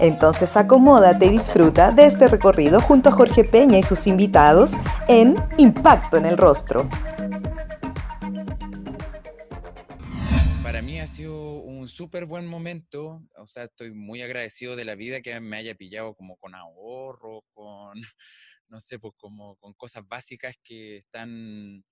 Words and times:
Entonces 0.00 0.56
acomódate 0.56 1.26
y 1.26 1.30
disfruta 1.30 1.92
de 1.92 2.06
este 2.06 2.28
recorrido 2.28 2.80
junto 2.80 3.10
a 3.10 3.12
Jorge 3.12 3.44
Peña 3.44 3.78
y 3.78 3.82
sus 3.82 4.06
invitados 4.06 4.72
en 5.08 5.36
Impacto 5.56 6.16
en 6.16 6.26
el 6.26 6.36
Rostro. 6.36 6.88
Para 10.62 10.82
mí 10.82 10.98
ha 10.98 11.06
sido 11.06 11.60
un 11.60 11.86
súper 11.86 12.26
buen 12.26 12.46
momento, 12.46 13.22
o 13.36 13.46
sea, 13.46 13.64
estoy 13.64 13.92
muy 13.92 14.22
agradecido 14.22 14.74
de 14.74 14.84
la 14.84 14.96
vida 14.96 15.20
que 15.20 15.38
me 15.40 15.56
haya 15.56 15.74
pillado 15.74 16.14
como 16.14 16.36
con 16.36 16.54
ahorro, 16.54 17.44
con, 17.52 17.92
no 18.68 18.80
sé, 18.80 18.98
pues 18.98 19.14
como 19.16 19.56
con 19.56 19.74
cosas 19.74 20.06
básicas 20.08 20.56
que 20.62 20.96
están 20.96 21.84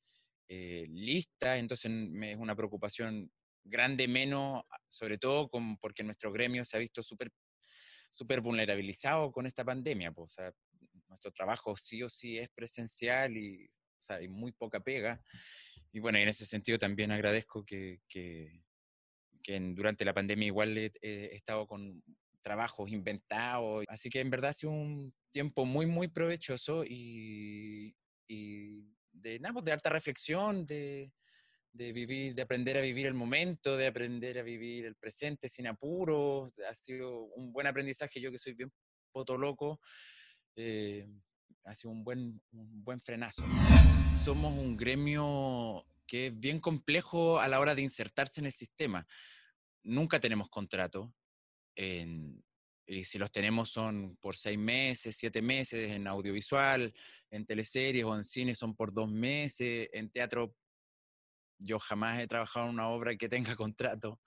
eh, 0.48 0.87
listas, 0.88 1.59
entonces 1.59 1.91
me 1.91 2.32
es 2.32 2.38
una 2.38 2.57
preocupación 2.57 3.30
grande 3.65 4.09
menos, 4.09 4.65
sobre 4.88 5.19
todo 5.19 5.48
con, 5.48 5.77
porque 5.79 6.02
nuestro 6.02 6.32
gremio 6.32 6.65
se 6.65 6.77
ha 6.77 6.80
visto 6.80 7.02
súper 7.02 7.30
súper 8.12 8.41
vulnerabilizado 8.41 9.33
con 9.33 9.47
esta 9.47 9.65
pandemia. 9.65 10.12
Pues, 10.12 10.33
o 10.33 10.34
sea, 10.34 10.52
nuestro 11.09 11.33
trabajo 11.33 11.75
sí 11.77 12.02
o 12.02 12.09
sí 12.09 12.38
es 12.38 12.48
presencial 12.51 13.37
y 13.37 13.66
o 13.66 14.05
sea, 14.05 14.16
hay 14.16 14.29
muy 14.29 14.52
poca 14.52 14.80
pega. 14.80 15.21
Y 15.93 16.01
bueno, 16.01 16.19
en 16.19 16.29
ese 16.29 16.45
sentido 16.45 16.79
también 16.79 17.13
agradezco 17.13 17.65
que, 17.65 18.01
que, 18.09 18.60
durante 19.74 20.04
la 20.04 20.15
pandemia 20.15 20.46
igual 20.46 20.77
he, 20.79 20.93
estado 21.35 21.66
con 21.66 22.02
trabajos 22.43 22.91
inventados. 22.91 23.85
Así 23.88 24.10
que 24.10 24.21
en 24.21 24.30
verdad 24.30 24.51
ha 24.51 24.54
sido 24.54 24.73
un 24.73 25.15
tiempo 25.30 25.65
muy, 25.65 25.87
muy 25.87 26.09
provechoso 26.09 26.85
y, 26.85 27.95
de, 28.29 29.38
nada, 29.41 29.52
pues, 29.52 29.65
de 29.65 29.73
alta 29.73 29.91
reflexión, 29.91 30.66
de, 30.66 31.13
de 31.73 31.92
vivir, 31.92 32.34
de 32.34 32.42
aprender 32.42 32.76
a 32.76 32.82
vivir 32.82 33.06
el 33.06 33.15
momento, 33.15 33.76
de 33.76 33.87
aprender 33.87 34.38
a 34.38 34.42
vivir 34.42 34.84
el 34.84 34.95
presente 34.95 35.48
sin 35.48 35.66
apuros. 35.66 36.52
Ha 36.68 36.74
sido 36.74 37.23
un 37.37 37.52
buen 37.52 37.66
aprendizaje. 37.66 38.20
Yo 38.20 38.30
que 38.30 38.38
soy 38.38 38.54
bien 38.54 38.70
potoloco, 39.10 39.80
eh, 40.56 41.09
ha 41.64 41.74
sido 41.74 41.92
un 41.92 42.04
buen, 42.04 42.40
un 42.52 42.84
buen 42.84 43.01
frenazo. 43.01 43.45
Somos 44.24 44.56
un 44.59 44.76
gremio 44.76 45.87
que 46.06 46.26
es 46.26 46.38
bien 46.38 46.60
complejo 46.60 47.40
a 47.40 47.48
la 47.48 47.59
hora 47.59 47.74
de 47.74 47.82
insertarse 47.82 48.40
en 48.40 48.46
el 48.46 48.52
sistema. 48.52 49.07
Nunca 49.82 50.20
tenemos 50.20 50.48
contrato. 50.48 51.14
y 52.84 53.04
si 53.04 53.16
los 53.16 53.32
tenemos 53.32 53.70
son 53.70 54.16
por 54.16 54.36
seis 54.36 54.59
meses, 54.59 55.16
siete 55.16 55.40
meses, 55.40 55.92
en 55.92 56.07
audiovisual, 56.07 56.92
en 57.30 57.46
teleseries 57.46 58.04
o 58.04 58.14
en 58.14 58.24
cine 58.24 58.54
son 58.54 58.74
por 58.74 58.92
dos 58.92 59.10
meses, 59.10 59.88
en 59.92 60.10
teatro 60.10 60.54
yo 61.65 61.79
jamás 61.79 62.21
he 62.21 62.27
trabajado 62.27 62.66
en 62.66 62.74
una 62.74 62.88
obra 62.88 63.16
que 63.16 63.29
tenga 63.29 63.57
contrato, 63.57 64.21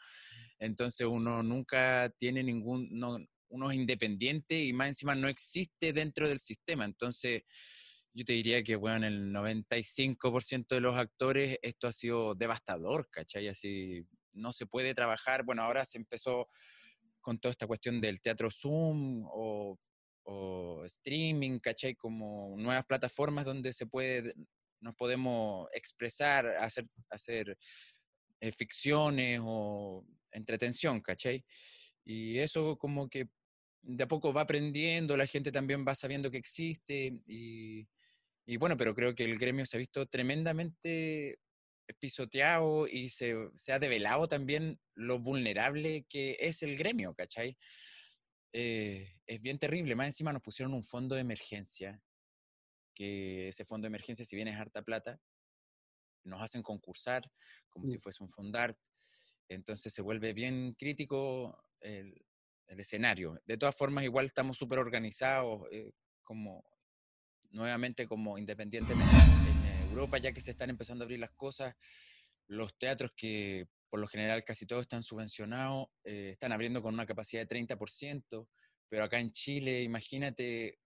entonces 0.59 1.07
uno 1.09 1.43
nunca 1.43 2.09
tiene 2.17 2.43
ningún, 2.43 2.87
no, 2.91 3.17
uno 3.49 3.71
es 3.71 3.77
independiente 3.77 4.63
y 4.63 4.73
más 4.73 4.89
encima 4.89 5.15
no 5.15 5.27
existe 5.27 5.93
dentro 5.93 6.27
del 6.27 6.39
sistema, 6.39 6.85
entonces 6.85 7.43
yo 8.13 8.23
te 8.23 8.33
diría 8.33 8.63
que, 8.63 8.77
bueno, 8.77 9.05
en 9.05 9.13
el 9.13 9.33
95% 9.33 10.67
de 10.69 10.79
los 10.79 10.95
actores 10.95 11.57
esto 11.61 11.87
ha 11.87 11.91
sido 11.91 12.33
devastador, 12.33 13.09
¿cachai? 13.11 13.49
Así 13.49 14.07
no 14.31 14.53
se 14.53 14.65
puede 14.65 14.93
trabajar, 14.93 15.43
bueno, 15.43 15.63
ahora 15.63 15.83
se 15.83 15.97
empezó 15.97 16.47
con 17.19 17.39
toda 17.39 17.51
esta 17.51 17.67
cuestión 17.67 17.99
del 17.99 18.21
teatro 18.21 18.49
Zoom 18.49 19.25
o, 19.25 19.77
o 20.23 20.85
streaming, 20.85 21.59
¿cachai? 21.59 21.95
Como 21.95 22.55
nuevas 22.57 22.85
plataformas 22.85 23.43
donde 23.43 23.73
se 23.73 23.85
puede 23.85 24.33
nos 24.79 24.95
podemos 24.95 25.67
expresar, 25.73 26.45
hacer, 26.47 26.85
hacer 27.09 27.57
eh, 28.39 28.51
ficciones 28.51 29.39
o 29.43 30.05
entretención, 30.31 31.01
¿cachai? 31.01 31.43
Y 32.03 32.39
eso 32.39 32.77
como 32.77 33.09
que 33.09 33.27
de 33.81 34.03
a 34.03 34.07
poco 34.07 34.33
va 34.33 34.41
aprendiendo, 34.41 35.15
la 35.17 35.27
gente 35.27 35.51
también 35.51 35.85
va 35.87 35.95
sabiendo 35.95 36.31
que 36.31 36.37
existe 36.37 37.19
y, 37.27 37.87
y 38.45 38.57
bueno, 38.57 38.77
pero 38.77 38.95
creo 38.95 39.13
que 39.15 39.23
el 39.23 39.37
gremio 39.37 39.65
se 39.65 39.77
ha 39.77 39.79
visto 39.79 40.05
tremendamente 40.07 41.39
pisoteado 41.99 42.87
y 42.87 43.09
se, 43.09 43.35
se, 43.53 43.71
ha 43.71 43.79
develado 43.79 44.27
también 44.27 44.79
lo 44.95 45.19
vulnerable 45.19 46.05
que 46.09 46.37
es 46.39 46.63
el 46.63 46.77
gremio, 46.77 47.13
¿cachai? 47.13 47.57
Eh, 48.53 49.19
es 49.27 49.41
bien 49.41 49.59
terrible, 49.59 49.95
más 49.95 50.07
encima 50.07 50.33
nos 50.33 50.41
pusieron 50.41 50.73
un 50.73 50.83
fondo 50.83 51.15
de 51.15 51.21
emergencia 51.21 52.01
que 52.95 53.49
ese 53.49 53.65
fondo 53.65 53.85
de 53.85 53.89
emergencia, 53.89 54.25
si 54.25 54.35
bien 54.35 54.47
es 54.47 54.57
harta 54.57 54.81
plata, 54.81 55.19
nos 56.23 56.41
hacen 56.41 56.63
concursar 56.63 57.23
como 57.69 57.87
si 57.87 57.99
fuese 57.99 58.23
un 58.23 58.29
fondart. 58.29 58.77
Entonces 59.47 59.93
se 59.93 60.01
vuelve 60.01 60.33
bien 60.33 60.73
crítico 60.73 61.63
el, 61.81 62.19
escenario. 62.67 63.39
De 63.45 63.57
todas 63.57 63.75
formas, 63.75 64.03
igual 64.03 64.25
estamos 64.25 64.57
súper 64.57 64.79
organizados, 64.79 65.67
eh, 65.71 65.91
como 66.23 66.63
nuevamente 67.51 68.07
como 68.07 68.39
independientemente. 68.39 69.15
En 69.67 69.89
Europa, 69.91 70.17
ya 70.17 70.31
que 70.31 70.41
se 70.41 70.51
están 70.51 70.71
empezando 70.71 71.03
a 71.03 71.05
abrir 71.05 71.19
las 71.19 71.31
cosas, 71.31 71.75
los 72.47 72.75
teatros 72.77 73.11
que 73.15 73.67
por 73.89 73.99
lo 73.99 74.07
general 74.07 74.43
casi 74.43 74.65
todos 74.65 74.81
están 74.81 75.03
subvencionados, 75.03 75.87
eh, 76.03 76.31
están 76.31 76.51
abriendo 76.51 76.81
con 76.81 76.93
una 76.93 77.05
capacidad 77.05 77.41
de 77.41 77.47
30%, 77.47 78.47
pero 78.89 79.03
acá 79.03 79.19
en 79.19 79.31
Chile, 79.31 79.83
imagínate 79.83 80.79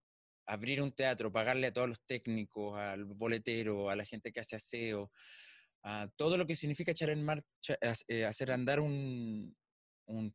abrir 0.50 0.82
un 0.82 0.92
teatro, 0.92 1.32
pagarle 1.32 1.68
a 1.68 1.74
todos 1.74 1.88
los 1.88 2.02
técnicos, 2.06 2.78
al 2.78 3.06
boletero, 3.06 3.90
a 3.90 3.96
la 3.96 4.04
gente 4.04 4.32
que 4.32 4.40
hace 4.40 4.56
aseo, 4.56 5.12
a 5.84 6.08
todo 6.16 6.38
lo 6.38 6.48
que 6.48 6.56
significa 6.56 6.92
echar 6.92 7.12
en 7.12 7.24
marcha, 7.24 7.78
eh, 8.08 8.26
hacer 8.26 8.52
andar 8.52 8.80
un, 8.80 9.56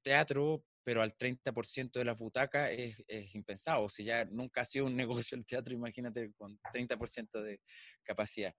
teatro, 0.03 0.65
pero 0.85 1.03
al 1.03 1.17
30% 1.17 1.99
de 1.99 2.05
la 2.05 2.15
butaca 2.15 2.71
es, 2.71 2.97
impensado. 3.35 3.89
Si 3.89 4.05
ya 4.05 4.25
nunca 4.27 4.61
ha 4.61 4.65
sido 4.65 4.87
un 4.87 4.97
negocio 5.29 5.37
el 5.37 5.45
teatro, 5.45 5.75
imagínate 5.75 6.33
con 6.35 6.59
30% 6.73 7.43
de 7.43 7.61
capacidad. 8.05 8.55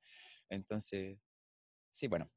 Entonces, 0.50 1.18
sí, 1.92 2.08
bueno. 2.08 2.30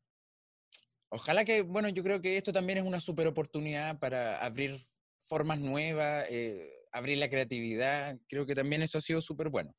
Ojalá 1.10 1.44
que, 1.44 1.62
bueno, 1.62 1.88
yo 1.88 2.04
creo 2.04 2.20
que 2.20 2.36
esto 2.36 2.52
también 2.52 2.78
es 2.78 2.84
una 2.84 3.00
super 3.00 3.26
oportunidad 3.26 3.98
para 3.98 4.38
abrir 4.44 4.78
formas 5.20 5.58
nuevas. 5.58 6.26
Eh, 6.28 6.77
abrir 6.92 7.18
la 7.18 7.28
creatividad, 7.28 8.18
creo 8.28 8.46
que 8.46 8.54
también 8.54 8.82
eso 8.82 8.98
ha 8.98 9.00
sido 9.00 9.20
súper 9.20 9.48
bueno. 9.48 9.74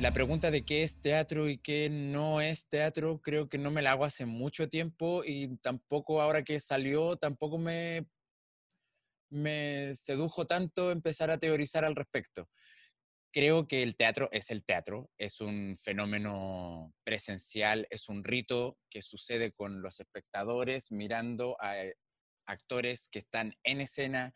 La 0.00 0.12
pregunta 0.12 0.50
de 0.50 0.64
qué 0.64 0.82
es 0.82 1.00
teatro 1.00 1.48
y 1.48 1.58
qué 1.58 1.90
no 1.90 2.40
es 2.40 2.68
teatro, 2.68 3.20
creo 3.20 3.50
que 3.50 3.58
no 3.58 3.70
me 3.70 3.82
la 3.82 3.92
hago 3.92 4.06
hace 4.06 4.24
mucho 4.24 4.68
tiempo 4.68 5.22
y 5.26 5.58
tampoco 5.58 6.22
ahora 6.22 6.42
que 6.42 6.58
salió, 6.58 7.16
tampoco 7.16 7.58
me, 7.58 8.06
me 9.30 9.94
sedujo 9.94 10.46
tanto 10.46 10.90
empezar 10.90 11.30
a 11.30 11.38
teorizar 11.38 11.84
al 11.84 11.96
respecto. 11.96 12.48
Creo 13.32 13.68
que 13.68 13.82
el 13.82 13.94
teatro 13.94 14.28
es 14.32 14.50
el 14.50 14.64
teatro, 14.64 15.10
es 15.18 15.40
un 15.40 15.76
fenómeno 15.76 16.94
presencial, 17.04 17.86
es 17.90 18.08
un 18.08 18.24
rito 18.24 18.78
que 18.88 19.02
sucede 19.02 19.52
con 19.52 19.82
los 19.82 20.00
espectadores 20.00 20.90
mirando 20.90 21.56
a 21.60 21.78
eh, 21.78 21.94
actores 22.46 23.08
que 23.08 23.20
están 23.20 23.52
en 23.62 23.82
escena, 23.82 24.32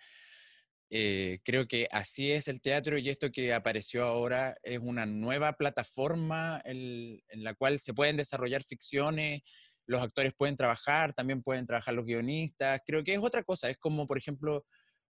eh, 0.97 1.41
creo 1.43 1.66
que 1.66 1.88
así 1.91 2.31
es 2.31 2.47
el 2.47 2.60
teatro 2.60 2.97
y 2.99 3.09
esto 3.09 3.32
que 3.32 3.53
apareció 3.53 4.05
ahora 4.05 4.56
es 4.62 4.78
una 4.78 5.06
nueva 5.06 5.55
plataforma 5.55 6.62
en, 6.64 7.20
la 7.32 7.52
cual 7.55 7.81
se 7.81 7.93
pueden 7.93 8.17
desarrollar 8.17 8.62
ficciones, 8.62 9.43
los 9.87 10.00
actores 10.00 10.35
pueden 10.38 10.55
trabajar, 10.55 11.12
también 11.12 11.43
pueden 11.43 11.67
trabajar 11.67 11.94
los 11.94 12.05
guionistas. 12.05 12.81
Creo 12.87 13.02
que 13.02 13.12
es 13.12 13.19
otra 13.19 13.43
cosa, 13.43 13.69
es 13.69 13.76
como 13.76 14.06
por 14.06 14.19
ejemplo 14.19 14.64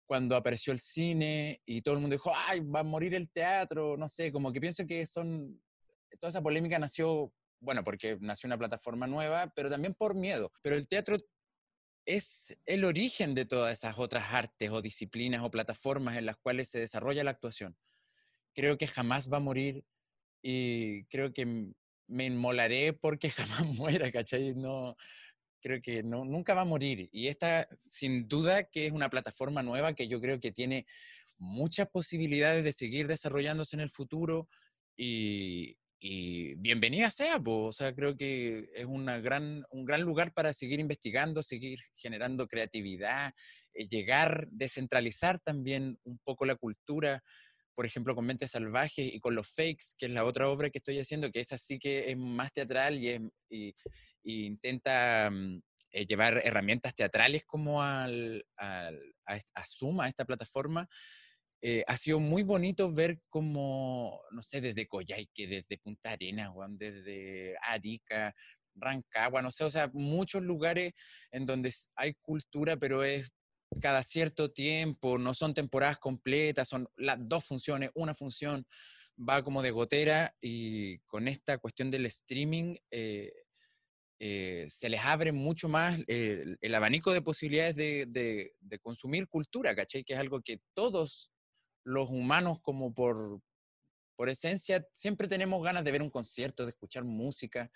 cuando 0.04 0.34
apareció 0.34 0.72
el 0.72 0.80
cine 0.80 1.62
y 1.64 1.80
todo 1.82 1.94
el 1.94 2.00
mundo 2.00 2.14
dijo, 2.14 2.32
ay, 2.34 2.58
va 2.58 2.80
a 2.80 2.82
morir 2.82 3.14
el 3.14 3.30
teatro, 3.30 3.96
no 3.96 4.08
sé, 4.08 4.32
como 4.32 4.52
que 4.52 4.60
pienso 4.60 4.84
que 4.84 5.06
son, 5.06 5.62
toda 6.19 6.30
esa 6.30 6.42
polémica 6.42 6.80
nació, 6.80 7.32
bueno, 7.60 7.84
porque 7.84 8.19
nació 8.20 8.48
una 8.48 8.58
plataforma 8.58 9.06
nueva, 9.06 9.52
pero 9.54 9.70
también 9.70 9.94
por 9.94 10.16
miedo. 10.16 10.50
Pero 10.60 10.75
el 10.75 10.88
teatro 10.88 11.19
es 12.08 12.56
el 12.64 12.87
origen 12.87 13.34
de 13.34 13.44
todas 13.44 13.78
esas 13.78 13.99
otras 13.99 14.32
artes 14.32 14.70
o 14.70 14.81
disciplinas 14.81 15.43
o 15.43 15.50
plataformas 15.50 16.16
en 16.16 16.25
las 16.25 16.38
cuales 16.38 16.70
se 16.70 16.81
desarrolla 16.81 17.22
la 17.22 17.32
actuación. 17.32 17.76
Creo 18.55 18.78
que 18.78 18.87
jamás 18.87 19.31
va 19.31 19.37
a 19.37 19.40
morir 19.40 19.84
y 20.43 21.05
creo 21.05 21.34
que 21.34 21.44
me 22.06 22.25
inmolaré 22.25 22.94
porque 22.94 23.28
jamás 23.60 23.66
muera, 23.66 24.10
¿cachai? 24.10 24.55
No, 24.55 24.96
creo 25.60 25.82
que 25.82 26.02
no, 26.02 26.25
nunca 26.25 26.55
va 26.55 26.62
a 26.62 26.64
morir. 26.64 27.10
Y 27.12 27.28
esta, 27.28 27.69
sin 27.78 28.26
duda, 28.26 28.64
que 28.64 28.87
es 28.87 28.93
una 28.93 29.11
plataforma 29.11 29.62
nueva 29.62 29.93
que 29.93 30.08
yo 30.08 30.19
creo 30.19 30.40
que 30.40 30.50
tiene 30.50 30.87
muchas 31.37 31.90
posibilidades 31.90 32.64
de 32.64 32.72
seguir 32.72 33.06
desarrollándose 33.06 33.76
en 33.76 33.81
el 33.81 33.90
futuro 33.90 34.49
y, 34.96 35.76
y 36.00 36.54
bienvenida 36.54 37.10
sea, 37.10 37.40
o 37.44 37.72
sea, 37.72 37.92
creo 37.92 38.16
que 38.16 38.68
es 38.72 38.84
una 38.84 39.18
gran, 39.18 39.64
un 39.70 39.84
gran 39.84 40.02
lugar 40.02 40.32
para 40.32 40.52
seguir 40.52 40.78
investigando, 40.78 41.42
seguir 41.42 41.80
generando 41.94 42.46
creatividad, 42.46 43.32
eh, 43.74 43.88
llegar, 43.88 44.46
descentralizar 44.50 45.40
también 45.40 45.98
un 46.04 46.18
poco 46.18 46.46
la 46.46 46.54
cultura, 46.54 47.24
por 47.74 47.84
ejemplo, 47.84 48.14
con 48.14 48.26
Mentes 48.26 48.52
Salvajes 48.52 49.12
y 49.12 49.18
con 49.18 49.34
Los 49.34 49.52
Fakes, 49.52 49.94
que 49.98 50.06
es 50.06 50.12
la 50.12 50.24
otra 50.24 50.48
obra 50.48 50.70
que 50.70 50.78
estoy 50.78 51.00
haciendo, 51.00 51.32
que 51.32 51.40
es 51.40 51.52
así 51.52 51.80
que 51.80 52.10
es 52.10 52.16
más 52.16 52.52
teatral 52.52 52.98
y, 53.02 53.74
intenta 54.22 55.30
mm, 55.30 55.60
eh, 55.92 56.06
llevar 56.06 56.40
herramientas 56.44 56.94
teatrales 56.94 57.44
como 57.44 57.82
al, 57.82 58.44
al, 58.56 59.00
a, 59.26 59.66
Suma, 59.66 60.04
a 60.04 60.08
esta 60.08 60.24
plataforma, 60.24 60.88
eh, 61.60 61.82
ha 61.87 61.96
sido 61.96 62.20
muy 62.20 62.43
bonito 62.43 62.93
ver 62.93 63.20
como, 63.28 64.20
no 64.31 64.43
sé, 64.43 64.60
desde 64.60 64.87
Coyhaique, 64.87 65.46
desde 65.46 65.78
Punta 65.78 66.12
Arenas, 66.12 66.52
desde 66.70 67.56
Arica, 67.62 68.34
Rancagua, 68.75 69.43
no 69.43 69.50
sé, 69.50 69.64
o 69.64 69.70
sea, 69.70 69.90
muchos 69.93 70.43
lugares 70.43 70.93
en 71.32 71.46
donde 71.46 71.75
hay 71.96 72.14
cultura, 72.22 72.76
pero 72.76 73.02
es 73.02 73.32
cada 73.81 74.02
cierto 74.02 74.52
tiempo, 74.52 75.19
no 75.19 75.34
son 75.34 75.52
temporadas 75.52 75.99
completas, 75.99 76.69
son 76.69 76.88
las 76.96 77.19
dos 77.20 77.44
funciones, 77.44 77.90
una 77.94 78.14
función 78.14 78.64
va 79.19 79.43
como 79.43 79.62
de 79.62 79.72
gotera 79.72 80.34
y 80.40 80.99
con 81.00 81.26
esta 81.26 81.58
cuestión 81.58 81.90
del 81.90 82.06
streaming 82.06 82.76
eh, 82.90 83.32
eh, 84.20 84.66
se 84.69 84.88
les 84.88 85.00
abre 85.04 85.32
mucho 85.32 85.69
más 85.69 85.99
el, 86.06 86.75
abanico 86.75 87.12
de 87.12 87.22
posibilidades 87.22 87.75
de, 87.75 88.06
de, 88.06 88.52
de, 88.61 88.78
consumir 88.78 89.28
cultura, 89.28 89.75
¿cachai? 89.76 90.02
Que 90.02 90.14
es 90.14 90.19
algo 90.19 90.40
que 90.40 90.61
todos 90.75 91.31
los 91.88 92.11
humanos 92.11 92.61
como 92.61 92.93
por, 92.93 93.40
por 94.14 94.29
esencia 94.29 94.87
siempre 94.93 95.26
tenemos 95.26 95.62
ganas 95.62 95.85
de 95.85 95.93
ver 95.93 96.02
un 96.02 96.11
concierto, 96.11 96.64
de 96.64 96.70
escuchar 96.70 97.05
música, 97.05 97.70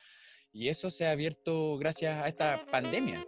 y 0.52 0.68
eso 0.68 0.90
se 0.90 1.06
ha 1.06 1.12
abierto 1.12 1.78
gracias 1.78 2.22
a 2.22 2.28
esta 2.28 2.66
pandemia. 2.66 3.26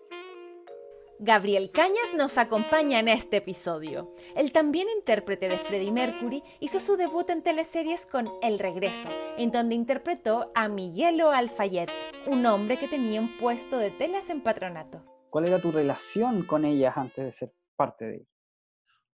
Gabriel 1.21 1.71
Cañas 1.71 2.13
nos 2.15 2.37
acompaña 2.37 2.99
en 2.99 3.09
este 3.09 3.39
episodio. 3.39 4.15
El 4.37 4.53
también 4.53 4.89
intérprete 4.95 5.49
de 5.49 5.57
Freddie 5.57 5.93
Mercury 5.93 6.43
hizo 6.61 6.81
su 6.81 6.97
debut 6.97 7.31
en 7.31 7.43
teleseries 7.43 8.05
con 8.05 8.29
El 8.43 8.59
Regreso, 8.59 9.09
en 9.39 9.53
donde 9.53 9.77
interpretó 9.77 10.51
a 10.55 10.69
Miguelo 10.69 11.31
Alfayet, 11.31 11.91
un 12.27 12.45
hombre 12.45 12.77
que 12.77 12.89
tenía 12.89 13.21
un 13.21 13.39
puesto 13.39 13.79
de 13.79 13.91
telas 13.91 14.29
en 14.29 14.43
patronato. 14.43 15.03
¿Cuál 15.31 15.47
era 15.47 15.63
tu 15.63 15.73
relación 15.73 16.45
con 16.45 16.65
ellas 16.65 16.95
antes 16.97 17.25
de 17.25 17.33
ser 17.33 17.55
parte 17.75 18.05
de 18.05 18.15
ellas? 18.17 18.29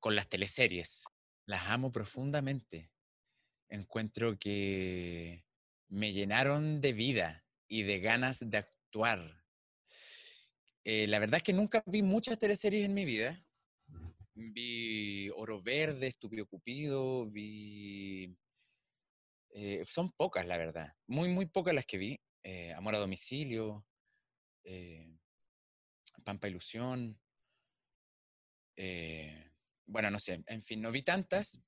Con 0.01 0.17
las 0.17 0.27
teleseries 0.27 1.05
las 1.51 1.67
amo 1.67 1.91
profundamente. 1.91 2.93
Encuentro 3.69 4.39
que 4.39 5.45
me 5.89 6.13
llenaron 6.13 6.81
de 6.81 6.93
vida 6.93 7.45
y 7.67 7.83
de 7.83 7.99
ganas 7.99 8.49
de 8.49 8.59
actuar. 8.59 9.45
Eh, 10.85 11.09
la 11.09 11.19
verdad 11.19 11.39
es 11.39 11.43
que 11.43 11.53
nunca 11.53 11.83
vi 11.87 12.03
muchas 12.03 12.39
teleseries 12.39 12.85
en 12.85 12.95
mi 12.95 13.05
vida. 13.05 13.45
Vi 14.35 15.29
Oro 15.31 15.61
Verde, 15.61 16.07
Estúpido 16.07 16.47
Cupido, 16.47 17.29
vi... 17.29 18.39
Eh, 19.53 19.85
son 19.85 20.13
pocas, 20.13 20.47
la 20.47 20.57
verdad. 20.57 20.95
Muy, 21.09 21.29
muy 21.29 21.47
pocas 21.47 21.75
las 21.75 21.85
que 21.85 21.99
vi. 21.99 22.21
Eh, 22.45 22.73
Amor 22.75 22.95
a 22.95 22.99
domicilio, 22.99 23.85
Pampa 26.25 26.47
Ilusión 26.47 27.21
bueno, 29.91 30.11
no 30.11 30.19
sé, 30.19 30.43
en 30.47 30.63
fin, 30.63 30.81
no 30.81 30.93
vi 30.93 31.03
tantas. 31.03 31.61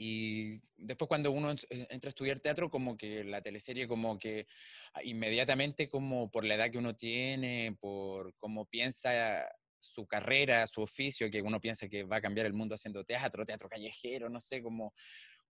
Y 0.00 0.60
después 0.76 1.08
cuando 1.08 1.32
uno 1.32 1.50
eh, 1.50 1.86
entra 1.90 2.08
a 2.08 2.10
estudiar 2.10 2.40
teatro, 2.40 2.70
como 2.70 2.96
que 2.96 3.24
la 3.24 3.42
teleserie, 3.42 3.88
como 3.88 4.18
que 4.18 4.46
ah, 4.94 5.02
inmediatamente, 5.02 5.88
como 5.88 6.30
por 6.30 6.44
la 6.44 6.54
edad 6.54 6.70
que 6.70 6.78
uno 6.78 6.94
tiene, 6.94 7.76
por 7.80 8.34
cómo 8.36 8.66
piensa 8.66 9.48
su 9.80 10.06
carrera, 10.06 10.66
su 10.66 10.82
oficio, 10.82 11.30
que 11.30 11.42
uno 11.42 11.60
piensa 11.60 11.88
que 11.88 12.04
va 12.04 12.16
a 12.16 12.20
cambiar 12.20 12.46
el 12.46 12.54
mundo 12.54 12.74
haciendo 12.74 13.04
teatro, 13.04 13.44
teatro 13.44 13.68
callejero, 13.68 14.28
no 14.28 14.40
sé, 14.40 14.62
como 14.62 14.92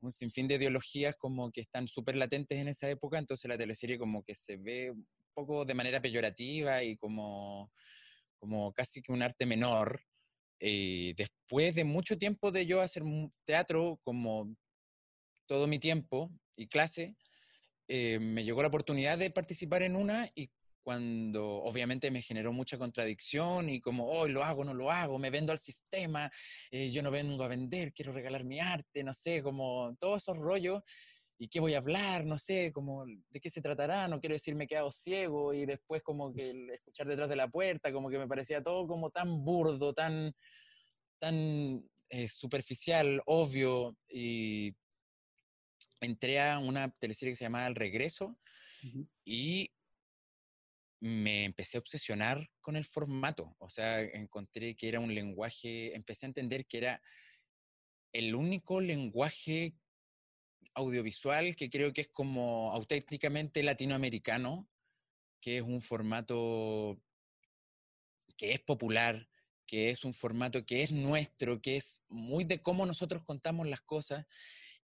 un 0.01 0.13
sinfín 0.13 0.49
de 0.49 0.55
ideologías 0.55 1.17
como 1.17 1.51
que 1.51 1.61
están 1.61 1.89
súper 1.89 2.17
latentes 2.17 2.59
en 2.59 2.69
esa 2.69 2.89
época, 2.89 3.19
entonces 3.19 3.49
la 3.49 3.59
teleserie 3.59 3.99
como 3.99 4.23
que 4.23 4.35
se 4.35 4.57
ve 4.57 4.91
un 4.93 5.07
poco 5.35 5.65
de 5.65 5.75
manera 5.75 6.01
peyorativa 6.01 6.83
y 6.83 6.97
como, 6.97 7.71
como 8.39 8.73
casi 8.73 9.03
que 9.03 9.13
un 9.13 9.23
arte 9.23 9.47
menor. 9.47 10.01
Eh, 10.61 11.15
después 11.17 11.75
de 11.75 11.85
mucho 11.85 12.19
tiempo 12.19 12.51
de 12.51 12.67
yo 12.67 12.81
hacer 12.81 13.03
teatro, 13.45 14.01
como 14.03 14.55
todo 15.47 15.67
mi 15.67 15.79
tiempo 15.79 16.31
y 16.57 16.67
clase, 16.67 17.17
eh, 17.89 18.19
me 18.21 18.45
llegó 18.45 18.61
la 18.63 18.69
oportunidad 18.69 19.19
de 19.19 19.31
participar 19.31 19.83
en 19.83 19.97
una 19.97 20.31
y 20.35 20.51
cuando 20.83 21.57
obviamente 21.65 22.11
me 22.11 22.23
generó 22.23 22.53
mucha 22.53 22.79
contradicción 22.79 23.69
y 23.69 23.81
como, 23.81 24.07
hoy 24.07 24.31
lo 24.31 24.43
hago, 24.43 24.65
no 24.65 24.73
lo 24.73 24.91
hago, 24.91 25.19
me 25.19 25.29
vendo 25.29 25.53
al 25.53 25.59
sistema, 25.59 26.31
eh, 26.71 26.91
yo 26.91 27.03
no 27.03 27.11
vengo 27.11 27.45
a 27.45 27.49
vender, 27.49 27.93
quiero 27.93 28.13
regalar 28.13 28.45
mi 28.45 28.59
arte, 28.59 29.05
no 29.05 29.13
sé, 29.13 29.43
como 29.43 29.95
todos 30.01 30.23
esos 30.23 30.39
rollos. 30.39 30.83
¿Y 31.41 31.49
qué 31.49 31.61
voy 31.61 31.75
a 31.75 31.79
hablar? 31.79 32.27
No 32.27 32.37
sé, 32.37 32.73
como, 32.73 33.07
¿de 33.07 33.41
qué 33.41 33.49
se 33.49 33.63
tratará? 33.63 34.09
No 34.09 34.21
quiero 34.21 34.35
decir 34.35 34.57
me 34.57 34.65
he 34.65 34.69
quedado 34.69 34.91
ciego 34.91 35.55
y 35.55 35.67
después 35.67 36.03
como 36.03 36.35
que 36.35 36.51
escuchar 36.75 37.07
detrás 37.07 37.29
de 37.29 37.37
la 37.37 37.49
puerta, 37.49 37.93
como 37.93 38.11
que 38.11 38.19
me 38.19 38.27
parecía 38.27 38.63
todo 38.63 38.89
como 38.89 39.11
tan 39.11 39.45
burdo, 39.45 39.95
tan, 39.95 40.35
tan 41.19 41.89
eh, 42.09 42.27
superficial, 42.27 43.23
obvio. 43.27 43.97
Y 44.09 44.75
entré 46.01 46.41
a 46.41 46.59
una 46.59 46.91
teleserie 46.91 47.33
que 47.33 47.37
se 47.37 47.45
llamaba 47.45 47.69
El 47.69 47.77
Regreso 47.77 48.37
y 49.25 49.71
me 51.01 51.45
empecé 51.45 51.77
a 51.77 51.81
obsesionar 51.81 52.45
con 52.61 52.75
el 52.75 52.85
formato. 52.85 53.55
O 53.59 53.69
sea, 53.69 54.03
encontré 54.03 54.75
que 54.75 54.89
era 54.89 54.99
un 54.99 55.15
lenguaje, 55.15 55.95
empecé 55.95 56.27
a 56.27 56.31
entender 56.31 56.67
que 56.67 56.79
era 56.79 57.03
el 58.13 58.35
único 58.35 58.81
lenguaje 58.81 59.75
audiovisual 60.79 61.57
que 61.57 61.69
creo 61.69 61.93
que 61.93 62.03
es 62.03 62.09
como 62.09 62.73
auténticamente 62.73 63.63
latinoamericano, 63.63 64.69
que 65.41 65.59
es 65.59 65.63
un 65.63 65.81
formato 65.81 67.01
que 68.37 68.53
es 68.53 68.61
popular, 68.61 69.29
que 69.67 69.91
es 69.91 70.05
un 70.05 70.15
formato 70.15 70.65
que 70.65 70.83
es 70.83 70.93
nuestro, 70.93 71.61
que 71.61 71.77
es 71.77 72.03
muy 72.09 72.45
de 72.45 72.63
cómo 72.63 72.87
nosotros 72.87 73.23
contamos 73.25 73.69
las 73.69 73.83
cosas 73.83 74.25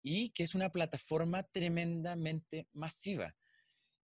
y 0.02 0.30
que 0.30 0.44
es 0.44 0.54
una 0.54 0.70
plataforma 0.70 1.42
tremendamente 1.42 2.68
masiva. 2.72 3.34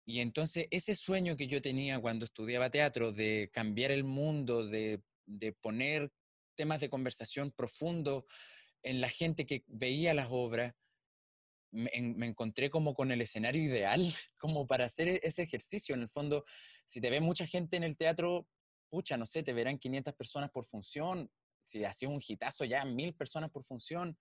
Y 0.05 0.19
entonces 0.21 0.67
ese 0.71 0.95
sueño 0.95 1.37
que 1.37 1.47
yo 1.47 1.61
tenía 1.61 1.99
cuando 1.99 2.25
estudiaba 2.25 2.69
teatro 2.69 3.11
de 3.11 3.49
cambiar 3.53 3.91
el 3.91 4.03
mundo, 4.03 4.65
de, 4.65 5.01
de 5.25 5.53
poner 5.53 6.11
temas 6.55 6.81
de 6.81 6.89
conversación 6.89 7.51
profundo 7.51 8.25
en 8.83 9.01
la 9.01 9.09
gente 9.09 9.45
que 9.45 9.63
veía 9.67 10.13
las 10.13 10.27
obras, 10.29 10.73
me, 11.71 11.91
encontré 12.25 12.69
como 12.69 12.93
con 12.93 13.11
el 13.11 13.21
escenario 13.21 13.61
ideal 13.61 14.01
como 14.37 14.67
para 14.67 14.85
hacer 14.85 15.07
e, 15.07 15.19
ese 15.23 15.43
ejercicio. 15.43 15.95
En 15.95 16.01
el 16.01 16.09
fondo, 16.09 16.43
si 16.85 17.01
te 17.01 17.09
ve 17.09 17.21
mucha 17.21 17.45
gente 17.45 17.77
en 17.77 17.83
el 17.83 17.97
teatro, 17.97 18.47
pucha, 18.89 19.17
no 19.17 19.25
sé, 19.25 19.43
te 19.43 19.53
verán 19.53 19.77
500 19.77 20.13
personas 20.15 20.51
por 20.51 20.65
función. 20.65 21.29
Si 21.65 21.83
hacías 21.83 22.11
un 22.11 22.21
hitazo 22.25 22.65
ya, 22.65 22.83
mil 22.85 23.13
personas 23.13 23.51
por 23.51 23.63
función. 23.63 24.17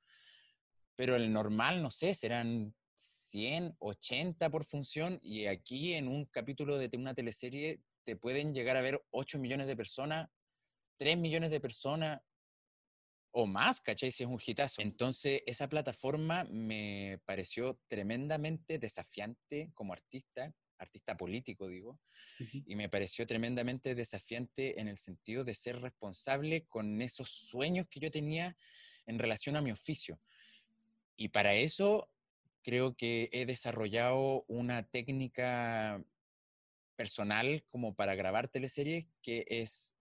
Pero 0.96 1.16
el 1.16 1.32
normal, 1.32 1.82
no 1.82 1.90
sé, 1.90 2.14
serán 2.14 2.74
100, 2.94 3.76
80 3.78 4.50
por 4.50 4.64
función. 4.64 5.18
Y 5.22 5.46
aquí 5.46 5.94
en 5.94 6.08
un 6.08 6.26
capítulo 6.26 6.76
de 6.76 6.90
una 6.96 7.14
teleserie 7.14 7.80
te 8.04 8.16
pueden 8.16 8.52
llegar 8.52 8.76
a 8.76 8.82
ver 8.82 9.02
8 9.10 9.38
millones 9.38 9.66
de 9.66 9.76
personas, 9.76 10.28
3 10.98 11.16
millones 11.16 11.50
de 11.50 11.60
personas 11.60 12.20
o 13.40 13.46
más, 13.46 13.80
¿cachai? 13.80 14.10
Si 14.10 14.24
es 14.24 14.28
un 14.28 14.40
hitazo. 14.44 14.82
Entonces, 14.82 15.42
esa 15.46 15.68
plataforma 15.68 16.42
me 16.50 17.20
pareció 17.24 17.78
tremendamente 17.86 18.80
desafiante 18.80 19.70
como 19.74 19.92
artista, 19.92 20.52
artista 20.76 21.16
político, 21.16 21.68
digo, 21.68 22.00
y 22.66 22.74
me 22.74 22.88
pareció 22.88 23.28
tremendamente 23.28 23.94
desafiante 23.94 24.80
en 24.80 24.88
el 24.88 24.96
sentido 24.96 25.44
de 25.44 25.54
ser 25.54 25.80
responsable 25.80 26.66
con 26.66 27.00
esos 27.00 27.30
sueños 27.30 27.86
que 27.88 28.00
yo 28.00 28.10
tenía 28.10 28.56
en 29.06 29.20
relación 29.20 29.54
a 29.54 29.62
mi 29.62 29.70
oficio. 29.70 30.20
Y 31.16 31.28
para 31.28 31.54
eso 31.54 32.10
creo 32.64 32.96
que 32.96 33.28
he 33.30 33.46
desarrollado 33.46 34.44
una 34.48 34.82
técnica 34.82 36.04
personal 36.96 37.64
como 37.70 37.94
para 37.94 38.16
grabar 38.16 38.48
teleseries 38.48 39.06
que 39.22 39.46
es 39.48 39.94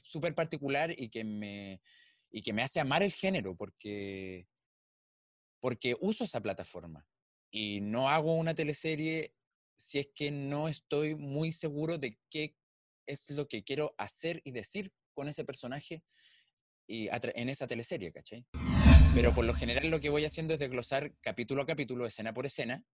súper 0.00 0.36
particular 0.36 0.94
y 0.96 1.08
que 1.08 1.24
me 1.24 1.80
y 2.36 2.42
que 2.42 2.52
me 2.52 2.62
hace 2.62 2.80
amar 2.80 3.02
el 3.02 3.14
género 3.14 3.56
porque, 3.56 4.46
porque 5.58 5.96
uso 6.00 6.24
esa 6.24 6.42
plataforma 6.42 7.08
y 7.50 7.80
no 7.80 8.10
hago 8.10 8.34
una 8.34 8.54
teleserie 8.54 9.32
si 9.74 10.00
es 10.00 10.10
que 10.14 10.30
no 10.30 10.68
estoy 10.68 11.14
muy 11.14 11.50
seguro 11.52 11.96
de 11.96 12.18
qué 12.28 12.54
es 13.06 13.30
lo 13.30 13.48
que 13.48 13.64
quiero 13.64 13.94
hacer 13.96 14.42
y 14.44 14.50
decir 14.50 14.92
con 15.14 15.28
ese 15.28 15.46
personaje 15.46 16.02
y 16.86 17.08
en 17.10 17.48
esa 17.48 17.66
teleserie, 17.66 18.12
¿cachai? 18.12 18.44
Pero 19.14 19.34
por 19.34 19.46
lo 19.46 19.54
general 19.54 19.88
lo 19.88 19.98
que 19.98 20.10
voy 20.10 20.26
haciendo 20.26 20.52
es 20.52 20.60
desglosar 20.60 21.14
capítulo 21.22 21.62
a 21.62 21.66
capítulo, 21.66 22.04
escena 22.04 22.34
por 22.34 22.44
escena, 22.44 22.84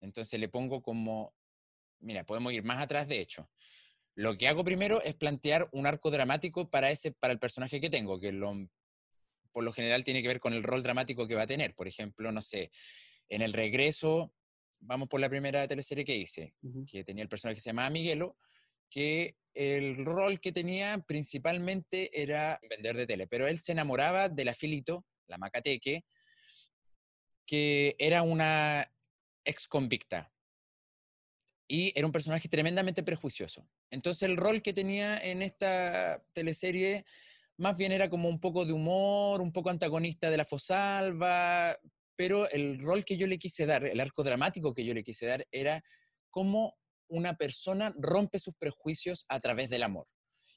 Entonces 0.00 0.40
le 0.40 0.48
pongo 0.48 0.82
como, 0.82 1.36
mira, 2.00 2.26
podemos 2.26 2.52
ir 2.52 2.64
más 2.64 2.82
atrás 2.82 3.06
de 3.06 3.20
hecho. 3.20 3.48
Lo 4.16 4.36
que 4.36 4.48
hago 4.48 4.64
primero 4.64 5.00
es 5.02 5.14
plantear 5.14 5.68
un 5.70 5.86
arco 5.86 6.10
dramático 6.10 6.68
para, 6.68 6.90
ese, 6.90 7.12
para 7.12 7.32
el 7.32 7.38
personaje 7.38 7.80
que 7.80 7.90
tengo, 7.90 8.18
que 8.18 8.32
lo, 8.32 8.68
por 9.52 9.64
lo 9.64 9.72
general 9.72 10.04
tiene 10.04 10.22
que 10.22 10.28
ver 10.28 10.40
con 10.40 10.52
el 10.52 10.62
rol 10.62 10.82
dramático 10.82 11.26
que 11.26 11.34
va 11.34 11.42
a 11.42 11.46
tener. 11.46 11.74
Por 11.74 11.88
ejemplo, 11.88 12.32
no 12.32 12.42
sé, 12.42 12.70
en 13.28 13.42
el 13.42 13.52
regreso, 13.52 14.32
vamos 14.80 15.08
por 15.08 15.20
la 15.20 15.28
primera 15.28 15.66
teleserie 15.66 16.04
que 16.04 16.16
hice, 16.16 16.54
que 16.90 17.04
tenía 17.04 17.22
el 17.22 17.28
personaje 17.28 17.56
que 17.56 17.60
se 17.60 17.70
llamaba 17.70 17.90
Miguelo, 17.90 18.36
que 18.90 19.36
el 19.54 20.04
rol 20.04 20.40
que 20.40 20.52
tenía 20.52 20.98
principalmente 21.06 22.10
era 22.22 22.60
vender 22.68 22.96
de 22.96 23.06
tele, 23.06 23.26
pero 23.26 23.46
él 23.46 23.58
se 23.58 23.72
enamoraba 23.72 24.28
de 24.28 24.44
la 24.44 24.54
Filito, 24.54 25.04
la 25.26 25.38
Macateque, 25.38 26.04
que 27.44 27.96
era 27.98 28.22
una 28.22 28.90
ex 29.44 29.66
convicta 29.66 30.30
y 31.66 31.92
era 31.96 32.06
un 32.06 32.12
personaje 32.12 32.48
tremendamente 32.48 33.02
prejuicioso. 33.02 33.68
Entonces 33.90 34.22
el 34.22 34.36
rol 34.36 34.62
que 34.62 34.72
tenía 34.72 35.18
en 35.18 35.42
esta 35.42 36.22
teleserie 36.32 37.04
más 37.58 37.76
bien 37.76 37.92
era 37.92 38.08
como 38.08 38.28
un 38.28 38.40
poco 38.40 38.64
de 38.64 38.72
humor, 38.72 39.40
un 39.40 39.52
poco 39.52 39.70
antagonista 39.70 40.30
de 40.30 40.36
la 40.36 40.44
Fosalva, 40.44 41.76
pero 42.16 42.48
el 42.50 42.80
rol 42.80 43.04
que 43.04 43.16
yo 43.16 43.26
le 43.26 43.38
quise 43.38 43.66
dar, 43.66 43.84
el 43.84 44.00
arco 44.00 44.22
dramático 44.22 44.72
que 44.72 44.84
yo 44.84 44.94
le 44.94 45.04
quise 45.04 45.26
dar 45.26 45.46
era 45.50 45.82
cómo 46.30 46.76
una 47.08 47.34
persona 47.36 47.92
rompe 47.96 48.38
sus 48.38 48.54
prejuicios 48.54 49.24
a 49.28 49.40
través 49.40 49.70
del 49.70 49.82
amor. 49.82 50.06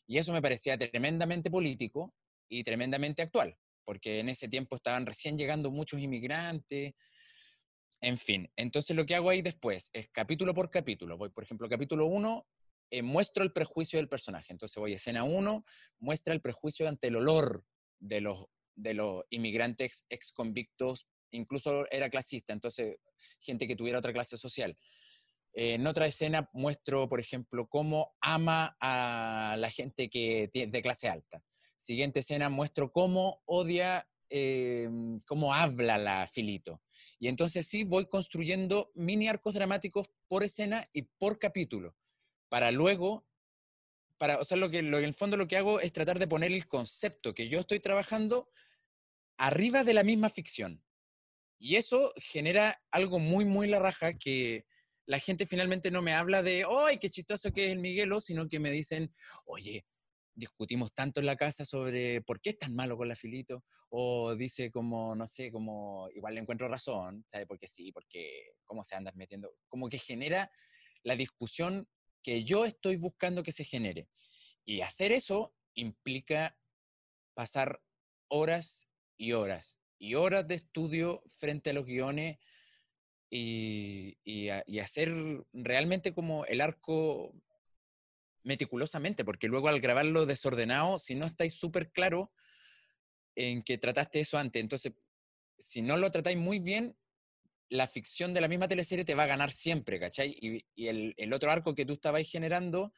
Y 0.07 0.17
eso 0.17 0.33
me 0.33 0.41
parecía 0.41 0.77
tremendamente 0.77 1.49
político 1.49 2.13
y 2.49 2.63
tremendamente 2.63 3.21
actual, 3.21 3.57
porque 3.83 4.19
en 4.19 4.29
ese 4.29 4.47
tiempo 4.47 4.75
estaban 4.75 5.05
recién 5.05 5.37
llegando 5.37 5.71
muchos 5.71 5.99
inmigrantes, 6.01 6.93
en 8.01 8.17
fin. 8.17 8.51
Entonces 8.55 8.95
lo 8.95 9.05
que 9.05 9.15
hago 9.15 9.29
ahí 9.29 9.41
después 9.41 9.89
es 9.93 10.09
capítulo 10.09 10.53
por 10.53 10.69
capítulo. 10.69 11.17
Voy, 11.17 11.29
por 11.29 11.43
ejemplo, 11.43 11.69
capítulo 11.69 12.07
1, 12.07 12.45
eh, 12.91 13.01
muestro 13.03 13.45
el 13.45 13.53
prejuicio 13.53 13.97
del 13.97 14.09
personaje. 14.09 14.51
Entonces 14.51 14.75
voy 14.75 14.91
a 14.91 14.97
escena 14.97 15.23
1, 15.23 15.65
muestra 15.99 16.33
el 16.33 16.41
prejuicio 16.41 16.89
ante 16.89 17.07
el 17.07 17.15
olor 17.15 17.63
de 17.99 18.19
los, 18.19 18.47
de 18.75 18.93
los 18.93 19.23
inmigrantes 19.29 20.05
ex 20.09 20.33
convictos, 20.33 21.07
incluso 21.31 21.89
era 21.89 22.09
clasista, 22.09 22.51
entonces 22.51 22.97
gente 23.39 23.65
que 23.65 23.77
tuviera 23.77 23.99
otra 23.99 24.11
clase 24.11 24.35
social. 24.35 24.77
Eh, 25.53 25.75
en 25.75 25.87
otra 25.87 26.05
escena 26.05 26.49
muestro, 26.51 27.07
por 27.07 27.21
ejemplo, 27.21 27.65
cómo 27.69 28.13
ama 28.19 28.75
a 28.81 29.55
la 29.57 29.69
gente 29.69 30.09
que 30.09 30.49
de 30.51 30.81
clase 30.81 31.07
alta. 31.07 31.41
Siguiente 31.77 32.19
escena 32.19 32.49
muestro 32.49 32.91
cómo 32.91 33.41
odia, 33.45 34.05
eh, 34.29 34.89
cómo 35.25 35.53
habla 35.53 35.97
la 35.97 36.27
Filito. 36.27 36.81
Y 37.19 37.29
entonces 37.29 37.67
sí 37.67 37.85
voy 37.85 38.07
construyendo 38.07 38.91
mini 38.95 39.29
arcos 39.29 39.53
dramáticos 39.53 40.09
por 40.27 40.43
escena 40.43 40.89
y 40.91 41.03
por 41.03 41.39
capítulo 41.39 41.95
para 42.51 42.69
luego, 42.69 43.25
para, 44.17 44.37
o 44.37 44.43
sea, 44.43 44.57
lo 44.57 44.69
que, 44.69 44.81
lo, 44.81 44.99
en 44.99 45.05
el 45.05 45.13
fondo 45.13 45.37
lo 45.37 45.47
que 45.47 45.55
hago 45.55 45.79
es 45.79 45.93
tratar 45.93 46.19
de 46.19 46.27
poner 46.27 46.51
el 46.51 46.67
concepto 46.67 47.33
que 47.33 47.47
yo 47.47 47.61
estoy 47.61 47.79
trabajando 47.79 48.49
arriba 49.37 49.85
de 49.85 49.93
la 49.93 50.03
misma 50.03 50.27
ficción. 50.27 50.83
Y 51.57 51.77
eso 51.77 52.11
genera 52.17 52.83
algo 52.91 53.19
muy, 53.19 53.45
muy 53.45 53.67
la 53.67 53.79
raja 53.79 54.11
que 54.11 54.65
la 55.05 55.17
gente 55.19 55.45
finalmente 55.45 55.91
no 55.91 56.01
me 56.01 56.13
habla 56.13 56.43
de, 56.43 56.65
¡ay, 56.69 56.97
qué 56.97 57.09
chistoso 57.09 57.53
que 57.53 57.67
es 57.67 57.71
el 57.71 57.79
Miguelo! 57.79 58.19
sino 58.19 58.49
que 58.49 58.59
me 58.59 58.69
dicen, 58.69 59.15
oye, 59.45 59.85
discutimos 60.35 60.93
tanto 60.93 61.21
en 61.21 61.27
la 61.27 61.37
casa 61.37 61.63
sobre 61.63 62.21
por 62.21 62.41
qué 62.41 62.49
es 62.49 62.57
tan 62.57 62.75
malo 62.75 62.97
con 62.97 63.07
la 63.07 63.15
Filito, 63.15 63.63
o 63.91 64.35
dice 64.35 64.71
como, 64.71 65.15
no 65.15 65.25
sé, 65.25 65.53
como, 65.53 66.09
igual 66.13 66.35
le 66.35 66.41
encuentro 66.41 66.67
razón, 66.67 67.23
¿sabe? 67.29 67.47
Porque 67.47 67.69
sí, 67.69 67.93
porque 67.93 68.55
cómo 68.65 68.83
se 68.83 68.95
andan 68.95 69.15
metiendo, 69.15 69.55
como 69.69 69.87
que 69.87 69.99
genera 69.99 70.51
la 71.03 71.15
discusión 71.15 71.87
que 72.23 72.43
yo 72.43 72.65
estoy 72.65 72.97
buscando 72.97 73.43
que 73.43 73.51
se 73.51 73.63
genere. 73.63 74.07
Y 74.65 74.81
hacer 74.81 75.11
eso 75.11 75.53
implica 75.73 76.57
pasar 77.33 77.81
horas 78.27 78.87
y 79.17 79.33
horas 79.33 79.81
y 80.01 80.15
horas 80.15 80.47
de 80.47 80.55
estudio 80.55 81.21
frente 81.27 81.69
a 81.69 81.73
los 81.73 81.85
guiones 81.85 82.39
y, 83.29 84.49
hacer 84.79 85.11
realmente 85.53 86.13
como 86.13 86.43
el 86.45 86.59
arco 86.59 87.33
meticulosamente, 88.43 89.23
porque 89.23 89.47
luego 89.47 89.67
al 89.69 89.79
grabarlo 89.79 90.25
desordenado, 90.25 90.97
si 90.97 91.13
no 91.13 91.27
estáis 91.27 91.53
súper 91.53 91.91
claro 91.91 92.33
en 93.35 93.61
que 93.61 93.77
trataste 93.77 94.19
eso 94.19 94.39
antes, 94.39 94.59
entonces, 94.61 94.93
si 95.59 95.83
no 95.83 95.97
lo 95.97 96.11
tratáis 96.11 96.37
muy 96.37 96.57
bien, 96.57 96.97
la 97.71 97.87
ficción 97.87 98.33
de 98.33 98.41
la 98.41 98.49
misma 98.49 98.67
teleserie 98.67 99.05
te 99.05 99.15
va 99.15 99.23
a 99.23 99.27
ganar 99.27 99.51
siempre, 99.51 99.99
¿cachai? 99.99 100.35
Y, 100.39 100.87
el, 100.87 101.33
otro 101.33 101.49
arco 101.51 101.73
que 101.73 101.85
tú 101.85 101.93
estabas 101.93 102.29
generando 102.29 102.93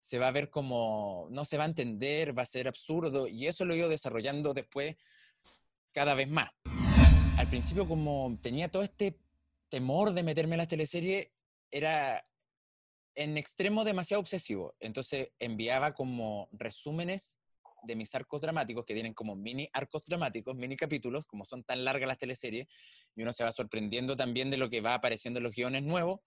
se 0.00 0.18
va 0.18 0.28
a 0.28 0.32
ver 0.32 0.50
como, 0.50 1.28
no 1.30 1.44
se 1.44 1.58
va 1.58 1.64
a 1.64 1.68
entender, 1.68 2.36
va 2.36 2.42
a 2.42 2.46
ser 2.46 2.66
absurdo, 2.66 3.28
y 3.28 3.46
eso 3.46 3.64
lo 3.64 3.74
he 3.74 3.78
ido 3.78 3.88
desarrollando 3.88 4.54
después 4.54 4.96
cada 5.92 6.14
vez 6.14 6.28
más. 6.28 6.50
Al 7.36 7.48
principio, 7.48 7.86
como 7.86 8.38
tenía 8.42 8.70
todo 8.70 8.82
este 8.82 9.18
temor 9.68 10.12
de 10.14 10.22
meterme 10.22 10.54
en 10.54 10.58
las 10.58 10.68
teleseries, 10.68 11.28
era 11.70 12.22
en 13.14 13.36
extremo 13.36 13.84
demasiado 13.84 14.20
obsesivo. 14.20 14.74
Entonces 14.80 15.28
enviaba 15.38 15.92
como 15.94 16.48
resúmenes 16.52 17.38
de 17.84 17.96
mis 17.96 18.14
arcos 18.14 18.40
dramáticos, 18.40 18.84
que 18.84 18.94
tienen 18.94 19.14
como 19.14 19.36
mini 19.36 19.68
arcos 19.72 20.04
dramáticos, 20.04 20.54
mini 20.56 20.76
capítulos, 20.76 21.24
como 21.24 21.44
son 21.44 21.64
tan 21.64 21.84
largas 21.84 22.08
las 22.08 22.18
teleseries, 22.18 22.66
y 23.14 23.22
uno 23.22 23.32
se 23.32 23.44
va 23.44 23.52
sorprendiendo 23.52 24.16
también 24.16 24.50
de 24.50 24.56
lo 24.56 24.70
que 24.70 24.80
va 24.80 24.94
apareciendo 24.94 25.38
en 25.38 25.44
los 25.44 25.54
guiones 25.54 25.82
nuevos, 25.82 26.20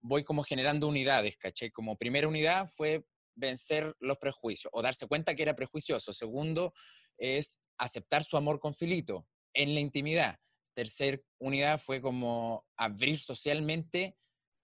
voy 0.00 0.24
como 0.24 0.42
generando 0.42 0.88
unidades, 0.88 1.36
¿caché? 1.36 1.70
Como 1.70 1.96
primera 1.96 2.28
unidad 2.28 2.66
fue 2.66 3.04
vencer 3.34 3.94
los 4.00 4.18
prejuicios, 4.18 4.70
o 4.72 4.82
darse 4.82 5.06
cuenta 5.06 5.34
que 5.34 5.42
era 5.42 5.54
prejuicioso. 5.54 6.12
Segundo 6.12 6.72
es 7.18 7.60
aceptar 7.78 8.24
su 8.24 8.36
amor 8.36 8.60
con 8.60 8.74
Filito 8.74 9.26
en 9.54 9.74
la 9.74 9.80
intimidad. 9.80 10.38
Tercer 10.74 11.24
unidad 11.38 11.78
fue 11.78 12.00
como 12.00 12.64
abrir 12.76 13.18
socialmente 13.18 14.16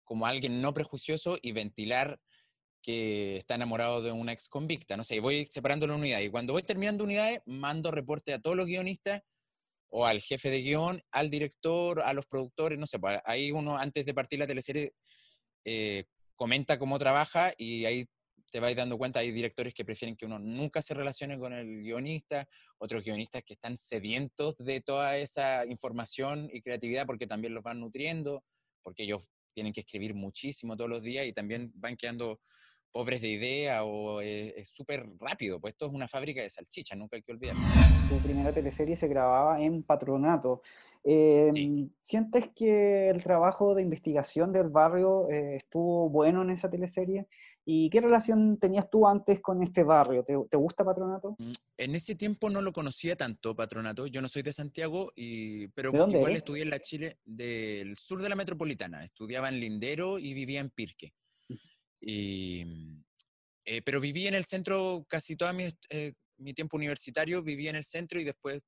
como 0.05 0.27
alguien 0.27 0.63
no 0.63 0.73
prejuicioso 0.73 1.37
y 1.43 1.53
ventilar 1.53 2.21
que 2.87 3.39
está 3.39 3.57
enamorado 3.57 4.01
de 4.01 4.13
una 4.13 4.31
ex 4.31 4.49
convicta. 4.49 4.97
No 4.97 5.03
sé, 5.03 5.19
voy 5.19 5.45
separando 5.47 5.89
la 5.89 5.97
unidad. 5.97 6.21
Y 6.21 6.31
cuando 6.31 6.53
voy 6.53 6.63
terminando 6.63 7.03
unidades, 7.03 7.41
mando 7.45 7.91
reporte 7.91 8.33
a 8.33 8.39
todos 8.39 8.57
los 8.57 8.67
guionistas 8.67 9.23
o 9.89 10.07
al 10.07 10.21
jefe 10.21 10.51
de 10.51 10.63
guion, 10.63 11.03
al 11.11 11.29
director, 11.29 12.01
a 12.01 12.13
los 12.13 12.27
productores, 12.27 12.79
no 12.79 12.87
sé, 12.87 13.01
pues, 13.01 13.21
ahí 13.25 13.51
uno 13.51 13.77
antes 13.77 14.07
de 14.07 14.15
partir 14.15 14.39
la 14.39 14.47
teleserie 14.47 14.93
eh, 15.65 16.05
comenta 16.37 16.79
cómo 16.79 16.97
trabaja 16.97 17.53
y 17.59 17.87
ahí 17.87 18.05
te 18.53 18.61
vais 18.61 18.77
dando 18.77 18.97
cuenta, 18.97 19.19
hay 19.19 19.33
directores 19.33 19.75
que 19.75 19.85
prefieren 19.85 20.17
que 20.17 20.27
uno 20.27 20.39
nunca 20.39 20.81
se 20.81 20.95
relacione 20.95 21.37
con 21.41 21.53
el 21.53 21.83
guionista, 21.83 22.49
otros 22.79 23.03
guionistas 23.03 23.43
que 23.43 23.55
están 23.55 23.77
sedientos 23.77 24.57
de 24.59 24.81
toda 24.81 25.17
esa 25.17 25.67
información 25.67 26.49
y 26.53 26.63
creatividad 26.63 27.05
porque 27.05 27.27
también 27.27 27.53
los 27.53 27.65
van 27.65 27.81
nutriendo, 27.81 28.45
porque 28.85 29.03
ellos 29.03 29.29
tienen 29.53 29.73
que 29.73 29.81
escribir 29.81 30.15
muchísimo 30.15 30.77
todos 30.77 30.89
los 30.89 31.03
días 31.03 31.27
y 31.27 31.33
también 31.33 31.73
van 31.75 31.97
quedando 31.97 32.39
pobres 32.97 33.21
de 33.21 33.29
idea 33.29 33.85
o 33.85 34.23
es 34.23 34.71
súper 34.71 35.05
rápido, 35.21 35.61
pues 35.61 35.75
esto 35.75 35.85
es 35.85 35.93
una 35.93 36.09
fábrica 36.09 36.41
de 36.41 36.49
salchicha, 36.49 36.97
nunca 36.97 37.17
hay 37.17 37.23
que 37.23 37.33
olvidarse. 37.33 37.63
Tu 38.09 38.17
primera 38.21 38.51
teleserie 38.53 38.97
se 38.97 39.07
grababa 39.07 39.61
en 39.61 39.83
Patronato. 39.83 40.63
Em, 41.05 41.91
¿Sientes 42.01 42.49
que 42.55 43.11
el 43.11 43.23
trabajo 43.23 43.75
de 43.75 43.83
investigación 43.83 44.51
del 44.51 44.71
barrio 44.71 45.29
eh, 45.29 45.57
estuvo 45.57 46.09
bueno 46.09 46.41
en 46.41 46.49
esa 46.49 46.71
teleserie? 46.71 47.27
¿Y 47.67 47.91
qué 47.91 48.01
relación 48.01 48.57
tenías 48.57 48.89
tú 48.89 49.07
antes 49.07 49.41
con 49.41 49.63
este 49.63 49.83
barrio? 49.83 50.25
¿Te, 50.25 50.57
gusta 50.57 50.83
Patronato? 50.83 51.33
Mm, 51.39 51.53
en 51.77 51.95
ese 51.97 52.15
tiempo 52.15 52.49
no 52.49 52.63
lo 52.63 52.73
conocía 52.73 53.15
tanto, 53.15 53.55
Patronato. 53.55 54.07
Yo 54.07 54.23
no 54.23 54.29
soy 54.29 54.41
de 54.41 54.55
Santiago, 54.55 55.13
y, 55.15 55.69
pero 55.69 55.91
igual 55.91 56.33
estudié 56.33 56.63
en 56.63 56.71
la 56.71 56.81
Chile 56.81 57.19
del 57.27 57.95
sur 57.97 58.23
de 58.23 58.31
la 58.31 58.37
metropolitana. 58.37 59.05
Estudiaba 59.05 59.51
en 59.51 59.61
Lindero 59.61 60.19
y 60.19 60.33
vivía 60.33 60.61
en 60.61 60.71
Pirque. 60.71 61.13
Y, 62.01 62.65
mm, 62.65 63.05
eh, 63.65 63.83
pero 63.83 64.01
viví 64.01 64.27
en 64.27 64.35
el 64.35 64.45
centro 64.45 65.05
casi 65.09 65.37
todo 65.37 65.53
mi, 65.53 65.69
eh, 65.91 66.13
mi, 66.39 66.55
tiempo 66.55 66.77
universitario, 66.77 67.43
viví 67.43 67.69
en 67.69 67.77
el 67.77 67.85
centro 67.85 68.21
y 68.21 68.25
después, 68.25 68.61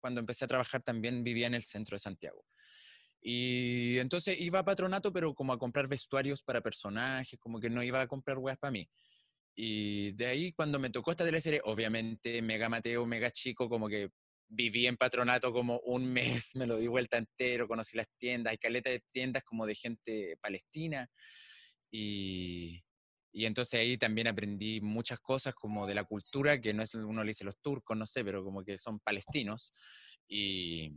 cuando 0.00 0.20
empecé 0.20 0.44
a 0.44 0.48
trabajar, 0.48 0.82
también 0.82 1.24
vivía 1.24 1.46
en 1.46 1.54
el 1.54 1.62
centro 1.62 1.96
de 1.96 2.00
Santiago. 2.00 2.44
Y 3.20 3.98
entonces 3.98 4.38
iba 4.40 4.60
a 4.60 4.64
patronato, 4.64 5.12
pero 5.12 5.34
como 5.34 5.52
a 5.52 5.58
comprar 5.58 5.88
vestuarios 5.88 6.42
para 6.42 6.60
personajes, 6.60 7.38
como 7.40 7.60
que 7.60 7.68
no 7.68 7.82
iba 7.82 8.00
a 8.00 8.06
comprar 8.06 8.38
weas 8.38 8.58
para 8.58 8.70
mí. 8.70 8.88
Y 9.54 10.12
de 10.12 10.26
ahí, 10.26 10.52
cuando 10.52 10.78
me 10.78 10.90
tocó 10.90 11.10
esta 11.10 11.24
teleserie, 11.24 11.60
obviamente, 11.64 12.40
mega 12.42 12.68
Mateo, 12.68 13.04
mega 13.06 13.30
chico, 13.30 13.68
como 13.68 13.88
que 13.88 14.10
viví 14.48 14.86
en 14.86 14.96
patronato 14.96 15.52
como 15.52 15.80
un 15.80 16.12
mes, 16.12 16.54
me 16.54 16.66
lo 16.66 16.78
di 16.78 16.86
vuelta 16.86 17.18
entero, 17.18 17.68
conocí 17.68 17.96
las 17.96 18.08
tiendas, 18.18 18.52
hay 18.52 18.58
caleta 18.58 18.90
de 18.90 19.02
tiendas 19.10 19.44
como 19.44 19.66
de 19.66 19.74
gente 19.74 20.36
palestina. 20.40 21.10
Y, 21.90 22.82
y 23.32 23.46
entonces 23.46 23.80
ahí 23.80 23.96
también 23.96 24.28
aprendí 24.28 24.80
muchas 24.80 25.20
cosas 25.20 25.54
como 25.54 25.86
de 25.86 25.94
la 25.94 26.04
cultura, 26.04 26.60
que 26.60 26.74
no 26.74 26.82
es, 26.82 26.94
uno 26.94 27.22
le 27.24 27.30
dice 27.30 27.44
los 27.44 27.58
turcos, 27.60 27.96
no 27.96 28.06
sé, 28.06 28.24
pero 28.24 28.44
como 28.44 28.64
que 28.64 28.78
son 28.78 29.00
palestinos. 29.00 29.72
Y, 30.28 30.92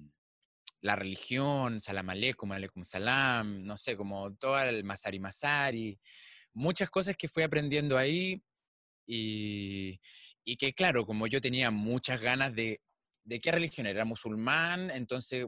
la 0.82 0.96
religión, 0.96 1.80
salam 1.80 2.10
aleikum, 2.10 2.52
aleikum 2.52 2.84
salam, 2.84 3.64
no 3.64 3.78
sé, 3.78 3.96
como 3.96 4.34
todo 4.36 4.60
el 4.60 4.84
masari 4.84 5.20
masari, 5.20 6.00
muchas 6.54 6.90
cosas 6.90 7.16
que 7.16 7.28
fui 7.28 7.44
aprendiendo 7.44 7.98
ahí 7.98 8.42
y, 9.06 10.00
que 10.58 10.74
claro, 10.74 11.06
como 11.06 11.28
yo 11.28 11.40
tenía 11.40 11.72
muchas 11.72 12.22
ganas 12.22 12.54
de, 12.54 12.82
¿de 13.24 13.40
qué 13.40 13.52
religión 13.52 13.88
era? 13.88 14.06
musulmán, 14.06 14.92
entonces 14.92 15.48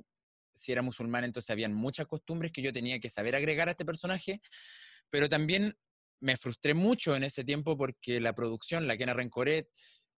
si 0.56 0.72
era 0.72 0.84
musulmán, 0.84 1.24
entonces 1.24 1.50
habían 1.50 1.74
muchas 1.74 2.06
costumbres 2.06 2.52
que 2.52 2.62
yo 2.62 2.72
tenía 2.72 3.00
que 3.00 3.10
saber 3.10 3.36
agregar 3.36 3.68
a 3.68 3.72
este 3.72 3.86
personaje, 3.86 4.40
pero 5.14 5.30
también 5.30 5.78
me 6.22 6.38
frustré 6.38 6.74
mucho 6.74 7.16
en 7.16 7.24
ese 7.24 7.44
tiempo 7.44 7.78
porque 7.78 8.20
la 8.20 8.34
producción, 8.34 8.88
la 8.88 8.98
Kena 8.98 9.14
Rencoret, 9.14 9.70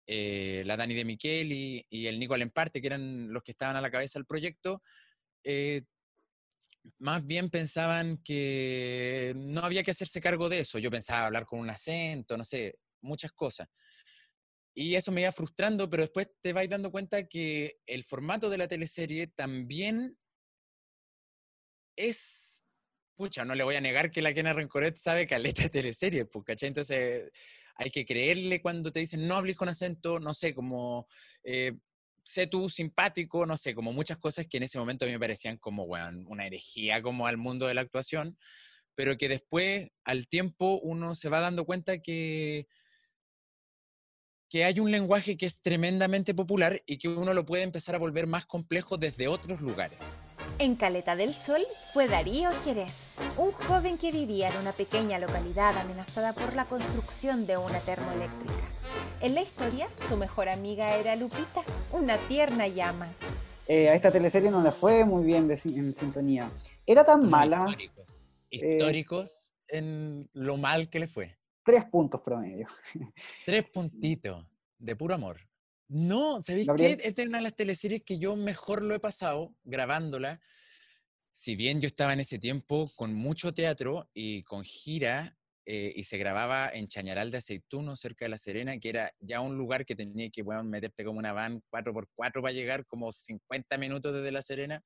eh, 0.07 0.63
la 0.65 0.77
Dani 0.77 0.93
de 0.95 1.03
Micheli 1.03 1.85
y 1.89 2.07
el 2.07 2.17
Nico 2.17 2.33
Alemparte, 2.33 2.79
que 2.79 2.87
eran 2.87 3.33
los 3.33 3.43
que 3.43 3.51
estaban 3.51 3.75
a 3.75 3.81
la 3.81 3.91
cabeza 3.91 4.17
del 4.17 4.25
proyecto, 4.25 4.81
eh, 5.43 5.81
más 6.99 7.25
bien 7.25 7.49
pensaban 7.49 8.21
que 8.23 9.33
no 9.35 9.59
había 9.65 9.83
que 9.83 9.91
hacerse 9.91 10.21
cargo 10.21 10.47
de 10.47 10.59
eso. 10.59 10.79
Yo 10.79 10.89
pensaba 10.89 11.25
hablar 11.25 11.45
con 11.45 11.59
un 11.59 11.69
acento, 11.69 12.37
no 12.37 12.45
sé, 12.45 12.79
muchas 13.01 13.33
cosas. 13.33 13.67
Y 14.73 14.95
eso 14.95 15.11
me 15.11 15.23
iba 15.23 15.31
frustrando, 15.33 15.89
pero 15.89 16.03
después 16.03 16.31
te 16.39 16.53
vais 16.53 16.69
dando 16.69 16.89
cuenta 16.89 17.27
que 17.27 17.79
el 17.85 18.05
formato 18.05 18.49
de 18.49 18.59
la 18.59 18.69
teleserie 18.69 19.27
también 19.27 20.17
es. 21.97 22.64
Pucha, 23.15 23.45
no 23.45 23.55
le 23.55 23.63
voy 23.63 23.75
a 23.75 23.81
negar 23.81 24.11
que 24.11 24.21
la 24.21 24.33
Kena 24.33 24.53
Rencoret 24.53 24.97
sabe 24.97 25.25
caleta 25.25 25.63
de 25.63 25.69
teleserie, 25.69 26.25
pues, 26.25 26.43
¿cachai? 26.45 26.67
Entonces 26.67 27.31
hay 27.75 27.89
que 27.89 28.05
creerle 28.05 28.61
cuando 28.61 28.91
te 28.91 28.99
dicen 28.99 29.25
no 29.27 29.35
hables 29.35 29.55
con 29.55 29.69
acento, 29.69 30.19
no 30.19 30.33
sé, 30.33 30.53
como. 30.53 31.07
Eh, 31.43 31.73
sé 32.25 32.47
tú 32.47 32.69
simpático, 32.69 33.45
no 33.45 33.55
sé, 33.55 33.75
como 33.75 33.93
muchas 33.93 34.17
cosas 34.17 34.47
que 34.47 34.57
en 34.57 34.63
ese 34.63 34.79
momento 34.79 35.05
a 35.05 35.07
mí 35.07 35.13
me 35.13 35.19
parecían 35.19 35.57
como, 35.57 35.85
bueno, 35.85 36.23
una 36.27 36.47
herejía 36.47 37.01
como 37.01 37.27
al 37.27 37.37
mundo 37.37 37.67
de 37.67 37.75
la 37.75 37.81
actuación, 37.81 38.37
pero 38.95 39.15
que 39.15 39.29
después, 39.29 39.91
al 40.03 40.27
tiempo, 40.27 40.79
uno 40.81 41.13
se 41.13 41.29
va 41.29 41.39
dando 41.39 41.65
cuenta 41.65 41.99
que, 41.99 42.67
que 44.49 44.65
hay 44.65 44.79
un 44.79 44.91
lenguaje 44.91 45.37
que 45.37 45.45
es 45.45 45.61
tremendamente 45.61 46.33
popular 46.33 46.81
y 46.87 46.97
que 46.97 47.09
uno 47.09 47.33
lo 47.33 47.45
puede 47.45 47.63
empezar 47.63 47.93
a 47.93 47.99
volver 47.99 48.25
más 48.25 48.45
complejo 48.45 48.97
desde 48.97 49.27
otros 49.27 49.61
lugares. 49.61 49.99
En 50.57 50.77
Caleta 50.77 51.17
del 51.17 51.33
Sol 51.33 51.61
fue 51.91 52.07
Darío 52.07 52.49
Jerez, 52.63 53.13
un 53.37 53.51
joven 53.51 53.97
que 53.97 54.09
vivía 54.09 54.47
en 54.47 54.57
una 54.57 54.71
pequeña 54.71 55.19
localidad 55.19 55.77
amenazada 55.77 56.31
por 56.31 56.55
la 56.55 56.63
construcción 56.63 57.45
de 57.45 57.57
una 57.57 57.79
termoeléctrica. 57.79 58.53
En 59.19 59.35
la 59.35 59.41
historia, 59.41 59.89
su 60.07 60.15
mejor 60.15 60.47
amiga 60.47 60.95
era 60.95 61.17
Lupita, 61.17 61.61
una 61.91 62.15
tierna 62.29 62.69
llama. 62.69 63.11
Eh, 63.67 63.89
a 63.89 63.95
esta 63.95 64.11
teleserie 64.11 64.49
no 64.49 64.63
le 64.63 64.71
fue 64.71 65.03
muy 65.03 65.25
bien 65.25 65.51
en 65.51 65.93
sintonía. 65.93 66.49
Era 66.85 67.03
tan 67.03 67.29
mala. 67.29 67.65
Históricos, 67.67 68.05
históricos 68.49 69.53
en 69.67 70.29
lo 70.31 70.55
mal 70.55 70.89
que 70.89 70.99
le 70.99 71.07
fue. 71.07 71.35
Tres 71.65 71.83
puntos 71.83 72.21
promedio. 72.21 72.69
Tres 73.45 73.65
puntitos 73.65 74.45
de 74.77 74.95
puro 74.95 75.15
amor. 75.15 75.37
No, 75.87 76.41
¿sabéis 76.41 76.67
qué? 76.77 76.97
Esta 77.03 77.21
es 77.21 77.27
una 77.27 77.37
de 77.37 77.43
las 77.43 77.55
teleseries 77.55 78.03
que 78.03 78.17
yo 78.17 78.35
mejor 78.35 78.81
lo 78.81 78.95
he 78.95 78.99
pasado 78.99 79.55
grabándola. 79.63 80.41
Si 81.31 81.55
bien 81.55 81.81
yo 81.81 81.87
estaba 81.87 82.13
en 82.13 82.21
ese 82.21 82.39
tiempo 82.39 82.91
con 82.95 83.13
mucho 83.13 83.53
teatro 83.53 84.09
y 84.13 84.43
con 84.43 84.63
gira, 84.63 85.37
eh, 85.67 85.91
y 85.95 86.03
se 86.03 86.19
grababa 86.19 86.69
en 86.69 86.87
Chañaral 86.87 87.31
de 87.31 87.37
Aceituno, 87.37 87.95
cerca 87.95 88.25
de 88.25 88.29
La 88.29 88.37
Serena, 88.37 88.77
que 88.77 88.89
era 88.89 89.11
ya 89.19 89.41
un 89.41 89.57
lugar 89.57 89.83
que 89.83 89.95
tenía 89.95 90.29
que 90.29 90.43
bueno, 90.43 90.63
meterte 90.63 91.03
como 91.03 91.17
una 91.17 91.33
van 91.33 91.63
4x4 91.71 92.41
para 92.41 92.53
llegar 92.53 92.85
como 92.85 93.11
50 93.11 93.77
minutos 93.79 94.13
desde 94.13 94.31
La 94.31 94.43
Serena. 94.43 94.83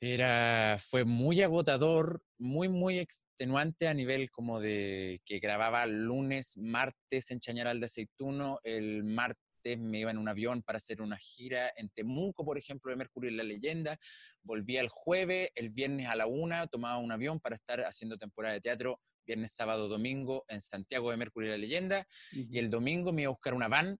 Era, 0.00 0.78
fue 0.80 1.04
muy 1.04 1.40
agotador, 1.40 2.22
muy, 2.36 2.68
muy 2.68 2.98
extenuante 2.98 3.86
a 3.86 3.94
nivel 3.94 4.30
como 4.30 4.60
de 4.60 5.22
que 5.24 5.38
grababa 5.38 5.86
lunes, 5.86 6.56
martes 6.56 7.30
en 7.30 7.38
Chañaral 7.38 7.78
de 7.78 7.86
Aceituno, 7.86 8.58
el 8.64 9.04
martes 9.04 9.43
me 9.76 10.00
iba 10.00 10.10
en 10.10 10.18
un 10.18 10.28
avión 10.28 10.62
para 10.62 10.76
hacer 10.76 11.00
una 11.00 11.16
gira 11.16 11.72
en 11.76 11.88
Temuco, 11.90 12.44
por 12.44 12.58
ejemplo, 12.58 12.90
de 12.90 12.96
Mercurio 12.96 13.30
y 13.30 13.34
la 13.34 13.42
Leyenda. 13.42 13.98
Volvía 14.42 14.80
el 14.80 14.88
jueves, 14.88 15.50
el 15.54 15.70
viernes 15.70 16.08
a 16.08 16.16
la 16.16 16.26
una, 16.26 16.66
tomaba 16.66 16.98
un 16.98 17.12
avión 17.12 17.40
para 17.40 17.56
estar 17.56 17.80
haciendo 17.80 18.16
temporada 18.16 18.54
de 18.54 18.60
teatro 18.60 19.00
viernes, 19.26 19.52
sábado, 19.52 19.88
domingo 19.88 20.44
en 20.48 20.60
Santiago 20.60 21.10
de 21.10 21.16
Mercurio 21.16 21.48
y 21.48 21.52
la 21.52 21.58
Leyenda. 21.58 22.06
Y 22.32 22.58
el 22.58 22.70
domingo 22.70 23.12
me 23.12 23.22
iba 23.22 23.30
a 23.30 23.32
buscar 23.32 23.54
una 23.54 23.68
van 23.68 23.98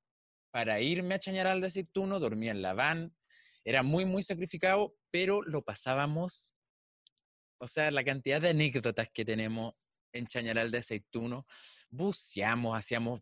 para 0.51 0.81
irme 0.81 1.15
a 1.15 1.19
Chañaral 1.19 1.61
de 1.61 1.67
Aceituno, 1.67 2.21
dormía 2.21 2.53
en 2.53 2.63
la 2.63 2.75
van. 2.75 3.15
Era 3.65 3.83
muy, 3.83 4.05
muy 4.05 4.23
sacrificado, 4.23 4.95
pero 5.11 5.43
lo 5.43 5.65
pasábamos. 5.65 6.55
O 7.59 7.67
sea, 7.67 7.91
la 7.91 8.05
cantidad 8.05 8.41
de 8.41 8.51
anécdotas 8.51 9.09
que 9.13 9.25
tenemos 9.25 9.75
en 10.13 10.27
Chañaral 10.27 10.71
de 10.71 10.79
Aceituno, 10.79 11.47
buceamos, 11.91 12.77
hacíamos 12.77 13.21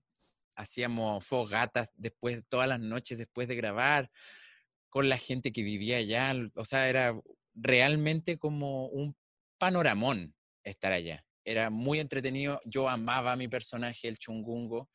hacíamos 0.57 1.25
fogatas 1.25 1.91
después, 1.95 2.43
todas 2.49 2.69
las 2.69 2.81
noches 2.81 3.19
después 3.19 3.49
de 3.49 3.57
grabar, 3.57 4.11
con 4.89 5.09
la 5.09 5.17
gente 5.17 5.53
que 5.53 5.63
vivía 5.63 5.97
allá. 5.97 6.35
O 6.55 6.65
sea, 6.65 6.89
era 6.89 7.19
realmente 7.55 8.39
como 8.39 8.89
un 8.89 9.17
panoramón 9.59 10.35
estar 10.65 10.93
allá. 10.93 11.25
Era 11.45 11.71
muy 11.71 11.99
entretenido. 11.99 12.61
Yo 12.65 12.89
amaba 12.89 13.33
a 13.33 13.37
mi 13.37 13.49
personaje, 13.49 14.09
el 14.09 14.19
chungungo. 14.19 14.91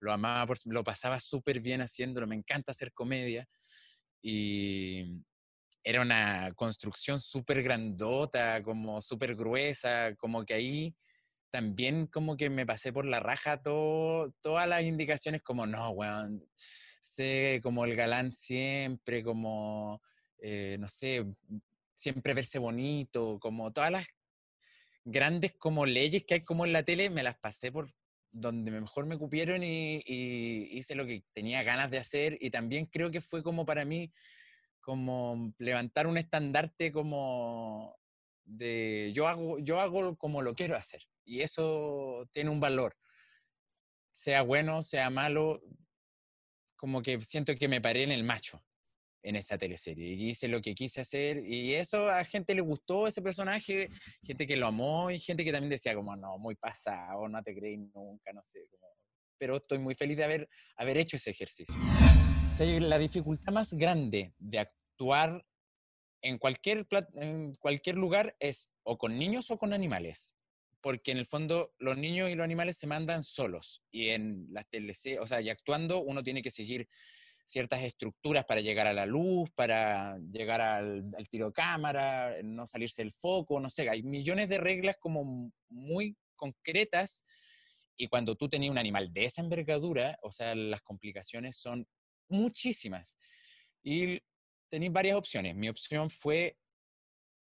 Lo 0.00 0.12
amaba, 0.12 0.54
lo 0.64 0.82
pasaba 0.82 1.20
súper 1.20 1.60
bien 1.60 1.80
haciéndolo. 1.80 2.26
Me 2.26 2.36
encanta 2.36 2.72
hacer 2.72 2.92
comedia. 2.92 3.46
Y 4.22 5.22
era 5.82 6.00
una 6.00 6.50
construcción 6.54 7.20
súper 7.20 7.62
grandota, 7.62 8.62
como 8.62 9.02
súper 9.02 9.36
gruesa, 9.36 10.14
como 10.16 10.44
que 10.44 10.54
ahí 10.54 10.96
también 11.54 12.08
como 12.08 12.36
que 12.36 12.50
me 12.50 12.66
pasé 12.66 12.92
por 12.92 13.06
la 13.06 13.20
raja 13.20 13.62
todo, 13.62 14.32
todas 14.40 14.68
las 14.68 14.82
indicaciones 14.82 15.40
como, 15.40 15.66
no, 15.66 15.90
weón, 15.90 16.44
sé 17.00 17.60
como 17.62 17.84
el 17.84 17.94
galán 17.94 18.32
siempre, 18.32 19.22
como, 19.22 20.02
eh, 20.38 20.76
no 20.80 20.88
sé, 20.88 21.24
siempre 21.94 22.34
verse 22.34 22.58
bonito, 22.58 23.38
como 23.38 23.72
todas 23.72 23.92
las 23.92 24.08
grandes 25.04 25.52
como 25.52 25.86
leyes 25.86 26.24
que 26.24 26.34
hay 26.34 26.40
como 26.40 26.66
en 26.66 26.72
la 26.72 26.82
tele, 26.82 27.08
me 27.08 27.22
las 27.22 27.38
pasé 27.38 27.70
por 27.70 27.88
donde 28.32 28.72
mejor 28.72 29.06
me 29.06 29.16
cupieron 29.16 29.62
y, 29.62 30.02
y 30.04 30.76
hice 30.76 30.96
lo 30.96 31.06
que 31.06 31.22
tenía 31.32 31.62
ganas 31.62 31.88
de 31.88 31.98
hacer 31.98 32.36
y 32.40 32.50
también 32.50 32.86
creo 32.86 33.12
que 33.12 33.20
fue 33.20 33.44
como 33.44 33.64
para 33.64 33.84
mí 33.84 34.10
como 34.80 35.54
levantar 35.58 36.08
un 36.08 36.18
estandarte 36.18 36.90
como 36.90 37.96
de 38.42 39.12
yo 39.14 39.28
hago, 39.28 39.60
yo 39.60 39.78
hago 39.78 40.16
como 40.16 40.42
lo 40.42 40.56
quiero 40.56 40.74
hacer 40.74 41.06
y 41.24 41.40
eso 41.40 42.28
tiene 42.32 42.50
un 42.50 42.60
valor. 42.60 42.96
Sea 44.12 44.42
bueno, 44.42 44.82
sea 44.82 45.10
malo, 45.10 45.60
como 46.76 47.02
que 47.02 47.20
siento 47.20 47.54
que 47.54 47.68
me 47.68 47.80
paré 47.80 48.02
en 48.02 48.12
el 48.12 48.24
macho 48.24 48.62
en 49.22 49.36
esta 49.36 49.56
teleserie 49.56 50.12
y 50.12 50.28
hice 50.28 50.48
lo 50.48 50.60
que 50.60 50.74
quise 50.74 51.00
hacer 51.00 51.42
y 51.46 51.74
eso 51.74 52.10
a 52.10 52.22
gente 52.24 52.54
le 52.54 52.60
gustó 52.60 53.06
ese 53.06 53.22
personaje, 53.22 53.88
gente 54.22 54.46
que 54.46 54.56
lo 54.56 54.66
amó 54.66 55.10
y 55.10 55.18
gente 55.18 55.44
que 55.44 55.52
también 55.52 55.70
decía 55.70 55.94
como 55.94 56.14
no, 56.14 56.36
muy 56.36 56.56
pasado, 56.56 57.26
no 57.26 57.42
te 57.42 57.54
creí 57.54 57.78
nunca, 57.78 58.32
no 58.34 58.42
sé, 58.42 58.68
pero 59.38 59.56
estoy 59.56 59.78
muy 59.78 59.94
feliz 59.94 60.18
de 60.18 60.24
haber, 60.24 60.48
haber 60.76 60.98
hecho 60.98 61.16
ese 61.16 61.30
ejercicio. 61.30 61.74
La 62.58 62.98
dificultad 62.98 63.52
más 63.52 63.72
grande 63.72 64.34
de 64.38 64.58
actuar 64.58 65.44
en 66.22 66.38
cualquier, 66.38 66.86
en 67.14 67.54
cualquier 67.54 67.96
lugar 67.96 68.36
es 68.38 68.70
o 68.82 68.96
con 68.98 69.18
niños 69.18 69.50
o 69.50 69.58
con 69.58 69.72
animales 69.72 70.36
porque 70.84 71.12
en 71.12 71.16
el 71.16 71.24
fondo 71.24 71.72
los 71.78 71.96
niños 71.96 72.28
y 72.28 72.34
los 72.34 72.44
animales 72.44 72.76
se 72.76 72.86
mandan 72.86 73.24
solos 73.24 73.82
y 73.90 74.10
en 74.10 74.46
las 74.50 74.68
TLC, 74.68 75.18
o 75.18 75.26
sea, 75.26 75.40
y 75.40 75.48
actuando 75.48 76.02
uno 76.02 76.22
tiene 76.22 76.42
que 76.42 76.50
seguir 76.50 76.90
ciertas 77.42 77.82
estructuras 77.82 78.44
para 78.44 78.60
llegar 78.60 78.86
a 78.86 78.92
la 78.92 79.06
luz, 79.06 79.48
para 79.54 80.18
llegar 80.30 80.60
al, 80.60 81.10
tiro 81.30 81.46
de 81.46 81.52
cámara, 81.54 82.36
no 82.42 82.66
salirse 82.66 83.00
del 83.00 83.12
foco, 83.12 83.60
no 83.60 83.70
sé, 83.70 83.88
hay 83.88 84.02
millones 84.02 84.50
de 84.50 84.58
reglas 84.58 84.96
como 85.00 85.50
muy 85.70 86.18
concretas 86.36 87.24
y 87.96 88.06
cuando 88.08 88.36
tú 88.36 88.50
tenías 88.50 88.70
un 88.70 88.76
animal 88.76 89.10
de 89.10 89.24
esa 89.24 89.40
envergadura, 89.40 90.18
o 90.20 90.30
sea, 90.30 90.54
las 90.54 90.82
complicaciones 90.82 91.56
son 91.56 91.88
muchísimas. 92.28 93.16
Y 93.82 94.20
tenéis 94.68 94.92
varias 94.92 95.16
opciones. 95.16 95.54
Mi 95.54 95.70
opción 95.70 96.10
fue 96.10 96.58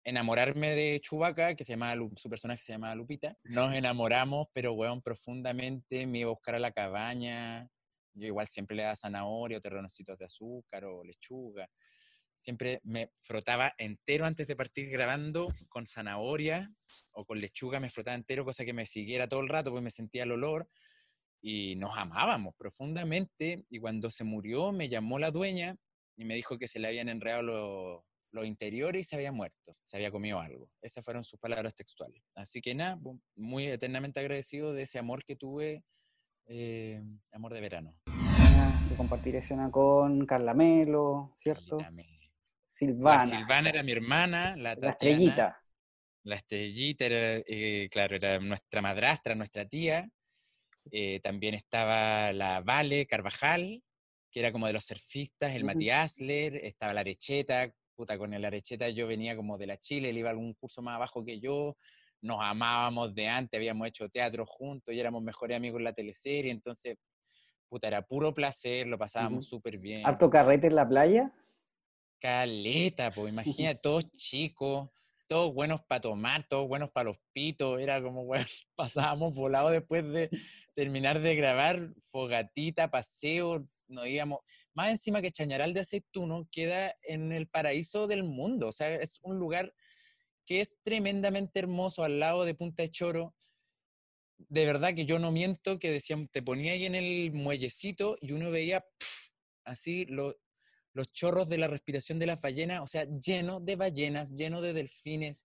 enamorarme 0.05 0.75
de 0.75 1.01
Chubaca, 1.01 1.55
que 1.55 1.65
se 1.65 1.73
llama, 1.73 1.95
su 2.17 2.29
personaje 2.29 2.62
se 2.62 2.73
llama 2.73 2.95
Lupita. 2.95 3.37
Nos 3.45 3.73
enamoramos, 3.75 4.49
pero, 4.53 4.73
weón, 4.73 5.03
profundamente. 5.03 6.07
Me 6.07 6.21
iba 6.21 6.29
a 6.29 6.35
buscar 6.35 6.55
a 6.55 6.59
la 6.59 6.73
cabaña. 6.73 7.69
Yo 8.15 8.27
igual 8.27 8.47
siempre 8.47 8.77
le 8.77 8.83
daba 8.83 8.97
zanahoria 8.97 9.59
o 9.59 9.61
terrenocitos 9.61 10.19
de 10.19 10.25
azúcar 10.25 10.85
o 10.85 11.03
lechuga. 11.05 11.69
Siempre 12.37 12.81
me 12.83 13.12
frotaba 13.19 13.73
entero 13.79 14.27
antes 14.27 14.47
de 14.47 14.57
partir 14.57 14.91
grabando 14.91 15.49
con 15.69 15.87
zanahoria 15.87 16.69
o 17.12 17.25
con 17.25 17.41
lechuga, 17.41 17.79
me 17.79 17.88
frotaba 17.88 18.17
entero, 18.17 18.45
cosa 18.45 18.65
que 18.65 18.73
me 18.73 18.85
siguiera 18.85 19.29
todo 19.29 19.41
el 19.41 19.49
rato, 19.49 19.71
porque 19.71 19.85
me 19.85 19.91
sentía 19.91 20.25
el 20.25 20.33
olor. 20.33 20.69
Y 21.41 21.77
nos 21.77 21.97
amábamos 21.97 22.55
profundamente. 22.57 23.65
Y 23.71 23.79
cuando 23.79 24.11
se 24.11 24.25
murió, 24.25 24.73
me 24.73 24.88
llamó 24.88 25.19
la 25.19 25.31
dueña 25.31 25.77
y 26.17 26.25
me 26.25 26.35
dijo 26.35 26.59
que 26.59 26.69
se 26.69 26.79
le 26.79 26.88
habían 26.88 27.09
enredado 27.09 27.43
los 27.43 28.12
los 28.33 28.47
interiores 28.47 29.01
y 29.01 29.05
se 29.05 29.16
había 29.16 29.31
muerto, 29.31 29.73
se 29.83 29.97
había 29.97 30.11
comido 30.11 30.40
algo. 30.40 30.68
Esas 30.81 31.05
fueron 31.05 31.23
sus 31.23 31.38
palabras 31.38 31.75
textuales. 31.75 32.23
Así 32.35 32.61
que 32.61 32.75
nada, 32.75 32.99
muy 33.37 33.66
eternamente 33.66 34.21
agradecido 34.21 34.73
de 34.73 34.83
ese 34.83 34.99
amor 34.99 35.25
que 35.25 35.37
tuve, 35.37 35.85
eh, 36.47 37.03
amor 37.33 37.53
de 37.53 37.61
verano. 37.61 37.95
De 38.88 38.97
compartir 38.97 39.37
escena 39.37 39.71
con 39.71 40.27
Carla 40.27 40.55
Melo, 40.55 41.35
¿cierto? 41.37 41.79
Silvana. 42.68 43.25
La 43.25 43.38
Silvana 43.38 43.68
era 43.68 43.83
mi 43.83 43.92
hermana, 43.92 44.57
la, 44.57 44.75
la 44.75 44.90
estrellita. 44.90 45.59
La 46.25 46.37
estrellita 46.37 47.05
era, 47.05 47.42
eh, 47.47 47.88
claro, 47.90 48.16
era 48.16 48.38
nuestra 48.38 48.81
madrastra, 48.81 49.35
nuestra 49.35 49.66
tía. 49.66 50.09
Eh, 50.90 51.21
también 51.21 51.55
estaba 51.55 52.33
la 52.33 52.61
Vale 52.61 53.07
Carvajal, 53.07 53.83
que 54.31 54.40
era 54.40 54.53
como 54.53 54.66
de 54.66 54.73
los 54.73 54.85
surfistas, 54.85 55.55
el 55.55 55.68
Asler, 55.90 56.57
estaba 56.57 56.95
la 56.95 57.01
Arecheta, 57.01 57.73
puta, 57.95 58.19
con 58.19 58.35
el 58.35 58.45
Arecheta 58.45 58.89
yo 58.89 59.07
venía 59.07 59.37
como 59.37 59.59
de 59.59 59.67
la 59.67 59.77
Chile, 59.77 60.11
él 60.11 60.19
iba 60.19 60.29
a 60.29 60.33
algún 60.33 60.55
curso 60.55 60.83
más 60.83 60.97
abajo 60.97 61.25
que 61.25 61.41
yo, 61.41 61.77
nos 62.21 62.39
amábamos 62.41 63.15
de 63.15 63.29
antes, 63.29 63.59
habíamos 63.59 63.89
hecho 63.89 64.09
teatro 64.09 64.45
juntos 64.47 64.95
y 64.95 65.01
éramos 65.01 65.23
mejores 65.23 65.57
amigos 65.57 65.79
en 65.79 65.85
la 65.85 65.93
teleserie, 65.93 66.53
entonces, 66.53 66.97
puta, 67.69 67.89
era 67.89 68.03
puro 68.03 68.33
placer, 68.33 68.87
lo 68.87 68.97
pasábamos 68.97 69.47
súper 69.47 69.79
bien. 69.79 70.07
¿Harto 70.07 70.31
carrete 70.31 70.69
en 70.69 70.77
la 70.77 70.89
playa? 70.89 71.33
Caleta, 72.21 73.11
pues 73.11 73.33
imagínate, 73.33 73.81
todos 73.83 74.11
chicos, 74.13 74.89
todos 75.27 75.53
buenos 75.53 75.81
para 75.83 76.01
tomar, 76.01 76.45
todos 76.45 76.69
buenos 76.69 76.91
para 76.91 77.11
los 77.11 77.19
pitos, 77.33 77.81
era 77.81 78.01
como, 78.01 78.25
bueno, 78.27 78.45
pasábamos 78.77 79.35
volados 79.35 79.73
después 79.73 80.05
de 80.13 80.31
terminar 80.75 81.21
de 81.21 81.35
grabar, 81.35 81.93
fogatita, 82.01 82.91
paseo, 82.91 83.67
nos 83.93 84.07
íbamos, 84.07 84.41
más 84.75 84.91
encima 84.91 85.23
que 85.23 85.31
Chañaral 85.31 85.75
de 85.75 85.81
Aceituno 85.81 86.49
queda 86.51 86.97
en 87.03 87.33
el 87.33 87.47
paraíso 87.47 88.07
del 88.07 88.25
mundo, 88.25 88.69
o 88.69 88.73
sea, 88.73 88.95
es 88.95 89.21
un 89.23 89.39
lugar 89.39 89.73
que 90.45 90.61
es 90.61 90.77
tremendamente 90.83 91.61
hermoso 91.61 92.03
al 92.03 92.19
lado 92.19 92.45
de 92.45 92.55
Punta 92.55 92.83
de 92.83 92.91
Choro. 92.91 93.35
De 94.39 94.67
verdad 94.67 94.95
que 94.95 95.07
yo 95.07 95.19
no 95.19 95.31
miento, 95.31 95.79
que 95.79 95.91
decían, 95.91 96.27
te 96.29 96.43
ponía 96.43 96.73
ahí 96.73 96.85
en 96.85 96.97
el 96.97 97.33
muellecito 97.33 98.17
y 98.21 98.33
uno 98.33 98.51
veía 98.51 98.85
así 99.65 100.05
los 100.07 100.35
chorros 101.13 101.49
de 101.49 101.59
la 101.59 101.69
respiración 101.69 102.19
de 102.19 102.27
las 102.27 102.41
ballenas, 102.41 102.83
o 102.83 102.87
sea, 102.87 103.05
lleno 103.05 103.61
de 103.61 103.77
ballenas, 103.77 104.33
lleno 104.35 104.61
de 104.61 104.73
delfines, 104.73 105.45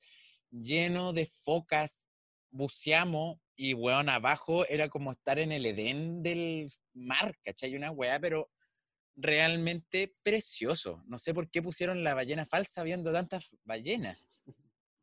lleno 0.49 1.13
de 1.13 1.25
focas. 1.25 2.06
Buceamos 2.51 3.39
y, 3.55 3.73
weón, 3.73 4.09
abajo 4.09 4.65
era 4.67 4.89
como 4.89 5.11
estar 5.11 5.39
en 5.39 5.51
el 5.51 5.65
Edén 5.65 6.21
del 6.21 6.67
mar, 6.93 7.35
¿cachai? 7.43 7.75
Una 7.75 7.91
weá, 7.91 8.19
pero 8.19 8.51
realmente 9.15 10.13
precioso. 10.23 11.03
No 11.07 11.17
sé 11.17 11.33
por 11.33 11.49
qué 11.49 11.61
pusieron 11.61 12.03
la 12.03 12.13
ballena 12.13 12.45
falsa 12.45 12.83
viendo 12.83 13.11
tantas 13.11 13.49
ballenas. 13.63 14.19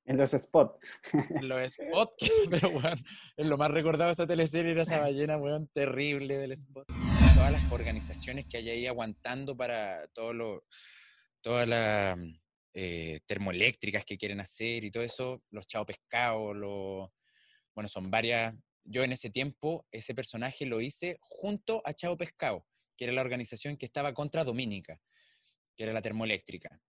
En 0.06 0.18
los 0.18 0.30
spots. 0.30 0.86
En 1.42 1.48
los 1.48 1.72
spots, 1.72 2.14
pero 2.50 2.70
bueno, 2.70 2.96
en 3.36 3.48
lo 3.48 3.56
más 3.56 3.70
recordado 3.70 4.06
de 4.06 4.12
esa 4.12 4.26
teleserie 4.26 4.72
era 4.72 4.82
esa 4.82 5.00
ballena, 5.00 5.36
weón, 5.36 5.68
terrible 5.72 6.38
del 6.38 6.52
spot. 6.52 6.86
Todas 7.34 7.52
las 7.52 7.72
organizaciones 7.72 8.46
que 8.46 8.58
hay 8.58 8.70
ahí 8.70 8.86
aguantando 8.86 9.56
para 9.56 10.06
todo 10.08 10.32
lo, 10.32 10.64
todas 11.40 11.66
las 11.66 12.18
eh, 12.74 13.20
termoeléctricas 13.26 14.04
que 14.04 14.18
quieren 14.18 14.40
hacer 14.40 14.84
y 14.84 14.90
todo 14.90 15.02
eso, 15.02 15.42
los 15.50 15.66
chao 15.66 15.86
pescado, 15.86 16.52
los, 16.52 17.08
bueno, 17.74 17.88
son 17.88 18.10
varias. 18.10 18.54
Yo 18.84 19.02
en 19.02 19.12
ese 19.12 19.30
tiempo, 19.30 19.86
ese 19.90 20.14
personaje 20.14 20.66
lo 20.66 20.80
hice 20.80 21.16
junto 21.20 21.82
a 21.84 21.94
Chao 21.94 22.16
Pescado, 22.16 22.66
que 22.96 23.04
era 23.04 23.14
la 23.14 23.22
organización 23.22 23.76
que 23.76 23.86
estaba 23.86 24.12
contra 24.12 24.44
Dominica, 24.44 25.00
que 25.76 25.84
era 25.84 25.92
la 25.92 26.02
termoeléctrica. 26.02 26.80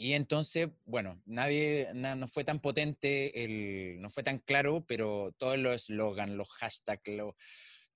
Y 0.00 0.12
entonces, 0.12 0.68
bueno, 0.84 1.20
nadie, 1.26 1.88
no 1.92 2.28
fue 2.28 2.44
tan 2.44 2.60
potente, 2.60 3.44
el, 3.44 4.00
no 4.00 4.10
fue 4.10 4.22
tan 4.22 4.38
claro, 4.38 4.84
pero 4.86 5.32
todos 5.38 5.58
los 5.58 5.74
eslogans, 5.74 6.34
los 6.34 6.48
hashtags, 6.52 7.02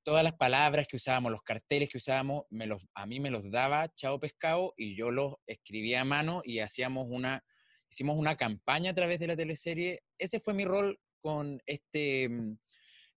todas 0.03 0.25
las 0.25 0.35
palabras 0.35 0.89
que 0.89 0.97
usábamos, 0.97 1.31
los 1.31 1.43
carteles 1.43 1.89
que 1.89 1.99
usábamos, 1.99 2.45
me 2.51 2.67
los, 2.67 2.85
a 2.95 3.07
mí 3.07 3.21
me 3.21 3.31
los 3.31 3.49
daba 3.53 3.95
Chao 3.95 4.19
Pescado 4.19 4.75
y 4.77 4.97
yo 4.97 5.13
los 5.13 5.35
escribía 5.47 6.01
a 6.01 6.05
mano 6.05 6.43
y 6.45 6.59
hacíamos 6.59 7.07
una, 7.09 7.45
hicimos 7.89 8.19
una 8.19 8.37
campaña 8.37 8.91
a 8.91 8.95
través 8.95 9.21
de 9.21 9.29
la 9.29 9.37
teleserie. 9.37 10.03
Ese 10.19 10.41
fue 10.41 10.55
mi 10.55 10.65
rol 10.65 10.99
con 11.23 11.63
este, 11.67 12.29
mm, 12.29 12.59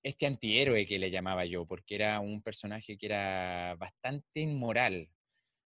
este 0.04 0.28
antihéroe 0.28 0.86
que 0.86 1.00
le 1.00 1.12
llamaba 1.12 1.46
yo, 1.46 1.66
porque 1.66 1.96
era 1.96 2.20
un 2.20 2.42
personaje 2.42 2.98
que 2.98 3.08
era 3.08 3.76
bastante 3.78 4.40
inmoral, 4.40 5.10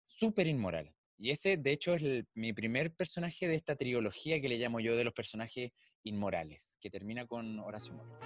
súper 0.07 0.47
inmoral. 0.47 0.91
Y 1.17 1.31
ese, 1.31 1.57
de 1.57 1.73
hecho, 1.73 1.95
es 1.95 2.25
mi 2.33 2.53
primer 2.53 2.93
personaje 2.93 3.47
de 3.49 3.55
esta 3.55 3.75
trilogía 3.75 4.39
que 4.39 4.47
le 4.47 4.57
llamo 4.57 4.79
yo 4.79 4.95
de 4.95 5.03
los 5.03 5.13
personajes 5.13 5.71
inmorales, 6.03 6.77
que 6.79 6.89
termina 6.89 7.27
con 7.27 7.59
Horacio 7.59 7.93
Moro. 7.93 8.17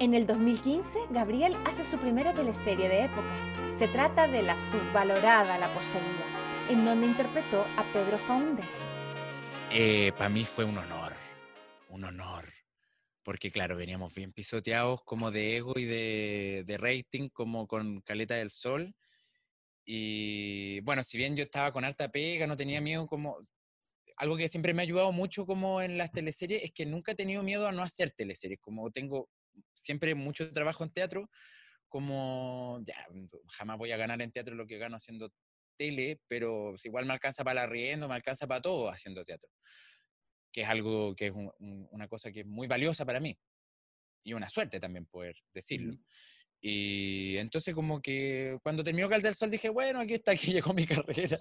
En 0.00 0.14
el 0.14 0.26
2015, 0.26 0.98
Gabriel 1.10 1.54
hace 1.64 1.84
su 1.84 1.98
primera 1.98 2.34
teleserie 2.34 2.88
de 2.88 3.04
época. 3.04 3.72
Se 3.78 3.86
trata 3.86 4.26
de 4.26 4.42
La 4.42 4.56
subvalorada, 4.70 5.58
La 5.58 5.72
poseída, 5.72 6.66
en 6.68 6.84
donde 6.84 7.06
interpretó 7.06 7.64
a 7.76 7.84
Pedro 7.92 8.18
Faúndez. 8.18 8.70
Eh, 9.70 10.10
Para 10.18 10.30
mí 10.30 10.44
fue 10.44 10.64
un 10.64 10.78
honor, 10.78 11.12
un 11.90 12.02
honor 12.02 12.59
porque 13.22 13.50
claro, 13.50 13.76
veníamos 13.76 14.14
bien 14.14 14.32
pisoteados 14.32 15.02
como 15.04 15.30
de 15.30 15.56
ego 15.56 15.74
y 15.76 15.84
de, 15.84 16.64
de, 16.66 16.78
rating, 16.78 17.28
como 17.28 17.66
con 17.66 18.00
Caleta 18.00 18.34
del 18.34 18.50
Sol. 18.50 18.94
Y 19.84 20.80
bueno, 20.80 21.04
si 21.04 21.18
bien 21.18 21.36
yo 21.36 21.44
estaba 21.44 21.72
con 21.72 21.84
harta 21.84 22.10
pega, 22.10 22.46
no 22.46 22.56
tenía 22.56 22.80
miedo 22.80 23.06
como... 23.06 23.38
Algo 24.16 24.36
que 24.36 24.48
siempre 24.48 24.74
me 24.74 24.82
ha 24.82 24.84
ayudado 24.84 25.12
mucho 25.12 25.46
como 25.46 25.80
en 25.80 25.96
las 25.96 26.12
teleseries 26.12 26.62
es 26.62 26.72
que 26.72 26.84
nunca 26.84 27.12
he 27.12 27.14
tenido 27.14 27.42
miedo 27.42 27.66
a 27.66 27.72
no 27.72 27.82
hacer 27.82 28.10
teleseries, 28.10 28.60
como 28.60 28.90
tengo 28.90 29.30
siempre 29.74 30.14
mucho 30.14 30.52
trabajo 30.52 30.84
en 30.84 30.92
teatro, 30.92 31.30
como 31.88 32.80
ya, 32.84 33.06
jamás 33.48 33.78
voy 33.78 33.92
a 33.92 33.96
ganar 33.96 34.20
en 34.20 34.30
teatro 34.30 34.54
lo 34.54 34.66
que 34.66 34.76
gano 34.76 34.96
haciendo 34.96 35.32
tele, 35.76 36.20
pero 36.28 36.74
igual 36.84 37.06
me 37.06 37.14
alcanza 37.14 37.44
para 37.44 37.62
la 37.62 37.66
riendo, 37.66 38.08
me 38.08 38.14
alcanza 38.14 38.46
para 38.46 38.60
todo 38.60 38.90
haciendo 38.90 39.24
teatro 39.24 39.50
que 40.52 40.62
es 40.62 40.68
algo 40.68 41.14
que 41.14 41.26
es 41.26 41.32
una 41.32 42.08
cosa 42.08 42.30
que 42.32 42.40
es 42.40 42.46
muy 42.46 42.66
valiosa 42.66 43.04
para 43.04 43.20
mí 43.20 43.38
y 44.24 44.32
una 44.32 44.48
suerte 44.48 44.80
también 44.80 45.06
poder 45.06 45.36
decirlo. 45.54 45.96
Y 46.62 47.38
entonces 47.38 47.74
como 47.74 48.02
que 48.02 48.58
cuando 48.62 48.84
terminó 48.84 49.08
Cal 49.08 49.22
del 49.22 49.34
Sol 49.34 49.50
dije, 49.50 49.70
bueno, 49.70 50.00
aquí 50.00 50.14
está, 50.14 50.32
aquí 50.32 50.52
llegó 50.52 50.74
mi 50.74 50.86
carrera. 50.86 51.38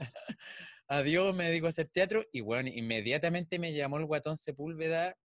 Adiós, 0.88 1.36
me 1.36 1.46
dedico 1.46 1.66
a 1.66 1.70
hacer 1.70 1.90
teatro. 1.90 2.24
Y 2.32 2.42
bueno, 2.42 2.70
inmediatamente 2.74 3.60
me 3.60 3.74
llamó 3.74 3.98
el 3.98 4.06
Guatón 4.06 4.38
Sepúlveda, 4.38 5.18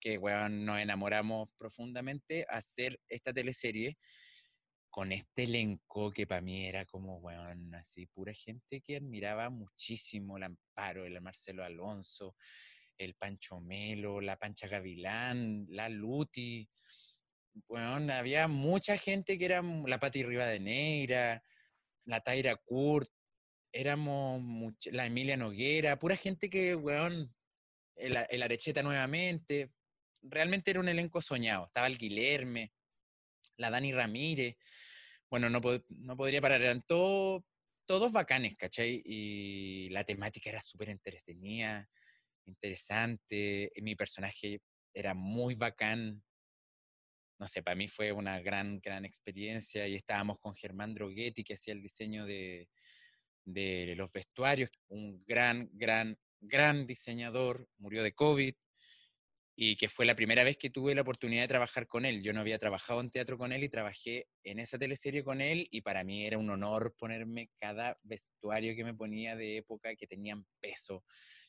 que 0.00 0.18
bueno, 0.18 0.48
nos 0.48 0.78
enamoramos 0.78 1.48
profundamente 1.58 2.46
a 2.48 2.58
hacer 2.58 3.00
esta 3.08 3.32
teleserie 3.32 3.98
con 4.90 5.12
este 5.12 5.44
elenco 5.44 6.10
que 6.10 6.26
para 6.26 6.40
mí 6.40 6.66
era 6.66 6.84
como, 6.86 7.20
bueno, 7.20 7.76
así, 7.76 8.06
pura 8.06 8.32
gente 8.32 8.80
que 8.80 8.96
admiraba 8.96 9.50
muchísimo, 9.50 10.36
el 10.36 10.44
Amparo, 10.44 11.04
el 11.04 11.20
Marcelo 11.20 11.64
Alonso, 11.64 12.34
el 12.98 13.14
Pancho 13.14 13.60
Melo, 13.60 14.20
la 14.20 14.36
Pancha 14.36 14.66
Gavilán, 14.66 15.66
la 15.70 15.88
Luti. 15.88 16.68
Bueno, 17.68 18.12
había 18.12 18.48
mucha 18.48 18.96
gente 18.96 19.38
que 19.38 19.44
era 19.44 19.62
la 19.62 19.98
Pati 19.98 20.22
Rivadeneira, 20.22 21.42
la 22.04 22.20
Taira 22.20 22.56
Kurt, 22.56 23.08
éramos 23.72 24.42
la 24.86 25.06
Emilia 25.06 25.36
Noguera, 25.36 25.98
pura 25.98 26.16
gente 26.16 26.50
que, 26.50 26.74
weón, 26.74 27.34
el, 27.96 28.42
Arecheta 28.42 28.82
nuevamente. 28.82 29.72
Realmente 30.22 30.70
era 30.70 30.80
un 30.80 30.88
elenco 30.88 31.20
soñado. 31.20 31.66
Estaba 31.66 31.86
el 31.86 31.98
Guilherme, 31.98 32.72
la 33.56 33.70
Dani 33.70 33.92
Ramírez. 33.92 34.56
Bueno, 35.30 35.50
no, 35.50 35.60
no 35.88 36.16
podría 36.16 36.40
parar, 36.40 36.62
eran 36.62 36.82
todos 36.86 38.12
bacanes, 38.12 38.56
¿cachai? 38.56 39.02
Y 39.04 39.88
la 39.90 40.04
temática 40.04 40.50
era 40.50 40.60
súper 40.60 40.90
entretenida 40.90 41.88
interesante, 42.48 43.70
mi 43.82 43.94
personaje 43.94 44.60
era 44.92 45.14
muy 45.14 45.54
bacán, 45.54 46.22
no 47.38 47.46
sé, 47.46 47.62
para 47.62 47.76
mí 47.76 47.86
fue 47.88 48.10
una 48.10 48.40
gran, 48.40 48.80
gran 48.80 49.04
experiencia 49.04 49.86
y 49.86 49.94
estábamos 49.94 50.38
con 50.40 50.54
Germán 50.54 50.94
Droguetti 50.94 51.44
que 51.44 51.54
hacía 51.54 51.74
el 51.74 51.82
diseño 51.82 52.24
de, 52.26 52.68
de 53.44 53.94
los 53.96 54.12
vestuarios, 54.12 54.70
un 54.88 55.22
gran, 55.24 55.70
gran, 55.72 56.18
gran 56.40 56.86
diseñador, 56.86 57.68
murió 57.78 58.02
de 58.02 58.12
COVID 58.12 58.54
y 59.60 59.76
que 59.76 59.88
fue 59.88 60.06
la 60.06 60.14
primera 60.14 60.44
vez 60.44 60.56
que 60.56 60.70
tuve 60.70 60.94
la 60.94 61.02
oportunidad 61.02 61.42
de 61.42 61.48
trabajar 61.48 61.88
con 61.88 62.04
él. 62.04 62.22
Yo 62.22 62.32
no 62.32 62.40
había 62.40 62.58
trabajado 62.58 63.00
en 63.00 63.10
teatro 63.10 63.36
con 63.36 63.52
él 63.52 63.64
y 63.64 63.68
trabajé 63.68 64.28
en 64.44 64.60
esa 64.60 64.78
teleserie 64.78 65.24
con 65.24 65.40
él 65.40 65.66
y 65.72 65.80
para 65.80 66.04
mí 66.04 66.24
era 66.24 66.38
un 66.38 66.48
honor 66.48 66.94
ponerme 66.96 67.50
cada 67.58 67.98
vestuario 68.04 68.76
que 68.76 68.84
me 68.84 68.94
ponía 68.94 69.34
de 69.34 69.56
época 69.56 69.96
que 69.96 70.06
tenían 70.06 70.46
peso 70.60 71.04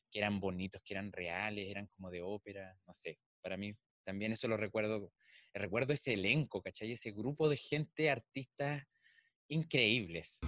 que 0.10 0.19
eran 0.19 0.39
bonitos, 0.39 0.82
que 0.84 0.93
eran 0.93 1.12
reales, 1.12 1.69
eran 1.69 1.88
como 1.88 2.10
de 2.10 2.22
ópera, 2.22 2.76
no 2.86 2.93
sé. 2.93 3.19
Para 3.41 3.58
mí 3.58 3.74
también 4.04 4.32
eso 4.32 4.48
lo 4.48 4.58
recuerdo, 4.58 5.12
recuerdo 5.54 5.93
ese 5.93 6.13
elenco, 6.13 6.62
¿cachai? 6.62 6.91
Ese 6.91 7.12
grupo 7.12 7.50
de 7.50 7.58
gente, 7.58 8.10
artistas 8.10 8.84
increíbles. 9.48 10.39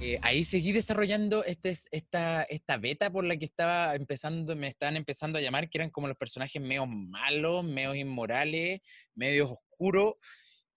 eh, 0.00 0.18
ahí 0.22 0.44
seguí 0.44 0.72
desarrollando 0.72 1.44
este, 1.44 1.76
esta, 1.90 2.42
esta 2.44 2.76
beta 2.76 3.10
por 3.10 3.24
la 3.24 3.36
que 3.36 3.44
estaba 3.44 3.94
empezando, 3.94 4.54
me 4.56 4.68
estaban 4.68 4.96
empezando 4.96 5.38
a 5.38 5.40
llamar, 5.40 5.68
que 5.68 5.78
eran 5.78 5.90
como 5.90 6.08
los 6.08 6.16
personajes 6.16 6.60
medio 6.60 6.86
malos, 6.86 7.64
medio 7.64 7.94
inmorales, 7.94 8.80
medio 9.14 9.52
oscuros. 9.52 10.14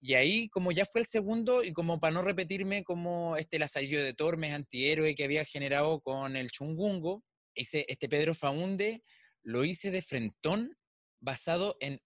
Y 0.03 0.15
ahí, 0.15 0.49
como 0.49 0.71
ya 0.71 0.85
fue 0.85 1.01
el 1.01 1.07
segundo, 1.07 1.63
y 1.63 1.73
como 1.73 1.99
para 1.99 2.13
no 2.13 2.23
repetirme 2.23 2.83
como 2.83 3.37
este 3.37 3.59
lazarillo 3.59 4.03
de 4.03 4.15
Tormes, 4.15 4.51
antihéroe 4.51 5.13
que 5.13 5.23
había 5.23 5.45
generado 5.45 6.01
con 6.01 6.35
el 6.35 6.49
Chungungo, 6.49 7.23
ese, 7.55 7.85
este 7.87 8.09
Pedro 8.09 8.33
Faunde 8.33 9.03
lo 9.43 9.63
hice 9.63 9.91
de 9.91 10.01
frentón 10.01 10.77
basado 11.19 11.77
en 11.79 12.01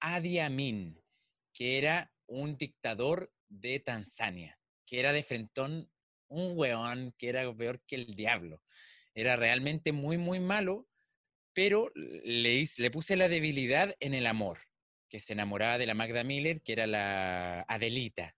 Adi 0.00 0.38
Amin, 0.38 1.02
que 1.52 1.78
era 1.78 2.12
un 2.26 2.56
dictador 2.56 3.32
de 3.48 3.80
Tanzania, 3.80 4.58
que 4.86 5.00
era 5.00 5.12
de 5.12 5.22
frentón 5.22 5.90
un 6.28 6.52
weón 6.56 7.14
que 7.18 7.28
era 7.28 7.54
peor 7.56 7.82
que 7.86 7.96
el 7.96 8.06
diablo. 8.14 8.62
Era 9.14 9.36
realmente 9.36 9.92
muy, 9.92 10.18
muy 10.18 10.40
malo, 10.40 10.86
pero 11.54 11.90
le, 11.94 12.64
le 12.78 12.90
puse 12.90 13.16
la 13.16 13.28
debilidad 13.28 13.96
en 14.00 14.14
el 14.14 14.26
amor, 14.26 14.58
que 15.08 15.20
se 15.20 15.32
enamoraba 15.32 15.78
de 15.78 15.86
la 15.86 15.94
Magda 15.94 16.22
Miller, 16.22 16.62
que 16.62 16.72
era 16.72 16.86
la 16.86 17.62
Adelita. 17.62 18.36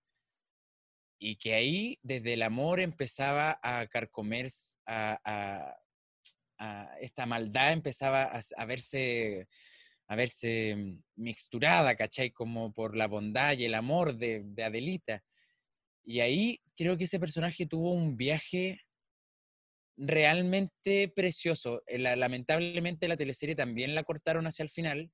Y 1.18 1.36
que 1.36 1.54
ahí, 1.54 1.98
desde 2.02 2.34
el 2.34 2.42
amor, 2.42 2.80
empezaba 2.80 3.60
a 3.62 3.86
carcomer, 3.88 4.48
a, 4.86 5.76
esta 7.00 7.26
maldad 7.26 7.72
empezaba 7.72 8.24
a, 8.56 8.64
verse 8.64 9.48
a 10.08 10.16
verse 10.16 10.96
mixturada, 11.16 11.96
¿cachai? 11.96 12.30
Como 12.30 12.72
por 12.72 12.96
la 12.96 13.06
bondad 13.06 13.56
y 13.56 13.64
el 13.64 13.74
amor 13.74 14.14
de, 14.14 14.42
de 14.44 14.64
Adelita. 14.64 15.22
Y 16.04 16.20
ahí 16.20 16.60
creo 16.76 16.96
que 16.96 17.04
ese 17.04 17.20
personaje 17.20 17.66
tuvo 17.66 17.92
un 17.92 18.16
viaje 18.16 18.80
realmente 20.00 21.12
precioso. 21.14 21.82
Eh, 21.86 21.98
lamentablemente 21.98 23.08
la 23.08 23.16
teleserie 23.16 23.54
también 23.54 23.94
la 23.94 24.02
cortaron 24.02 24.46
hacia 24.46 24.62
el 24.62 24.70
final 24.70 25.10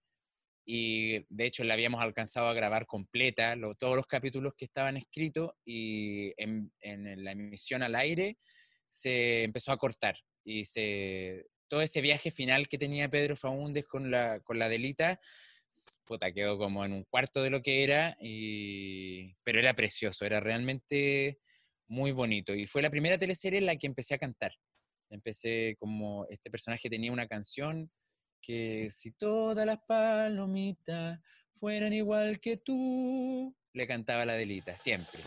y 0.64 1.24
de 1.28 1.46
hecho 1.46 1.64
la 1.64 1.74
habíamos 1.74 2.00
alcanzado 2.00 2.48
a 2.48 2.54
grabar 2.54 2.86
completa, 2.86 3.54
todos 3.78 3.94
los 3.94 4.06
capítulos 4.06 4.54
que 4.56 4.64
estaban 4.64 4.96
escritos 4.96 5.52
y 5.64 6.32
en, 6.36 6.72
la 6.82 7.32
emisión 7.32 7.84
al 7.84 7.94
aire 7.94 8.36
se 8.88 9.44
empezó 9.44 9.70
a 9.70 9.76
cortar 9.76 10.16
y 10.46 10.64
se, 10.64 11.46
todo 11.68 11.82
ese 11.82 12.00
viaje 12.00 12.30
final 12.30 12.68
que 12.68 12.78
tenía 12.78 13.10
Pedro 13.10 13.36
Faúndez 13.36 13.86
con 13.86 14.10
la, 14.10 14.40
con 14.40 14.58
la 14.58 14.70
Delita 14.70 15.20
puta, 16.04 16.32
quedó 16.32 16.58
como 16.58 16.84
en 16.84 16.92
un 16.92 17.04
cuarto 17.04 17.42
de 17.42 17.50
lo 17.50 17.62
que 17.62 17.84
era, 17.84 18.16
y, 18.20 19.34
pero 19.44 19.58
era 19.58 19.74
precioso, 19.74 20.24
era 20.24 20.40
realmente 20.40 21.38
muy 21.88 22.12
bonito. 22.12 22.54
Y 22.54 22.66
fue 22.66 22.82
la 22.82 22.90
primera 22.90 23.18
teleserie 23.18 23.58
en 23.58 23.66
la 23.66 23.76
que 23.76 23.86
empecé 23.86 24.14
a 24.14 24.18
cantar. 24.18 24.52
Empecé 25.10 25.76
como 25.78 26.26
este 26.28 26.50
personaje 26.50 26.90
tenía 26.90 27.12
una 27.12 27.26
canción 27.26 27.90
que 28.40 28.90
si 28.90 29.12
todas 29.12 29.66
las 29.66 29.78
palomitas 29.86 31.20
fueran 31.52 31.92
igual 31.92 32.40
que 32.40 32.56
tú, 32.56 33.54
le 33.72 33.86
cantaba 33.86 34.24
la 34.24 34.34
delita, 34.34 34.76
siempre. 34.76 35.20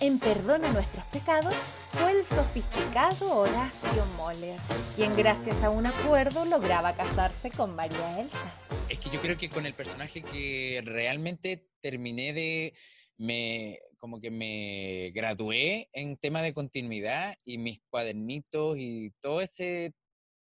En 0.00 0.18
Perdona 0.18 0.72
nuestros 0.72 1.04
pecados 1.06 1.54
fue 1.90 2.12
el 2.12 2.24
sofisticado 2.24 3.36
Horacio 3.36 4.06
Moller, 4.16 4.58
quien 4.96 5.14
gracias 5.14 5.62
a 5.62 5.68
un 5.68 5.84
acuerdo 5.84 6.46
lograba 6.46 6.96
casarse 6.96 7.50
con 7.50 7.76
María 7.76 8.18
Elsa. 8.18 8.50
Es 8.88 8.98
que 8.98 9.10
yo 9.10 9.20
creo 9.20 9.36
que 9.36 9.50
con 9.50 9.66
el 9.66 9.74
personaje 9.74 10.22
que 10.22 10.80
realmente 10.86 11.68
terminé 11.80 12.32
de 12.32 12.72
me 13.18 13.78
como 13.98 14.22
que 14.22 14.30
me 14.30 15.10
gradué 15.10 15.90
en 15.92 16.16
tema 16.16 16.40
de 16.40 16.54
continuidad 16.54 17.36
y 17.44 17.58
mis 17.58 17.82
cuadernitos 17.90 18.78
y 18.78 19.10
todo 19.20 19.42
ese 19.42 19.92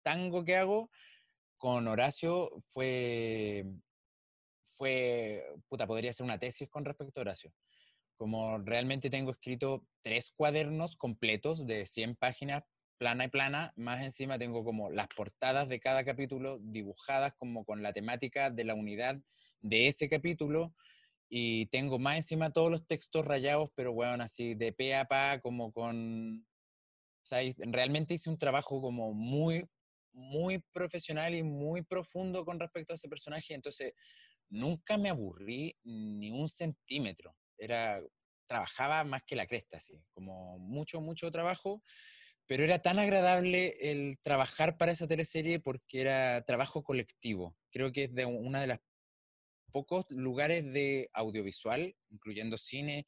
tango 0.01 0.43
que 0.43 0.57
hago 0.57 0.89
con 1.59 1.87
Horacio 1.87 2.49
fue 2.69 3.63
fue 4.65 5.45
puta 5.69 5.85
podría 5.85 6.11
ser 6.13 6.23
una 6.23 6.39
tesis 6.39 6.67
con 6.67 6.83
respecto 6.83 7.19
a 7.19 7.21
Horacio. 7.21 7.53
Como 8.17 8.57
realmente 8.59 9.09
tengo 9.09 9.31
escrito 9.31 9.85
tres 10.01 10.31
cuadernos 10.35 10.95
completos 10.95 11.65
de 11.65 11.85
100 11.85 12.15
páginas 12.15 12.63
plana 12.97 13.25
y 13.25 13.27
plana, 13.27 13.73
más 13.75 14.01
encima 14.01 14.39
tengo 14.39 14.63
como 14.63 14.89
las 14.89 15.07
portadas 15.07 15.67
de 15.67 15.79
cada 15.79 16.05
capítulo 16.05 16.59
dibujadas 16.59 17.33
como 17.35 17.65
con 17.65 17.83
la 17.83 17.91
temática 17.91 18.49
de 18.49 18.63
la 18.63 18.73
unidad 18.73 19.17
de 19.61 19.87
ese 19.87 20.07
capítulo 20.07 20.73
y 21.27 21.65
tengo 21.67 21.99
más 21.99 22.15
encima 22.17 22.51
todos 22.51 22.71
los 22.71 22.85
textos 22.85 23.25
rayados, 23.25 23.69
pero 23.75 23.93
bueno, 23.93 24.23
así 24.23 24.55
de 24.55 24.71
pe 24.73 24.95
a 24.95 25.05
pa, 25.05 25.39
como 25.39 25.71
con... 25.71 26.45
O 27.23 27.27
sea, 27.27 27.39
realmente 27.71 28.13
hice 28.13 28.29
un 28.29 28.37
trabajo 28.37 28.79
como 28.79 29.11
muy, 29.11 29.65
muy 30.13 30.63
profesional 30.71 31.33
y 31.33 31.41
muy 31.41 31.81
profundo 31.81 32.45
con 32.45 32.59
respecto 32.59 32.93
a 32.93 32.95
ese 32.95 33.09
personaje, 33.09 33.55
entonces 33.55 33.93
nunca 34.49 34.97
me 34.97 35.09
aburrí 35.09 35.75
ni 35.83 36.29
un 36.29 36.47
centímetro. 36.47 37.35
Era, 37.57 38.01
trabajaba 38.47 39.03
más 39.03 39.23
que 39.23 39.35
la 39.35 39.47
cresta, 39.47 39.77
así, 39.77 40.03
como 40.13 40.57
mucho, 40.59 41.01
mucho 41.01 41.31
trabajo 41.31 41.81
pero 42.47 42.63
era 42.63 42.79
tan 42.79 42.99
agradable 42.99 43.75
el 43.79 44.19
trabajar 44.19 44.77
para 44.77 44.91
esa 44.91 45.07
teleserie 45.07 45.59
porque 45.59 46.01
era 46.01 46.43
trabajo 46.45 46.83
colectivo. 46.83 47.55
Creo 47.71 47.91
que 47.91 48.03
es 48.05 48.13
de 48.13 48.25
una 48.25 48.61
de 48.61 48.67
las 48.67 48.79
pocos 49.71 50.05
lugares 50.09 50.71
de 50.71 51.09
audiovisual, 51.13 51.95
incluyendo 52.09 52.57
cine, 52.57 53.07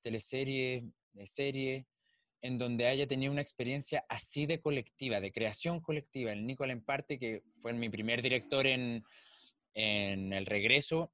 teleserie, 0.00 0.90
serie, 1.24 1.86
en 2.42 2.58
donde 2.58 2.86
haya 2.86 3.06
tenido 3.06 3.32
una 3.32 3.40
experiencia 3.40 4.04
así 4.08 4.44
de 4.44 4.60
colectiva, 4.60 5.20
de 5.20 5.32
creación 5.32 5.80
colectiva. 5.80 6.32
El 6.32 6.46
Nicolás 6.46 6.76
Emparte, 6.76 7.18
que 7.18 7.42
fue 7.60 7.72
mi 7.72 7.88
primer 7.88 8.22
director 8.22 8.66
en, 8.66 9.04
en 9.72 10.32
El 10.32 10.46
Regreso, 10.46 11.12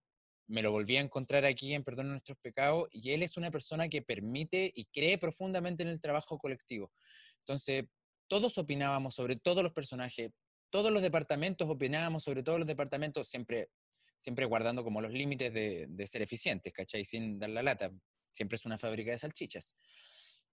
me 0.50 0.62
lo 0.62 0.72
volví 0.72 0.96
a 0.96 1.00
encontrar 1.00 1.44
aquí 1.44 1.74
en 1.74 1.84
Perdón 1.84 2.10
Nuestros 2.10 2.36
Pecados, 2.38 2.88
y 2.90 3.12
él 3.12 3.22
es 3.22 3.36
una 3.36 3.52
persona 3.52 3.88
que 3.88 4.02
permite 4.02 4.70
y 4.74 4.86
cree 4.86 5.16
profundamente 5.16 5.84
en 5.84 5.88
el 5.88 6.00
trabajo 6.00 6.38
colectivo. 6.38 6.90
Entonces, 7.38 7.84
todos 8.26 8.58
opinábamos 8.58 9.14
sobre 9.14 9.36
todos 9.36 9.62
los 9.62 9.72
personajes, 9.72 10.32
todos 10.70 10.90
los 10.90 11.02
departamentos 11.02 11.68
opinábamos 11.68 12.24
sobre 12.24 12.42
todos 12.42 12.58
los 12.58 12.66
departamentos, 12.66 13.28
siempre, 13.28 13.70
siempre 14.18 14.44
guardando 14.44 14.82
como 14.82 15.00
los 15.00 15.12
límites 15.12 15.54
de, 15.54 16.06
ser 16.08 16.22
eficientes, 16.22 16.72
¿cachai? 16.72 17.04
Sin 17.04 17.38
dar 17.38 17.50
la 17.50 17.62
lata. 17.62 17.92
Siempre 18.32 18.56
es 18.56 18.66
una 18.66 18.76
fábrica 18.76 19.12
de 19.12 19.18
salchichas, 19.18 19.76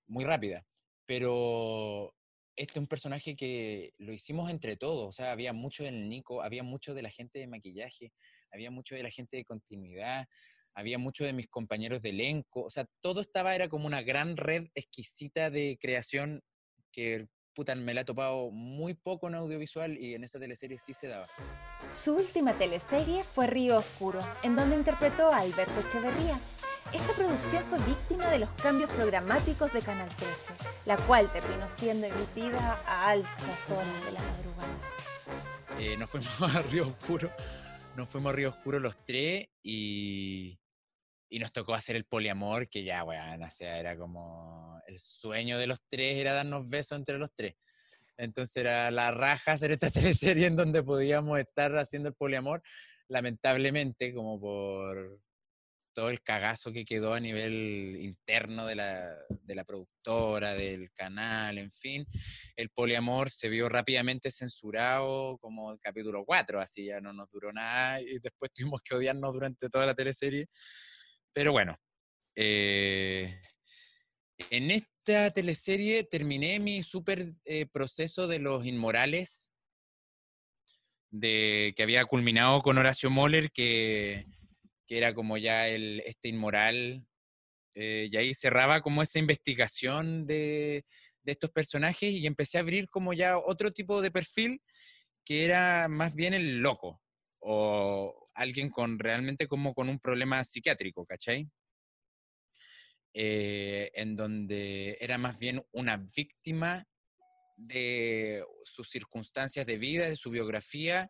muy 0.06 0.26
rápida. 0.26 0.64
Pero 1.08 2.14
este 2.58 2.74
es 2.74 2.78
un 2.78 2.88
personaje 2.88 3.36
que 3.36 3.94
lo 3.98 4.12
hicimos 4.12 4.50
entre 4.50 4.76
todos, 4.76 5.08
o 5.08 5.12
sea, 5.12 5.32
había 5.32 5.54
mucho 5.54 5.84
del 5.84 6.10
Nico, 6.10 6.42
había 6.42 6.64
mucho 6.64 6.94
de 6.94 7.04
la 7.04 7.10
gente 7.10 7.40
de 7.40 7.48
maquillaje, 7.48 8.12
había 8.52 8.72
mucho 8.72 8.96
de 8.96 9.04
la 9.04 9.10
gente 9.10 9.38
de 9.38 9.46
continuidad, 9.46 10.28
había 10.74 10.98
mucho 10.98 11.24
de 11.24 11.34
mis 11.34 11.48
compañeros 11.48 12.02
de 12.02 12.10
elenco, 12.10 12.64
o 12.64 12.70
sea, 12.70 12.86
todo 13.02 13.22
estaba, 13.22 13.56
era 13.56 13.70
como 13.70 13.88
una 13.88 14.02
gran 14.02 14.38
red 14.38 14.68
exquisita 14.76 15.50
de 15.50 15.78
creación 15.80 16.44
que 16.92 17.28
puta, 17.58 17.74
me 17.74 17.96
la 17.96 18.02
ha 18.02 18.06
topado 18.06 18.52
muy 18.52 18.94
poco 18.94 19.28
en 19.28 19.34
audiovisual 19.34 19.98
y 19.98 20.14
en 20.14 20.24
esa 20.24 20.40
teleserie 20.40 20.78
sí 20.78 20.94
se 20.94 21.08
daba. 21.08 21.28
Su 21.92 22.14
última 22.14 22.54
teleserie 22.54 23.24
fue 23.24 23.48
Río 23.48 23.78
Oscuro, 23.78 24.20
en 24.44 24.56
donde 24.56 24.76
interpretó 24.76 25.32
a 25.32 25.38
Alberto 25.38 25.80
Echeverría. 25.80 26.40
Esta 26.94 27.14
producción 27.14 27.64
fue 27.66 27.78
víctima 27.80 28.32
de 28.32 28.40
los 28.40 28.50
cambios 28.52 28.90
programáticos 28.92 29.74
de 29.74 29.82
Canal 29.82 30.08
13, 30.16 30.54
la 30.86 30.96
cual 30.98 31.30
terminó 31.34 31.68
siendo 31.70 32.08
emitida 32.08 32.82
a 32.86 33.10
altas 33.10 33.70
horas 33.70 34.06
de 34.06 34.12
la 34.14 34.22
madrugada. 34.22 34.78
Eh, 35.80 35.98
nos 35.98 36.10
fuimos 36.10 36.42
a 36.56 36.62
Río 36.62 36.88
Oscuro, 36.88 37.30
nos 37.96 38.08
fuimos 38.08 38.32
a 38.32 38.36
Río 38.36 38.50
Oscuro 38.50 38.80
los 38.80 39.04
tres 39.04 39.50
y, 39.62 40.58
y 41.30 41.40
nos 41.40 41.52
tocó 41.52 41.74
hacer 41.74 41.98
el 41.98 42.06
poliamor, 42.06 42.70
que 42.70 42.86
ya, 42.86 43.04
bueno, 43.04 43.46
o 43.46 43.50
sea, 43.50 43.78
era 43.78 43.98
como 43.98 44.82
el 44.88 44.98
sueño 44.98 45.58
de 45.58 45.68
los 45.68 45.82
tres, 45.90 46.16
era 46.18 46.32
darnos 46.32 46.70
besos 46.70 46.98
entre 46.98 47.18
los 47.18 47.34
tres. 47.36 47.56
Entonces 48.16 48.56
era 48.56 48.90
la 48.92 49.12
raja 49.12 49.52
hacer 49.52 49.72
esta 49.72 49.92
teleserie 49.92 50.48
en 50.48 50.56
donde 50.56 50.84
podíamos 50.84 51.38
estar 51.38 51.78
haciendo 51.78 52.10
el 52.10 52.16
poliamor. 52.16 52.62
Lamentablemente, 53.10 54.14
como 54.14 54.40
por 54.40 55.20
todo 55.98 56.12
el 56.12 56.22
cagazo 56.22 56.72
que 56.72 56.86
quedó 56.86 57.16
a 57.16 57.20
nivel 57.20 57.98
interno 58.00 58.68
de 58.68 58.76
la, 58.76 59.16
de 59.30 59.56
la 59.56 59.64
productora, 59.64 60.54
del 60.54 60.92
canal, 60.92 61.58
en 61.58 61.72
fin, 61.72 62.06
el 62.56 62.70
poliamor 62.70 63.32
se 63.32 63.50
vio 63.50 63.68
rápidamente 63.68 64.30
censurado 64.30 65.40
como 65.40 65.72
el 65.72 65.80
capítulo 65.80 66.24
4, 66.24 66.62
así 66.62 66.86
ya 66.86 67.02
no 67.02 67.14
nos 67.14 67.32
duró 67.32 67.52
nada 67.52 68.00
y 68.00 68.20
después 68.20 68.52
tuvimos 68.54 68.84
que 68.84 68.94
odiarnos 68.94 69.34
durante 69.34 69.70
toda 69.70 69.88
la 69.88 69.96
teleserie. 69.96 70.46
Pero 71.34 71.52
bueno, 71.52 71.76
eh, 72.36 73.42
en 74.52 74.70
esta 74.70 75.32
teleserie 75.32 76.04
terminé 76.04 76.60
mi 76.60 76.84
súper 76.84 77.34
eh, 77.44 77.66
proceso 77.66 78.28
de 78.28 78.38
los 78.38 78.68
inmorales, 78.68 79.52
de, 81.10 81.74
que 81.76 81.82
había 81.82 82.06
culminado 82.06 82.62
con 82.62 82.78
Horacio 82.78 83.10
Moller, 83.10 83.50
que, 83.50 84.28
era 84.90 85.14
como 85.14 85.38
ya 85.38 85.68
el, 85.68 86.02
este 86.06 86.30
inmoral 86.30 87.06
Eh, 87.80 88.10
y 88.12 88.18
ahí 88.18 88.34
cerraba 88.34 88.82
como 88.82 89.04
esa 89.04 89.20
investigación 89.20 90.26
de, 90.26 90.84
de 91.24 91.32
estos 91.32 91.52
personajes 91.52 92.12
y 92.12 92.26
empecé 92.26 92.58
a 92.58 92.62
abrir 92.62 92.88
como 92.90 93.14
ya 93.14 93.38
otro 93.38 93.72
tipo 93.72 94.02
de 94.02 94.10
perfil 94.10 94.62
que 95.24 95.46
era 95.46 95.88
más 95.88 96.16
bien 96.16 96.34
el 96.34 96.58
loco 96.60 97.00
o 97.40 98.30
alguien 98.34 98.72
con 98.72 98.98
realmente 98.98 99.46
como 99.48 99.74
con 99.74 99.90
un 99.90 100.00
problema 100.00 100.44
psiquiátrico, 100.44 101.06
¿cachai? 101.06 101.48
Eh, 103.14 103.92
en 103.94 104.16
donde 104.16 104.98
era 105.00 105.18
más 105.18 105.40
bien 105.40 105.62
una 105.72 105.98
víctima 106.16 106.84
de 107.58 108.44
sus 108.64 108.90
circunstancias 108.90 109.66
de 109.66 109.78
vida, 109.78 110.08
de 110.08 110.16
su 110.16 110.30
biografía, 110.32 111.10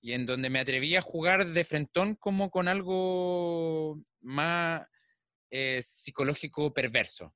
y 0.00 0.12
en 0.12 0.26
donde 0.26 0.50
me 0.50 0.60
atreví 0.60 0.96
a 0.96 1.02
jugar 1.02 1.50
de 1.50 1.64
frentón 1.64 2.14
como 2.14 2.50
con 2.50 2.68
algo 2.68 4.00
más 4.20 4.82
eh, 5.50 5.80
psicológico 5.82 6.72
perverso. 6.72 7.34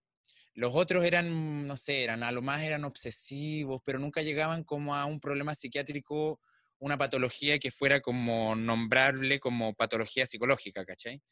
Los 0.55 0.75
otros 0.75 1.05
eran, 1.05 1.66
no 1.66 1.77
sé, 1.77 2.03
eran 2.03 2.23
a 2.23 2.33
lo 2.33 2.42
más 2.42 2.62
eran 2.62 2.85
obsesivos, 2.85 3.81
pero 3.85 3.99
nunca 3.99 4.23
llegaban 4.23 4.64
como 4.64 4.94
a 4.94 5.05
un 5.05 5.20
problema 5.20 5.55
psiquiátrico, 5.55 6.40
una 6.79 6.99
patología 6.99 7.59
que 7.59 7.70
fuera 7.70 8.01
como 8.01 8.55
nombrable 8.57 9.38
como 9.38 9.75
patología 9.75 10.27
psicológica, 10.27 10.85
¿cachai? 10.85 11.23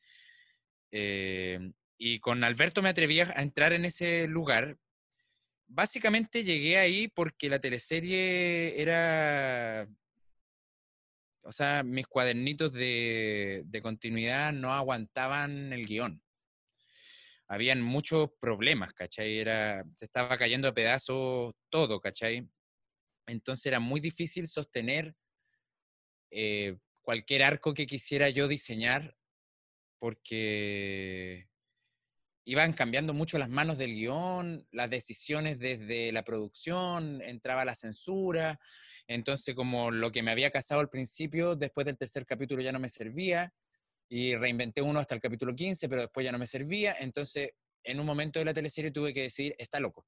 Eh, 0.92 1.58
y 1.98 2.20
con 2.20 2.44
Alberto 2.44 2.80
me 2.80 2.90
atreví 2.90 3.20
a 3.20 3.32
entrar 3.36 3.72
en 3.72 3.84
ese 3.84 4.28
lugar. 4.28 4.78
Básicamente 5.66 6.44
llegué 6.44 6.78
ahí 6.78 7.08
porque 7.08 7.48
la 7.48 7.58
teleserie 7.58 8.80
era... 8.80 9.88
O 11.48 11.52
sea, 11.52 11.82
mis 11.82 12.06
cuadernitos 12.06 12.74
de, 12.74 13.64
continuidad 13.82 14.52
no 14.52 14.70
aguantaban 14.74 15.72
el 15.72 15.86
guion. 15.86 16.22
Habían 17.48 17.80
muchos 17.80 18.28
problemas, 18.38 18.92
¿cachai? 18.92 19.38
Era, 19.38 19.82
se 19.96 20.04
estaba 20.04 20.36
cayendo 20.36 20.68
a 20.68 20.74
pedazos 20.74 21.54
todo, 21.70 22.00
¿cachai? 22.00 22.46
Entonces 23.26 23.64
era 23.64 23.80
muy 23.80 23.98
difícil 23.98 24.46
sostener 24.46 25.14
eh, 26.30 26.76
cualquier 27.00 27.42
arco 27.42 27.72
que 27.72 27.86
quisiera 27.86 28.28
yo 28.28 28.46
diseñar 28.46 29.16
porque 29.98 31.48
iban 32.48 32.72
cambiando 32.72 33.12
mucho 33.12 33.36
las 33.36 33.50
manos 33.50 33.76
del 33.76 33.92
guion, 33.92 34.66
las 34.72 34.88
decisiones 34.88 35.58
desde 35.58 36.12
la 36.12 36.22
producción, 36.22 37.20
entraba 37.20 37.66
la 37.66 37.74
censura, 37.74 38.58
entonces 39.06 39.54
como 39.54 39.90
lo 39.90 40.10
que 40.10 40.22
me 40.22 40.30
había 40.30 40.50
casado 40.50 40.80
al 40.80 40.88
principio, 40.88 41.56
después 41.56 41.84
del 41.84 41.98
tercer 41.98 42.24
capítulo 42.24 42.62
ya 42.62 42.72
no 42.72 42.78
me 42.78 42.88
servía, 42.88 43.52
y 44.08 44.34
reinventé 44.34 44.80
uno 44.80 44.98
hasta 44.98 45.14
el 45.14 45.20
capítulo 45.20 45.54
15, 45.54 45.90
pero 45.90 46.00
después 46.00 46.24
ya 46.24 46.32
no 46.32 46.38
me 46.38 46.46
servía, 46.46 46.96
entonces 46.98 47.50
en 47.84 48.00
un 48.00 48.06
momento 48.06 48.38
de 48.38 48.46
la 48.46 48.54
teleserie 48.54 48.92
tuve 48.92 49.12
que 49.12 49.22
decir, 49.22 49.54
está 49.58 49.78
loco. 49.78 50.06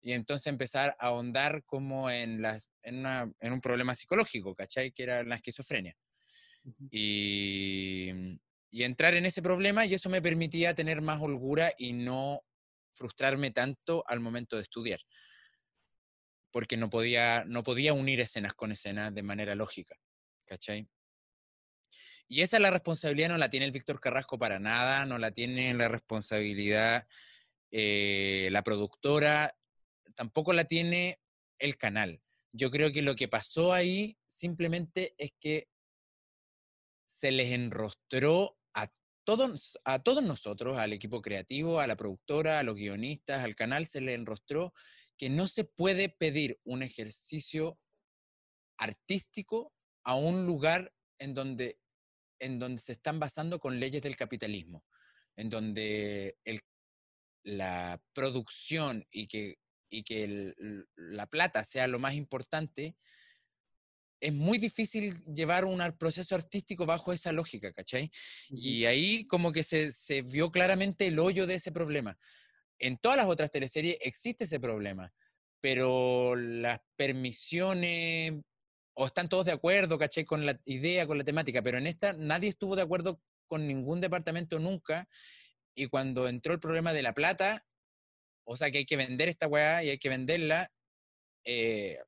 Y 0.00 0.12
entonces 0.12 0.46
empezar 0.46 0.96
a 0.98 1.08
ahondar 1.08 1.64
como 1.64 2.10
en, 2.10 2.40
las, 2.40 2.70
en, 2.80 3.04
en 3.04 3.52
un 3.52 3.60
problema 3.60 3.94
psicológico, 3.94 4.54
¿cachai? 4.54 4.90
Que 4.90 5.02
era 5.02 5.22
la 5.22 5.34
esquizofrenia. 5.34 5.94
Y 6.90 8.08
y 8.70 8.84
entrar 8.84 9.14
en 9.14 9.26
ese 9.26 9.42
problema 9.42 9.84
y 9.84 9.94
eso 9.94 10.08
me 10.08 10.22
permitía 10.22 10.74
tener 10.74 11.00
más 11.00 11.20
holgura 11.20 11.72
y 11.76 11.92
no 11.92 12.42
frustrarme 12.92 13.50
tanto 13.50 14.04
al 14.06 14.20
momento 14.20 14.56
de 14.56 14.62
estudiar, 14.62 15.00
porque 16.50 16.76
no 16.76 16.90
podía, 16.90 17.44
no 17.44 17.62
podía 17.62 17.92
unir 17.92 18.20
escenas 18.20 18.54
con 18.54 18.72
escenas 18.72 19.14
de 19.14 19.22
manera 19.22 19.54
lógica, 19.54 19.96
¿cachai? 20.46 20.88
Y 22.28 22.42
esa 22.42 22.60
la 22.60 22.70
responsabilidad 22.70 23.28
no 23.28 23.38
la 23.38 23.50
tiene 23.50 23.66
el 23.66 23.72
Víctor 23.72 24.00
Carrasco 24.00 24.38
para 24.38 24.60
nada, 24.60 25.04
no 25.04 25.18
la 25.18 25.32
tiene 25.32 25.74
la 25.74 25.88
responsabilidad 25.88 27.06
eh, 27.72 28.48
la 28.50 28.62
productora, 28.62 29.56
tampoco 30.14 30.52
la 30.52 30.64
tiene 30.64 31.20
el 31.58 31.76
canal. 31.76 32.20
Yo 32.52 32.70
creo 32.70 32.90
que 32.90 33.02
lo 33.02 33.14
que 33.14 33.28
pasó 33.28 33.72
ahí 33.72 34.16
simplemente 34.26 35.14
es 35.18 35.32
que 35.40 35.68
se 37.06 37.30
les 37.30 37.52
enrostró 37.52 38.59
a 39.84 40.02
todos 40.02 40.22
nosotros, 40.22 40.78
al 40.78 40.92
equipo 40.92 41.22
creativo, 41.22 41.80
a 41.80 41.86
la 41.86 41.96
productora, 41.96 42.58
a 42.58 42.62
los 42.62 42.74
guionistas, 42.74 43.44
al 43.44 43.54
canal, 43.54 43.86
se 43.86 44.00
le 44.00 44.14
enrostró 44.14 44.72
que 45.16 45.28
no 45.28 45.48
se 45.48 45.64
puede 45.64 46.08
pedir 46.08 46.58
un 46.64 46.82
ejercicio 46.82 47.78
artístico 48.78 49.72
a 50.04 50.14
un 50.14 50.46
lugar 50.46 50.92
en 51.18 51.34
donde, 51.34 51.78
en 52.38 52.58
donde 52.58 52.80
se 52.80 52.92
están 52.92 53.20
basando 53.20 53.60
con 53.60 53.78
leyes 53.78 54.02
del 54.02 54.16
capitalismo, 54.16 54.84
en 55.36 55.50
donde 55.50 56.38
la 57.44 58.02
producción 58.12 59.06
y 59.10 59.28
que, 59.28 59.58
y 59.90 60.04
que 60.04 60.54
la 60.96 61.26
plata 61.26 61.64
sea 61.64 61.86
lo 61.86 61.98
más 61.98 62.14
importante, 62.14 62.96
es 64.20 64.32
muy 64.32 64.58
difícil 64.58 65.22
llevar 65.24 65.64
un 65.64 65.80
proceso 65.98 66.34
artístico 66.34 66.84
bajo 66.84 67.12
esa 67.12 67.32
lógica, 67.32 67.72
¿cachai? 67.72 68.10
Y 68.50 68.84
ahí 68.84 69.26
como 69.26 69.50
que 69.50 69.62
se, 69.62 69.92
se, 69.92 70.22
vio 70.22 70.50
claramente 70.50 71.06
el 71.06 71.18
hoyo 71.18 71.46
de 71.46 71.54
ese 71.54 71.72
problema. 71.72 72.18
En 72.78 72.98
todas 72.98 73.16
las 73.16 73.26
otras 73.26 73.50
teleseries 73.50 73.96
existe 74.00 74.44
ese 74.44 74.60
problema, 74.60 75.12
pero 75.60 76.36
las 76.36 76.80
permisiones, 76.96 78.34
o 78.94 79.06
están 79.06 79.28
todos 79.28 79.46
de 79.46 79.52
acuerdo, 79.52 79.98
¿cachai? 79.98 80.24
Con 80.24 80.44
la 80.44 80.60
idea, 80.66 81.06
con 81.06 81.18
la 81.18 81.24
temática, 81.24 81.62
pero 81.62 81.78
en 81.78 81.86
esta 81.86 82.12
nadie 82.12 82.50
estuvo 82.50 82.76
de 82.76 82.82
acuerdo 82.82 83.20
con 83.48 83.66
ningún 83.66 84.00
departamento 84.00 84.58
nunca, 84.58 85.08
y 85.74 85.86
cuando 85.86 86.28
entró 86.28 86.52
el 86.52 86.60
problema 86.60 86.92
de 86.92 87.02
la 87.02 87.14
plata, 87.14 87.66
o 88.44 88.56
sea 88.56 88.70
que 88.70 88.78
hay 88.78 88.86
que 88.86 88.96
vender 88.96 89.28
esta 89.28 89.46
weá 89.46 89.82
y 89.82 89.90
hay 89.90 89.98
que 89.98 90.08
venderla, 90.08 90.70
eh, 91.44 91.98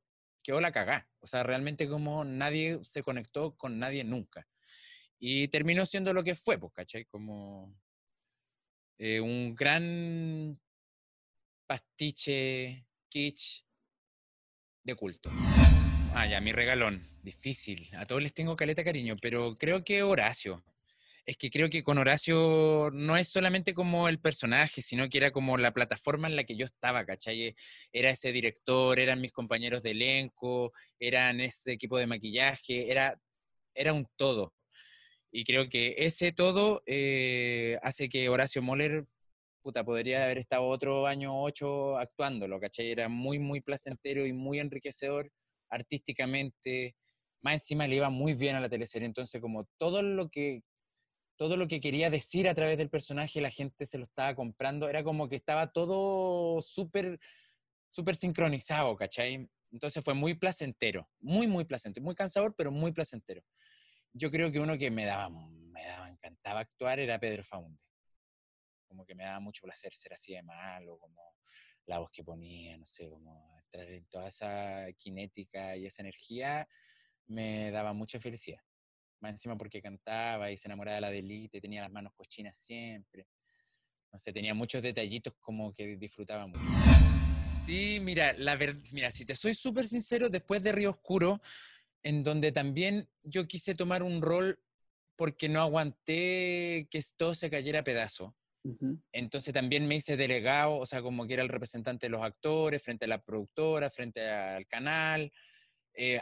quedó 0.43 0.61
la 0.61 0.73
cagá. 0.73 1.09
O 1.23 1.27
sea, 1.27 1.43
realmente 1.45 1.89
como 1.89 2.25
nadie 2.25 2.81
se 2.83 3.03
conectó 3.03 3.57
con 3.57 3.79
nadie 3.79 4.05
nunca. 4.05 4.47
Y 5.19 5.49
terminó 5.49 5.87
siendo 5.87 6.13
lo 6.13 6.25
que 6.25 6.35
fue, 6.35 6.59
pues, 6.59 6.73
¿cachai? 6.73 7.05
Como 7.05 7.73
eh, 8.99 9.21
un 9.21 9.55
gran 9.55 10.61
pastiche 11.67 12.85
kitsch 13.09 13.63
de 14.83 14.95
culto. 14.97 15.31
Ah, 16.15 16.27
ya, 16.27 16.41
mi 16.41 16.53
regalón. 16.53 17.01
Difícil. 17.23 17.89
A 17.97 18.05
todos 18.05 18.23
les 18.23 18.35
tengo 18.35 18.57
caleta 18.57 18.83
cariño, 18.83 19.17
pero 19.23 19.57
creo 19.57 19.85
que 19.85 20.03
Horacio 20.03 20.65
es 21.25 21.37
que 21.37 21.51
creo 21.51 21.71
que 21.71 21.85
con 21.85 21.99
Horacio 21.99 22.91
no 22.93 23.17
es 23.17 23.29
solamente 23.29 23.75
como 23.75 24.09
el 24.09 24.19
personaje, 24.21 24.83
sino 24.83 25.09
que 25.09 25.19
era 25.19 25.31
como 25.31 25.57
la 25.57 25.73
plataforma 25.73 26.27
en 26.29 26.37
la 26.37 26.45
que 26.45 26.57
yo 26.57 26.65
estaba, 26.65 27.05
¿cachai? 27.05 27.55
Era 27.93 28.11
ese 28.11 28.33
director, 28.33 28.99
eran 28.99 29.21
mis 29.21 29.33
compañeros 29.33 29.83
de 29.83 29.93
elenco, 29.93 30.73
eran 30.99 31.41
ese 31.41 31.73
equipo 31.73 31.99
de 31.99 32.09
maquillaje, 32.09 32.91
era, 32.91 33.15
era 33.75 33.93
un 33.93 34.07
todo. 34.17 34.55
Y 35.33 35.45
creo 35.45 35.69
que 35.69 35.95
ese 35.99 36.33
todo 36.33 36.83
eh, 36.87 37.79
hace 37.83 38.09
que 38.09 38.29
Horacio 38.29 38.63
Moller, 38.63 39.07
puta, 39.63 39.85
podría 39.85 40.25
haber 40.25 40.39
estado 40.39 40.65
otro 40.67 41.07
año 41.07 41.41
ocho 41.43 41.99
actuándolo, 41.99 42.61
¿cachai? 42.61 42.91
Era 42.91 43.09
muy, 43.09 43.39
muy 43.39 43.61
placentero 43.61 44.27
y 44.27 44.33
muy 44.33 44.61
enriquecedor 44.61 45.31
artísticamente. 45.71 46.97
Más 47.43 47.55
encima 47.55 47.87
le 47.87 47.97
iba 47.97 48.11
muy 48.11 48.35
bien 48.35 48.57
a 48.57 48.61
la 48.61 48.69
teleserie, 48.69 49.07
entonces 49.07 49.41
como 49.41 49.67
todo 49.79 50.03
lo 50.03 50.29
que 50.29 50.63
todo 51.43 51.57
lo 51.57 51.67
que 51.67 51.81
quería 51.81 52.09
decir 52.09 52.49
a 52.49 52.55
través 52.55 52.79
del 52.79 52.89
personaje, 52.89 53.41
la 53.41 53.51
gente 53.51 53.85
se 53.85 53.99
lo 53.99 54.05
estaba 54.05 54.33
comprando, 54.37 54.89
era 54.89 55.03
como 55.03 55.29
que 55.29 55.35
estaba 55.35 55.73
todo 55.73 56.63
súper, 56.63 57.19
súper 57.91 58.15
sincronizado, 58.15 58.95
¿cachai? 58.95 59.51
Entonces 59.73 60.05
fue 60.05 60.15
muy 60.15 60.35
placentero, 60.35 61.11
muy, 61.19 61.49
muy 61.49 61.65
placentero, 61.65 62.05
muy 62.05 62.15
cansador, 62.15 62.55
pero 62.57 62.71
muy 62.71 62.93
placentero. 62.93 63.43
Yo 64.13 64.31
creo 64.31 64.53
que 64.53 64.61
uno 64.61 64.79
que 64.79 64.89
me 64.93 65.05
daba, 65.05 65.31
me 65.31 65.85
daba, 65.85 66.09
encantaba 66.09 66.61
actuar 66.61 67.01
era 67.01 67.19
Pedro 67.19 67.43
Faunde. 67.43 67.83
Como 68.87 69.05
que 69.05 69.17
me 69.17 69.25
daba 69.25 69.41
mucho 69.41 69.63
placer 69.63 69.93
ser 69.93 70.13
así 70.13 70.35
de 70.35 70.45
malo, 70.45 70.97
como 70.99 71.35
la 71.87 71.99
voz 71.99 72.11
que 72.13 72.23
ponía, 72.23 72.79
no 72.79 72.85
sé, 72.85 73.09
como 73.09 73.59
entrar 73.65 73.91
en 73.91 74.07
toda 74.07 74.29
esa 74.29 74.87
cinética 74.97 75.77
y 75.77 75.87
esa 75.87 76.03
energía, 76.03 76.69
me 77.27 77.73
daba 77.73 77.93
mucha 77.93 78.21
felicidad 78.21 78.63
más 79.23 79.31
encima 79.31 79.57
porque 79.57 79.81
cantaba 79.81 80.51
y 80.51 80.57
se 80.57 80.69
enamoraba 80.69 80.97
de 80.97 81.01
la 81.01 81.11
delite, 81.11 81.61
tenía 81.61 81.81
las 81.81 81.91
manos 81.91 82.13
cochinas 82.15 82.57
siempre. 82.57 83.27
No 84.13 84.19
sé, 84.19 84.33
tenía 84.33 84.53
muchos 84.53 84.83
detallitos 84.83 85.33
como 85.41 85.73
que 85.73 85.97
disfrutaba 85.97 86.47
mucho. 86.47 86.61
Sí, 87.65 87.99
mira, 88.01 88.35
la 88.35 88.57
verdad, 88.57 88.83
mira, 88.93 89.11
si 89.13 89.25
te 89.25 89.37
soy 89.37 89.55
súper 89.55 89.87
sincero, 89.87 90.29
después 90.29 90.63
de 90.63 90.73
Río 90.73 90.91
Oscuro, 90.91 91.41
en 92.03 92.25
donde 92.25 92.53
también 92.53 93.09
yo 93.23 93.47
quise 93.47 93.75
tomar 93.75 94.03
un 94.03 94.21
rol 94.21 94.59
porque 95.17 95.49
no 95.49 95.61
aguanté 95.61 96.89
que 96.91 97.03
todo 97.17 97.35
se 97.35 97.49
cayera 97.49 97.81
a 97.81 97.85
pedazo. 97.85 98.35
Entonces 99.13 99.53
también 99.53 99.87
me 99.87 99.97
hice 99.97 100.17
delegado, 100.17 100.79
o 100.79 100.87
sea, 100.87 101.03
como 101.03 101.27
que 101.27 101.35
era 101.35 101.43
el 101.43 101.49
representante 101.49 102.07
de 102.07 102.11
los 102.11 102.23
actores, 102.23 102.83
frente 102.83 103.05
a 103.05 103.09
la 103.09 103.23
productora, 103.23 103.91
frente 103.91 104.29
al 104.29 104.67
canal, 104.67 105.33
eh, 105.95 106.21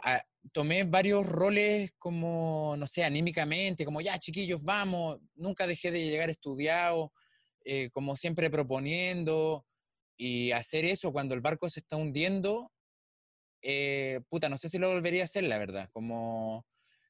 tomé 0.52 0.84
varios 0.84 1.26
roles 1.26 1.92
como, 1.98 2.74
no 2.78 2.86
sé, 2.86 3.04
anímicamente, 3.04 3.84
como 3.84 4.00
ya 4.00 4.18
chiquillos, 4.18 4.64
vamos, 4.64 5.18
nunca 5.34 5.66
dejé 5.66 5.90
de 5.90 6.04
llegar 6.04 6.30
estudiado, 6.30 7.12
eh, 7.64 7.90
como 7.90 8.16
siempre 8.16 8.50
proponiendo 8.50 9.66
y 10.16 10.52
hacer 10.52 10.84
eso 10.84 11.12
cuando 11.12 11.34
el 11.34 11.40
barco 11.40 11.68
se 11.68 11.80
está 11.80 11.96
hundiendo, 11.96 12.72
eh, 13.62 14.20
puta, 14.28 14.48
no 14.48 14.56
sé 14.56 14.68
si 14.68 14.78
lo 14.78 14.90
volvería 14.90 15.22
a 15.22 15.24
hacer, 15.24 15.44
la 15.44 15.58
verdad, 15.58 15.88
como 15.92 16.66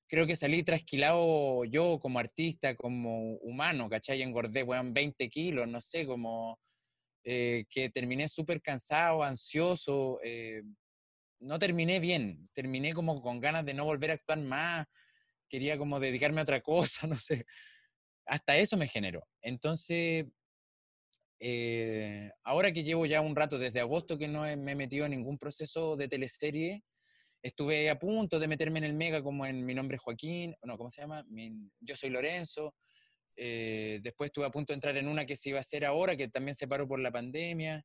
creo 0.09 0.27
que 0.27 0.35
salí 0.37 0.65
trasquilado 0.65 1.65
yo 1.65 2.01
como 2.01 2.19
artista, 2.19 2.75
como 2.75 3.35
humano, 3.37 3.89
¿cachai? 3.89 4.23
Engordé, 4.23 4.65
weón, 4.65 4.93
20 4.93 5.29
kilos, 5.29 5.69
no 5.69 5.81
sé, 5.81 6.05
como 6.05 6.59
eh, 7.25 7.65
que 7.71 7.91
terminé 7.91 8.29
súper 8.29 8.61
cansado, 8.61 9.23
ansioso, 9.23 10.19
eh, 10.25 10.63
no 11.41 11.59
terminé 11.59 12.01
bien, 12.01 12.43
terminé 12.53 12.93
como 12.93 13.21
con 13.21 13.41
ganas 13.41 13.65
de 13.65 13.75
no 13.75 13.85
volver 13.85 14.11
a 14.11 14.15
actuar 14.15 14.39
más, 14.39 14.87
quería 15.49 15.77
como 15.79 16.01
dedicarme 16.01 16.41
a 16.41 16.45
otra 16.45 16.61
cosa, 16.63 17.07
no 17.07 17.17
sé. 17.17 17.47
Hasta 18.27 18.57
eso 18.57 18.77
me 18.77 18.87
generó. 18.87 19.27
Entonces, 19.43 20.27
eh, 21.41 22.31
ahora 22.45 22.71
que 22.73 22.85
llevo 22.85 23.07
ya 23.07 23.21
un 23.21 23.35
rato, 23.35 23.59
desde 23.59 23.81
agosto 23.81 24.19
que 24.19 24.29
no 24.29 24.43
me 24.43 24.73
he 24.73 24.77
metido 24.77 25.07
en 25.07 25.13
ningún 25.13 25.39
proceso 25.39 25.97
de 25.97 26.07
teleserie, 26.07 26.85
estuve 27.43 27.89
a 27.91 27.99
punto 27.99 28.39
de 28.39 28.47
meterme 28.47 28.79
en 28.79 28.85
el 28.85 28.95
Mega 28.95 29.23
como 29.23 29.47
en 29.47 29.65
Mi 29.65 29.75
nombre 29.75 29.97
es 29.97 30.03
Joaquín, 30.03 30.55
no, 30.63 30.77
¿cómo 30.77 30.91
se 30.91 31.01
llama? 31.01 31.25
yo 31.81 31.97
soy 31.97 32.11
Lorenzo. 32.11 32.75
Eh, 33.37 34.01
después 34.03 34.29
estuve 34.29 34.45
a 34.45 34.51
punto 34.51 34.73
de 34.73 34.75
entrar 34.75 34.97
en 34.99 35.09
una 35.09 35.25
que 35.25 35.35
se 35.37 35.49
iba 35.49 35.59
a 35.59 35.61
hacer 35.61 35.87
ahora, 35.87 36.15
que 36.15 36.29
también 36.29 36.55
se 36.55 36.69
paró 36.69 36.87
por 36.87 37.01
la 37.01 37.11
pandemia. 37.11 37.83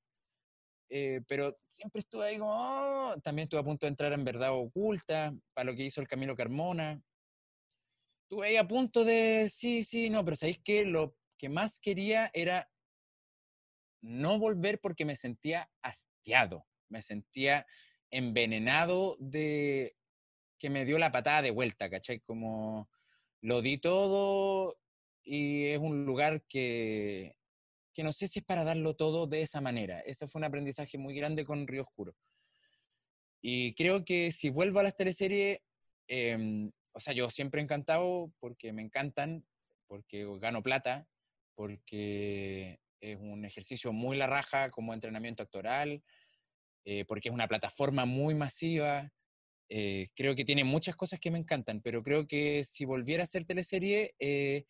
Eh, 0.90 1.22
pero 1.28 1.58
siempre 1.68 2.00
estuve 2.00 2.28
ahí 2.28 2.38
como, 2.38 2.52
oh", 2.54 3.16
también 3.24 3.46
estuve 3.46 3.62
a 3.62 3.64
punto 3.64 3.86
de 3.86 3.90
entrar 3.90 4.14
en 4.14 4.24
Verdad 4.26 4.54
Oculta, 4.54 5.34
para 5.54 5.72
lo 5.72 5.76
que 5.76 5.84
hizo 5.86 6.02
el 6.02 6.08
Camilo 6.08 6.36
Carmona. 6.36 7.02
Estuve 8.30 8.48
ahí 8.48 8.58
a 8.58 8.68
punto 8.68 9.06
de, 9.06 9.50
sí, 9.50 9.84
sí, 9.84 10.10
no, 10.10 10.26
pero 10.26 10.36
¿sabéis 10.36 10.60
qué? 10.64 10.84
Lo 10.84 11.16
que 11.38 11.48
más 11.48 11.80
quería 11.80 12.32
era 12.34 12.68
no 14.04 14.38
volver 14.40 14.80
porque 14.80 15.06
me 15.06 15.16
sentía 15.16 15.70
hastiado, 15.82 16.66
me 16.90 17.02
sentía 17.02 17.66
envenenado 18.12 19.18
de 19.20 19.96
que 20.60 20.70
me 20.70 20.86
dio 20.86 21.00
la 21.00 21.12
patada 21.12 21.42
de 21.42 21.52
vuelta, 21.52 21.90
¿cachai? 21.90 22.20
Como 22.22 22.90
lo 23.42 23.62
di 23.62 23.78
todo 23.78 24.80
y 25.24 25.68
es 25.68 25.80
un 25.80 26.06
lugar 26.06 26.44
que, 26.48 27.38
que 27.96 28.04
no 28.04 28.12
sé 28.12 28.28
si 28.28 28.40
es 28.40 28.46
para 28.46 28.66
darlo 28.66 28.94
todo 28.96 29.26
de 29.26 29.42
esa 29.42 29.62
manera. 29.62 30.02
Ese 30.02 30.28
fue 30.28 30.40
un 30.40 30.46
aprendizaje 30.46 30.98
muy 30.98 31.16
grande 31.16 31.46
con 31.46 31.66
Río 31.66 31.82
Oscuro. 31.82 32.14
Y 33.42 33.74
creo 33.74 34.04
que 34.04 34.34
si 34.34 34.50
vuelvo 34.50 34.80
a 34.80 34.84
las 34.84 34.96
teleseries, 34.98 35.60
em, 36.08 36.72
o 36.92 37.00
sea, 37.00 37.14
yo 37.14 37.30
siempre 37.30 37.62
encantado 37.62 38.34
porque 38.40 38.74
me 38.74 38.82
encantan, 38.82 39.46
porque 39.88 40.28
gano 40.40 40.62
plata, 40.62 41.08
porque 41.56 42.82
es 43.00 43.18
un 43.18 43.46
ejercicio 43.46 43.94
muy 43.94 44.18
la 44.18 44.28
raja 44.28 44.70
como 44.70 44.94
entrenamiento 44.94 45.44
actoral, 45.44 46.04
eh, 46.84 47.06
porque 47.06 47.30
es 47.30 47.34
una 47.34 47.48
plataforma 47.48 48.06
muy 48.06 48.36
masiva. 48.36 49.10
Eh, 49.70 50.10
creo 50.16 50.36
que 50.36 50.44
tiene 50.44 50.66
muchas 50.66 50.98
cosas 50.98 51.20
que 51.20 51.32
me 51.32 51.40
encantan, 51.40 51.82
pero 51.82 52.04
creo 52.04 52.28
que 52.28 52.66
si 52.66 52.84
volviera 52.84 53.24
a 53.24 53.26
hacer 53.26 53.46
teleserie, 53.46 54.16
eh, 54.20 54.66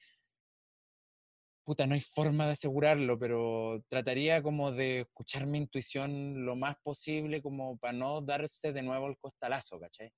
puta, 1.66 1.88
no 1.88 1.96
hay 1.96 2.02
forma 2.02 2.46
de 2.46 2.54
asegurarlo, 2.54 3.20
pero 3.20 3.84
trataría 3.90 4.42
como 4.42 4.72
de 4.72 5.02
escuchar 5.02 5.48
mi 5.48 5.58
intuición 5.58 6.46
lo 6.46 6.56
más 6.56 6.78
posible 6.84 7.42
como 7.42 7.78
para 7.78 7.94
no 7.94 8.22
darse 8.22 8.72
de 8.72 8.84
nuevo 8.84 9.08
el 9.08 9.18
costalazo, 9.18 9.80
¿cachai? 9.80 10.12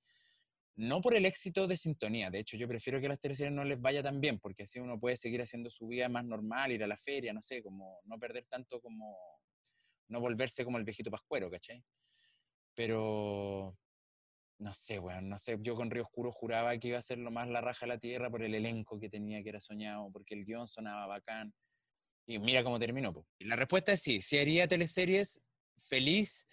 no 0.78 1.02
por 1.02 1.16
el 1.16 1.26
éxito 1.26 1.68
de 1.68 1.76
sintonía, 1.76 2.30
de 2.30 2.40
hecho 2.40 2.56
yo 2.56 2.68
prefiero 2.68 3.00
que 3.00 3.08
a 3.08 3.10
las 3.10 3.20
teleseries 3.20 3.54
no 3.54 3.66
les 3.66 3.82
vaya 3.82 4.04
tan 4.04 4.22
bien, 4.22 4.40
porque 4.40 4.64
así 4.64 4.80
uno 4.80 5.00
puede 5.00 5.18
seguir 5.18 5.42
haciendo 5.42 5.72
su 5.72 5.88
vida 5.88 6.08
más 6.08 6.24
normal, 6.24 6.72
ir 6.72 6.84
a 6.84 6.88
la 6.88 6.98
feria, 6.98 7.34
no 7.34 7.42
sé, 7.42 7.64
como 7.64 8.00
no 8.06 8.20
perder 8.20 8.46
tanto 8.48 8.80
como, 8.80 9.18
no 10.10 10.22
volverse 10.22 10.64
como 10.64 10.78
el 10.78 10.84
viejito 10.84 11.10
pascuero, 11.10 11.50
¿cachai? 11.50 11.84
Pero, 12.76 13.76
no 14.60 14.74
sé, 14.74 15.00
weón, 15.00 15.30
no 15.30 15.38
sé, 15.38 15.58
yo 15.62 15.76
con 15.76 15.92
Río 15.92 16.04
Oscuro 16.04 16.32
juraba 16.32 16.78
que 16.78 16.90
iba 16.90 16.98
a 16.98 17.02
ser 17.02 17.20
lo 17.20 17.32
más 17.32 17.48
la 17.48 17.62
raja 17.62 17.86
de 17.86 17.94
la 17.94 18.00
tierra 18.00 18.30
por 18.30 18.44
el 18.44 18.56
elenco 18.56 19.00
que 19.00 19.10
tenía, 19.10 19.44
que 19.44 19.50
era 19.50 19.60
soñado, 19.60 20.10
porque 20.12 20.34
el 20.36 20.46
guion 20.46 20.68
sonaba 20.68 21.06
bacán, 21.08 21.54
y 22.26 22.40
mira 22.40 22.64
cómo 22.64 22.80
terminó. 22.80 23.14
Y 23.40 23.46
la 23.46 23.56
respuesta 23.56 23.94
es 23.94 24.02
sí, 24.02 24.20
si 24.22 24.38
haría 24.38 24.68
teleseries, 24.68 25.42
feliz, 25.78 26.48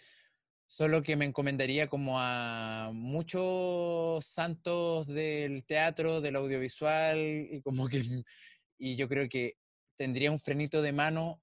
Solo 0.67 1.03
que 1.03 1.15
me 1.15 1.27
encomendaría 1.27 1.89
como 1.89 2.19
a 2.19 2.91
muchos 2.93 4.25
santos 4.27 5.07
del 5.07 5.65
teatro, 5.65 6.21
del 6.21 6.37
audiovisual, 6.37 7.19
y 7.51 7.61
como 7.61 7.87
que, 7.87 8.03
y 8.79 8.97
yo 8.97 9.09
creo 9.09 9.29
que 9.29 9.55
tendría 9.97 10.31
un 10.31 10.41
frenito 10.41 10.83
de 10.83 10.93
mano 10.93 11.41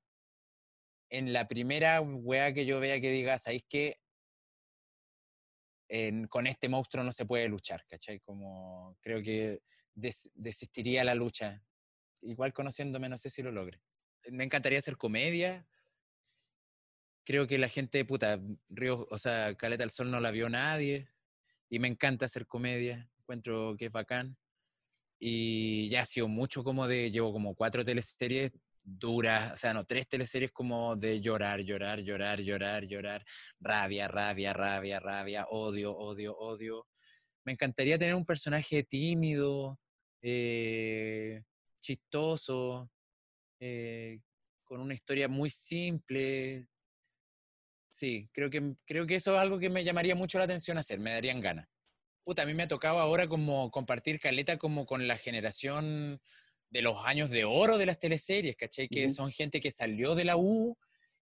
en 1.09 1.33
la 1.33 1.47
primera 1.47 2.01
weá 2.01 2.53
que 2.53 2.65
yo 2.65 2.79
vea 2.79 2.99
que 2.99 3.11
diga, 3.11 3.37
¿sabéis 3.37 3.65
que 5.91 6.25
con 6.29 6.47
este 6.47 6.69
monstruo 6.69 7.03
no 7.03 7.11
se 7.11 7.25
puede 7.25 7.49
luchar, 7.49 7.85
¿cachai? 7.85 8.19
Como 8.21 8.97
creo 9.01 9.21
que 9.21 9.61
desistiría 9.93 11.03
la 11.03 11.15
lucha. 11.15 11.61
Igual 12.21 12.53
conociéndome, 12.53 13.09
no 13.09 13.17
sé 13.17 13.29
si 13.29 13.41
lo 13.41 13.51
logre. 13.51 13.81
Me 14.29 14.43
encantaría 14.43 14.79
hacer 14.79 14.95
comedia, 14.95 15.67
creo 17.25 17.47
que 17.47 17.57
la 17.57 17.67
gente, 17.67 18.05
puta, 18.05 18.39
Río, 18.69 19.07
o 19.09 19.17
sea, 19.17 19.55
Caleta 19.55 19.83
del 19.83 19.91
Sol 19.91 20.11
no 20.11 20.19
la 20.19 20.31
vio 20.31 20.49
nadie 20.49 21.09
y 21.69 21.79
me 21.79 21.87
encanta 21.87 22.25
hacer 22.25 22.47
comedia, 22.47 23.09
encuentro 23.19 23.75
que 23.77 23.87
es 23.87 23.91
bacán. 23.91 24.37
Y 25.19 25.89
ya 25.89 26.01
ha 26.01 26.05
sido 26.05 26.27
mucho 26.27 26.63
como 26.63 26.87
de, 26.87 27.11
llevo 27.11 27.33
como 27.33 27.53
cuatro 27.53 27.83
teleseries 27.83 28.51
duras, 28.83 29.53
o 29.53 29.57
sea, 29.57 29.73
no, 29.73 29.85
tres 29.85 30.07
teleseries 30.07 30.51
como 30.51 30.95
de 30.95 31.21
llorar, 31.21 31.61
llorar, 31.61 32.01
llorar, 32.01 32.41
llorar, 32.41 32.85
llorar, 32.85 33.25
rabia, 33.59 34.07
rabia, 34.07 34.53
rabia, 34.53 34.99
rabia, 34.99 35.45
odio, 35.49 35.95
odio, 35.95 36.37
odio. 36.37 36.87
Me 37.45 37.53
encantaría 37.53 37.97
tener 37.97 38.15
un 38.15 38.25
personaje 38.25 38.83
tímido, 38.83 39.79
eh, 40.21 41.41
chistoso, 41.79 42.89
eh, 43.59 44.19
con 44.63 44.81
una 44.81 44.93
historia 44.93 45.27
muy 45.27 45.49
simple, 45.49 46.67
Sí, 47.91 48.29
creo 48.33 48.49
que, 48.49 48.73
creo 48.85 49.05
que 49.05 49.15
eso 49.15 49.33
es 49.33 49.39
algo 49.39 49.59
que 49.59 49.69
me 49.69 49.83
llamaría 49.83 50.15
mucho 50.15 50.37
la 50.37 50.45
atención 50.45 50.77
hacer, 50.77 50.99
me 50.99 51.11
darían 51.11 51.41
ganas. 51.41 51.67
Puta, 52.23 52.43
a 52.43 52.45
mí 52.45 52.53
me 52.53 52.63
ha 52.63 52.67
tocado 52.67 52.99
ahora 52.99 53.27
como 53.27 53.69
compartir 53.69 54.19
caleta 54.19 54.57
como 54.57 54.85
con 54.85 55.07
la 55.07 55.17
generación 55.17 56.21
de 56.71 56.81
los 56.81 56.97
años 57.05 57.29
de 57.29 57.45
oro 57.45 57.77
de 57.77 57.85
las 57.85 57.99
teleseries, 57.99 58.55
¿cachai? 58.55 58.87
Que 58.87 59.09
son 59.09 59.31
gente 59.31 59.59
que 59.59 59.71
salió 59.71 60.15
de 60.15 60.25
la 60.25 60.37
U 60.37 60.75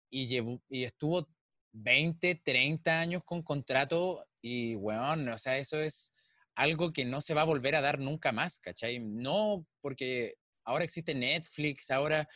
y, 0.09 0.27
llevó, 0.27 0.63
y 0.71 0.85
estuvo 0.85 1.29
20, 1.73 2.37
30 2.37 3.01
años 3.01 3.23
con 3.25 3.43
contrato 3.43 4.25
y, 4.41 4.77
bueno, 4.77 5.35
o 5.35 5.39
sea, 5.39 5.59
eso 5.59 5.81
es 5.81 6.13
algo 6.55 6.93
que 6.93 7.05
no 7.05 7.21
se 7.21 7.35
va 7.35 7.43
a 7.43 7.47
volver 7.47 7.75
a 7.75 7.81
dar 7.81 7.99
nunca 7.99 8.33
más, 8.33 8.59
¿cachai? 8.59 8.99
No 9.01 9.67
porque 9.81 10.37
ahora 10.65 10.85
existe 10.85 11.15
Netflix, 11.15 11.91
ahora 11.91 12.29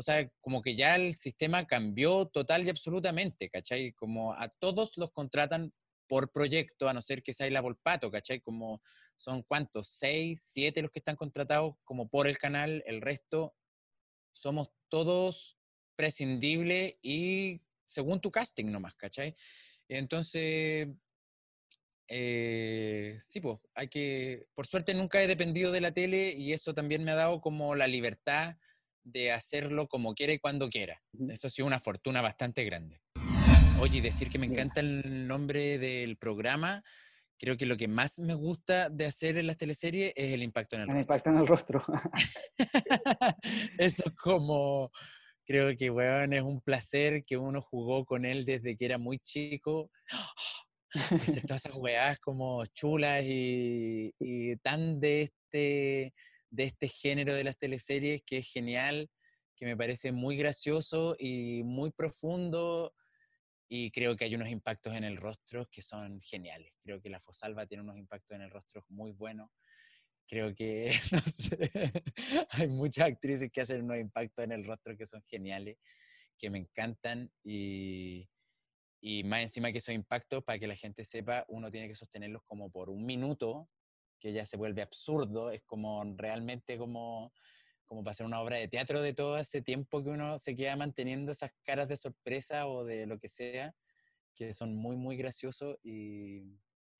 o 0.00 0.02
sea, 0.02 0.26
como 0.40 0.62
que 0.62 0.76
ya 0.76 0.96
el 0.96 1.14
sistema 1.16 1.66
cambió 1.66 2.24
total 2.24 2.64
y 2.64 2.70
absolutamente, 2.70 3.50
¿cachai? 3.50 3.92
Como 3.92 4.32
a 4.32 4.48
todos 4.48 4.96
los 4.96 5.12
contratan 5.12 5.74
por 6.10 6.32
proyecto, 6.32 6.88
a 6.88 6.92
no 6.92 7.00
ser 7.00 7.22
que 7.22 7.32
sea 7.32 7.48
la 7.50 7.60
Volpato, 7.60 8.10
¿cachai? 8.10 8.40
Como 8.40 8.82
son 9.16 9.44
cuántos, 9.44 9.86
seis, 9.92 10.42
siete 10.42 10.82
los 10.82 10.90
que 10.90 10.98
están 10.98 11.14
contratados 11.14 11.76
como 11.84 12.08
por 12.08 12.26
el 12.26 12.36
canal, 12.36 12.82
el 12.84 13.00
resto 13.00 13.54
somos 14.32 14.72
todos 14.88 15.56
prescindibles 15.94 16.96
y 17.00 17.62
según 17.84 18.20
tu 18.20 18.32
casting 18.32 18.72
nomás, 18.72 18.96
¿cachai? 18.96 19.36
Entonces, 19.88 20.88
eh, 22.08 23.16
sí, 23.20 23.40
pues, 23.40 23.58
hay 23.76 23.86
que, 23.86 24.48
por 24.56 24.66
suerte 24.66 24.94
nunca 24.94 25.22
he 25.22 25.28
dependido 25.28 25.70
de 25.70 25.80
la 25.80 25.92
tele 25.92 26.34
y 26.36 26.52
eso 26.52 26.74
también 26.74 27.04
me 27.04 27.12
ha 27.12 27.14
dado 27.14 27.40
como 27.40 27.76
la 27.76 27.86
libertad 27.86 28.56
de 29.04 29.30
hacerlo 29.30 29.86
como 29.86 30.16
quiera 30.16 30.32
y 30.32 30.40
cuando 30.40 30.70
quiera. 30.70 31.00
Eso 31.28 31.46
ha 31.46 31.50
sido 31.50 31.66
una 31.68 31.78
fortuna 31.78 32.20
bastante 32.20 32.64
grande. 32.64 33.00
Oye, 33.80 34.02
decir 34.02 34.28
que 34.28 34.38
me 34.38 34.44
encanta 34.44 34.80
el 34.80 35.26
nombre 35.26 35.78
del 35.78 36.18
programa, 36.18 36.84
creo 37.38 37.56
que 37.56 37.64
lo 37.64 37.78
que 37.78 37.88
más 37.88 38.18
me 38.18 38.34
gusta 38.34 38.90
de 38.90 39.06
hacer 39.06 39.38
en 39.38 39.46
las 39.46 39.56
teleseries 39.56 40.12
es 40.16 40.34
el 40.34 40.42
impacto 40.42 40.76
en 40.76 40.82
el, 40.82 40.88
el 40.88 40.94
rostro. 40.96 41.00
impacto 41.00 41.30
en 41.30 41.36
el 41.38 41.46
rostro. 41.46 41.84
Eso 43.78 44.02
es 44.04 44.14
como, 44.16 44.90
creo 45.46 45.74
que, 45.78 45.88
weón, 45.90 46.34
es 46.34 46.42
un 46.42 46.60
placer 46.60 47.24
que 47.24 47.38
uno 47.38 47.62
jugó 47.62 48.04
con 48.04 48.26
él 48.26 48.44
desde 48.44 48.76
que 48.76 48.84
era 48.84 48.98
muy 48.98 49.18
chico. 49.18 49.90
Hacer 51.38 51.44
todas 51.44 51.64
esas 51.64 51.76
weas 51.76 52.18
como 52.18 52.66
chulas 52.66 53.24
y, 53.24 54.12
y 54.18 54.56
tan 54.56 55.00
de 55.00 55.22
este 55.22 56.12
de 56.50 56.64
este 56.64 56.88
género 56.88 57.32
de 57.32 57.44
las 57.44 57.56
teleseries 57.56 58.22
que 58.26 58.38
es 58.38 58.52
genial, 58.52 59.08
que 59.56 59.64
me 59.64 59.76
parece 59.76 60.12
muy 60.12 60.36
gracioso 60.36 61.16
y 61.18 61.62
muy 61.62 61.92
profundo 61.92 62.92
y 63.70 63.90
creo 63.90 64.16
que 64.16 64.26
hay 64.26 64.34
unos 64.34 64.48
impactos 64.48 64.94
en 64.94 65.04
el 65.04 65.16
rostro 65.16 65.64
que 65.70 65.80
son 65.80 66.20
geniales. 66.20 66.74
Creo 66.82 67.00
que 67.00 67.08
la 67.08 67.20
Fosalva 67.20 67.66
tiene 67.66 67.84
unos 67.84 67.96
impactos 67.96 68.34
en 68.34 68.42
el 68.42 68.50
rostro 68.50 68.84
muy 68.88 69.12
buenos 69.12 69.48
creo 70.30 70.54
que, 70.54 70.92
no 71.12 71.20
sé, 71.22 71.70
hay 72.50 72.68
muchas 72.68 73.08
actrices 73.08 73.50
que 73.50 73.62
hacen 73.62 73.82
unos 73.82 73.98
impactos 73.98 74.44
en 74.44 74.52
el 74.52 74.64
rostro 74.64 74.96
que 74.96 75.04
son 75.04 75.22
geniales, 75.24 75.76
que 76.38 76.50
me 76.50 76.58
encantan 76.58 77.32
y, 77.42 78.28
y 79.00 79.24
más 79.24 79.40
encima 79.40 79.72
que 79.72 79.78
esos 79.78 79.94
impactos, 79.94 80.44
para 80.44 80.60
que 80.60 80.68
la 80.68 80.76
gente 80.76 81.04
sepa, 81.04 81.44
uno 81.48 81.68
tiene 81.68 81.88
que 81.88 81.96
sostenerlos 81.96 82.42
como 82.46 82.70
por 82.70 82.90
un 82.90 83.04
minuto, 83.04 83.68
que 84.20 84.32
ya 84.32 84.46
se 84.46 84.56
vuelve 84.56 84.82
absurdo, 84.82 85.50
es 85.50 85.62
como 85.64 86.04
realmente 86.16 86.78
como, 86.78 87.34
como 87.90 88.04
para 88.04 88.12
hacer 88.12 88.24
una 88.24 88.40
obra 88.40 88.56
de 88.56 88.68
teatro 88.68 89.02
de 89.02 89.12
todo 89.12 89.36
ese 89.36 89.62
tiempo 89.62 90.00
que 90.00 90.10
uno 90.10 90.38
se 90.38 90.54
queda 90.54 90.76
manteniendo 90.76 91.32
esas 91.32 91.50
caras 91.64 91.88
de 91.88 91.96
sorpresa 91.96 92.68
o 92.68 92.84
de 92.84 93.04
lo 93.04 93.18
que 93.18 93.28
sea, 93.28 93.74
que 94.36 94.52
son 94.52 94.76
muy, 94.76 94.94
muy 94.94 95.16
graciosos 95.16 95.76
y 95.82 96.40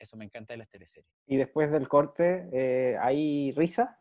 eso 0.00 0.16
me 0.16 0.24
encanta 0.24 0.52
de 0.52 0.58
las 0.58 0.68
teleseries. 0.68 1.08
Y 1.28 1.36
después 1.36 1.70
del 1.70 1.86
corte, 1.86 2.48
eh, 2.52 2.96
¿hay 3.00 3.52
risa? 3.52 4.00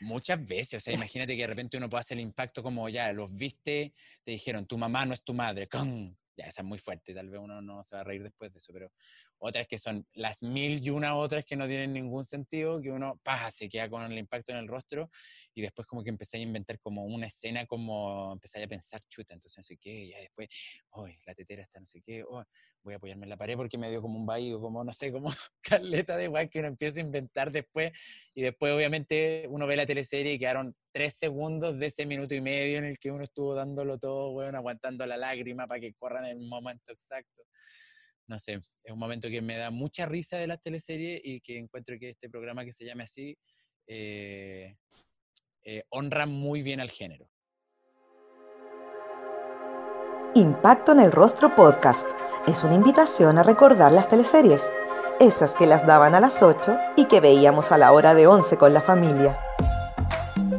Muchas 0.00 0.46
veces, 0.46 0.74
o 0.74 0.80
sea, 0.80 0.94
imagínate 0.94 1.34
que 1.34 1.42
de 1.42 1.48
repente 1.48 1.76
uno 1.76 1.90
puede 1.90 2.02
hacer 2.02 2.18
el 2.18 2.22
impacto 2.22 2.62
como 2.62 2.88
ya, 2.88 3.12
los 3.12 3.34
viste, 3.34 3.94
te 4.22 4.30
dijeron, 4.30 4.66
tu 4.66 4.78
mamá 4.78 5.04
no 5.04 5.12
es 5.12 5.24
tu 5.24 5.34
madre, 5.34 5.66
¡Con! 5.66 6.16
ya 6.36 6.44
esa 6.46 6.62
es 6.62 6.66
muy 6.68 6.78
fuerte, 6.78 7.12
tal 7.14 7.30
vez 7.30 7.40
uno 7.40 7.60
no 7.60 7.82
se 7.82 7.96
va 7.96 8.02
a 8.02 8.04
reír 8.04 8.22
después 8.22 8.52
de 8.52 8.58
eso, 8.58 8.72
pero 8.72 8.92
otras 9.46 9.66
que 9.66 9.78
son 9.78 10.06
las 10.14 10.42
mil 10.42 10.82
y 10.82 10.88
una 10.88 11.16
otras 11.16 11.44
que 11.44 11.54
no 11.54 11.66
tienen 11.66 11.92
ningún 11.92 12.24
sentido, 12.24 12.80
que 12.80 12.90
uno 12.90 13.20
paja, 13.22 13.50
se 13.50 13.68
queda 13.68 13.90
con 13.90 14.10
el 14.10 14.18
impacto 14.18 14.52
en 14.52 14.58
el 14.58 14.68
rostro 14.68 15.10
y 15.54 15.60
después 15.60 15.86
como 15.86 16.02
que 16.02 16.08
empecé 16.08 16.38
a 16.38 16.40
inventar 16.40 16.80
como 16.80 17.04
una 17.04 17.26
escena, 17.26 17.66
como 17.66 18.32
empecé 18.32 18.62
a 18.62 18.66
pensar, 18.66 19.02
chuta, 19.08 19.34
entonces 19.34 19.58
no 19.58 19.62
sé 19.62 19.76
qué, 19.76 19.90
y 19.90 20.10
ya 20.12 20.18
después, 20.18 20.48
uy, 20.92 21.14
la 21.26 21.34
tetera 21.34 21.60
está 21.60 21.78
no 21.78 21.84
sé 21.84 22.00
qué, 22.00 22.24
oh, 22.24 22.42
voy 22.82 22.94
a 22.94 22.96
apoyarme 22.96 23.24
en 23.24 23.30
la 23.30 23.36
pared 23.36 23.54
porque 23.54 23.76
me 23.76 23.90
dio 23.90 24.00
como 24.00 24.18
un 24.18 24.24
vaído, 24.24 24.60
como 24.60 24.82
no 24.82 24.92
sé, 24.94 25.12
como 25.12 25.28
caleta 25.62 26.16
de 26.16 26.28
guay 26.28 26.48
que 26.48 26.60
uno 26.60 26.68
empieza 26.68 27.00
a 27.00 27.04
inventar 27.04 27.52
después 27.52 27.92
y 28.34 28.40
después 28.40 28.72
obviamente 28.72 29.46
uno 29.50 29.66
ve 29.66 29.76
la 29.76 29.84
teleserie 29.84 30.32
y 30.32 30.38
quedaron 30.38 30.74
tres 30.90 31.16
segundos 31.16 31.78
de 31.78 31.86
ese 31.86 32.06
minuto 32.06 32.34
y 32.34 32.40
medio 32.40 32.78
en 32.78 32.84
el 32.84 32.98
que 32.98 33.10
uno 33.10 33.24
estuvo 33.24 33.54
dándolo 33.54 33.98
todo, 33.98 34.32
bueno, 34.32 34.56
aguantando 34.56 35.04
la 35.06 35.18
lágrima 35.18 35.66
para 35.66 35.80
que 35.80 35.92
corran 35.92 36.24
el 36.24 36.40
momento 36.48 36.92
exacto 36.92 37.42
no 38.26 38.38
sé, 38.38 38.60
es 38.82 38.92
un 38.92 38.98
momento 38.98 39.28
que 39.28 39.42
me 39.42 39.56
da 39.56 39.70
mucha 39.70 40.06
risa 40.06 40.36
de 40.36 40.46
las 40.46 40.60
teleseries 40.60 41.20
y 41.24 41.40
que 41.40 41.58
encuentro 41.58 41.96
que 41.98 42.10
este 42.10 42.28
programa 42.28 42.64
que 42.64 42.72
se 42.72 42.84
llame 42.84 43.04
así 43.04 43.36
eh, 43.86 44.76
eh, 45.62 45.84
honra 45.90 46.26
muy 46.26 46.62
bien 46.62 46.80
al 46.80 46.90
género. 46.90 47.28
Impacto 50.34 50.92
en 50.92 51.00
el 51.00 51.12
Rostro 51.12 51.54
Podcast 51.54 52.06
es 52.48 52.64
una 52.64 52.74
invitación 52.74 53.38
a 53.38 53.42
recordar 53.42 53.92
las 53.92 54.08
teleseries, 54.08 54.70
esas 55.20 55.54
que 55.54 55.66
las 55.66 55.86
daban 55.86 56.14
a 56.14 56.20
las 56.20 56.42
8 56.42 56.76
y 56.96 57.04
que 57.04 57.20
veíamos 57.20 57.70
a 57.70 57.78
la 57.78 57.92
hora 57.92 58.14
de 58.14 58.26
11 58.26 58.56
con 58.56 58.74
la 58.74 58.80
familia. 58.80 59.38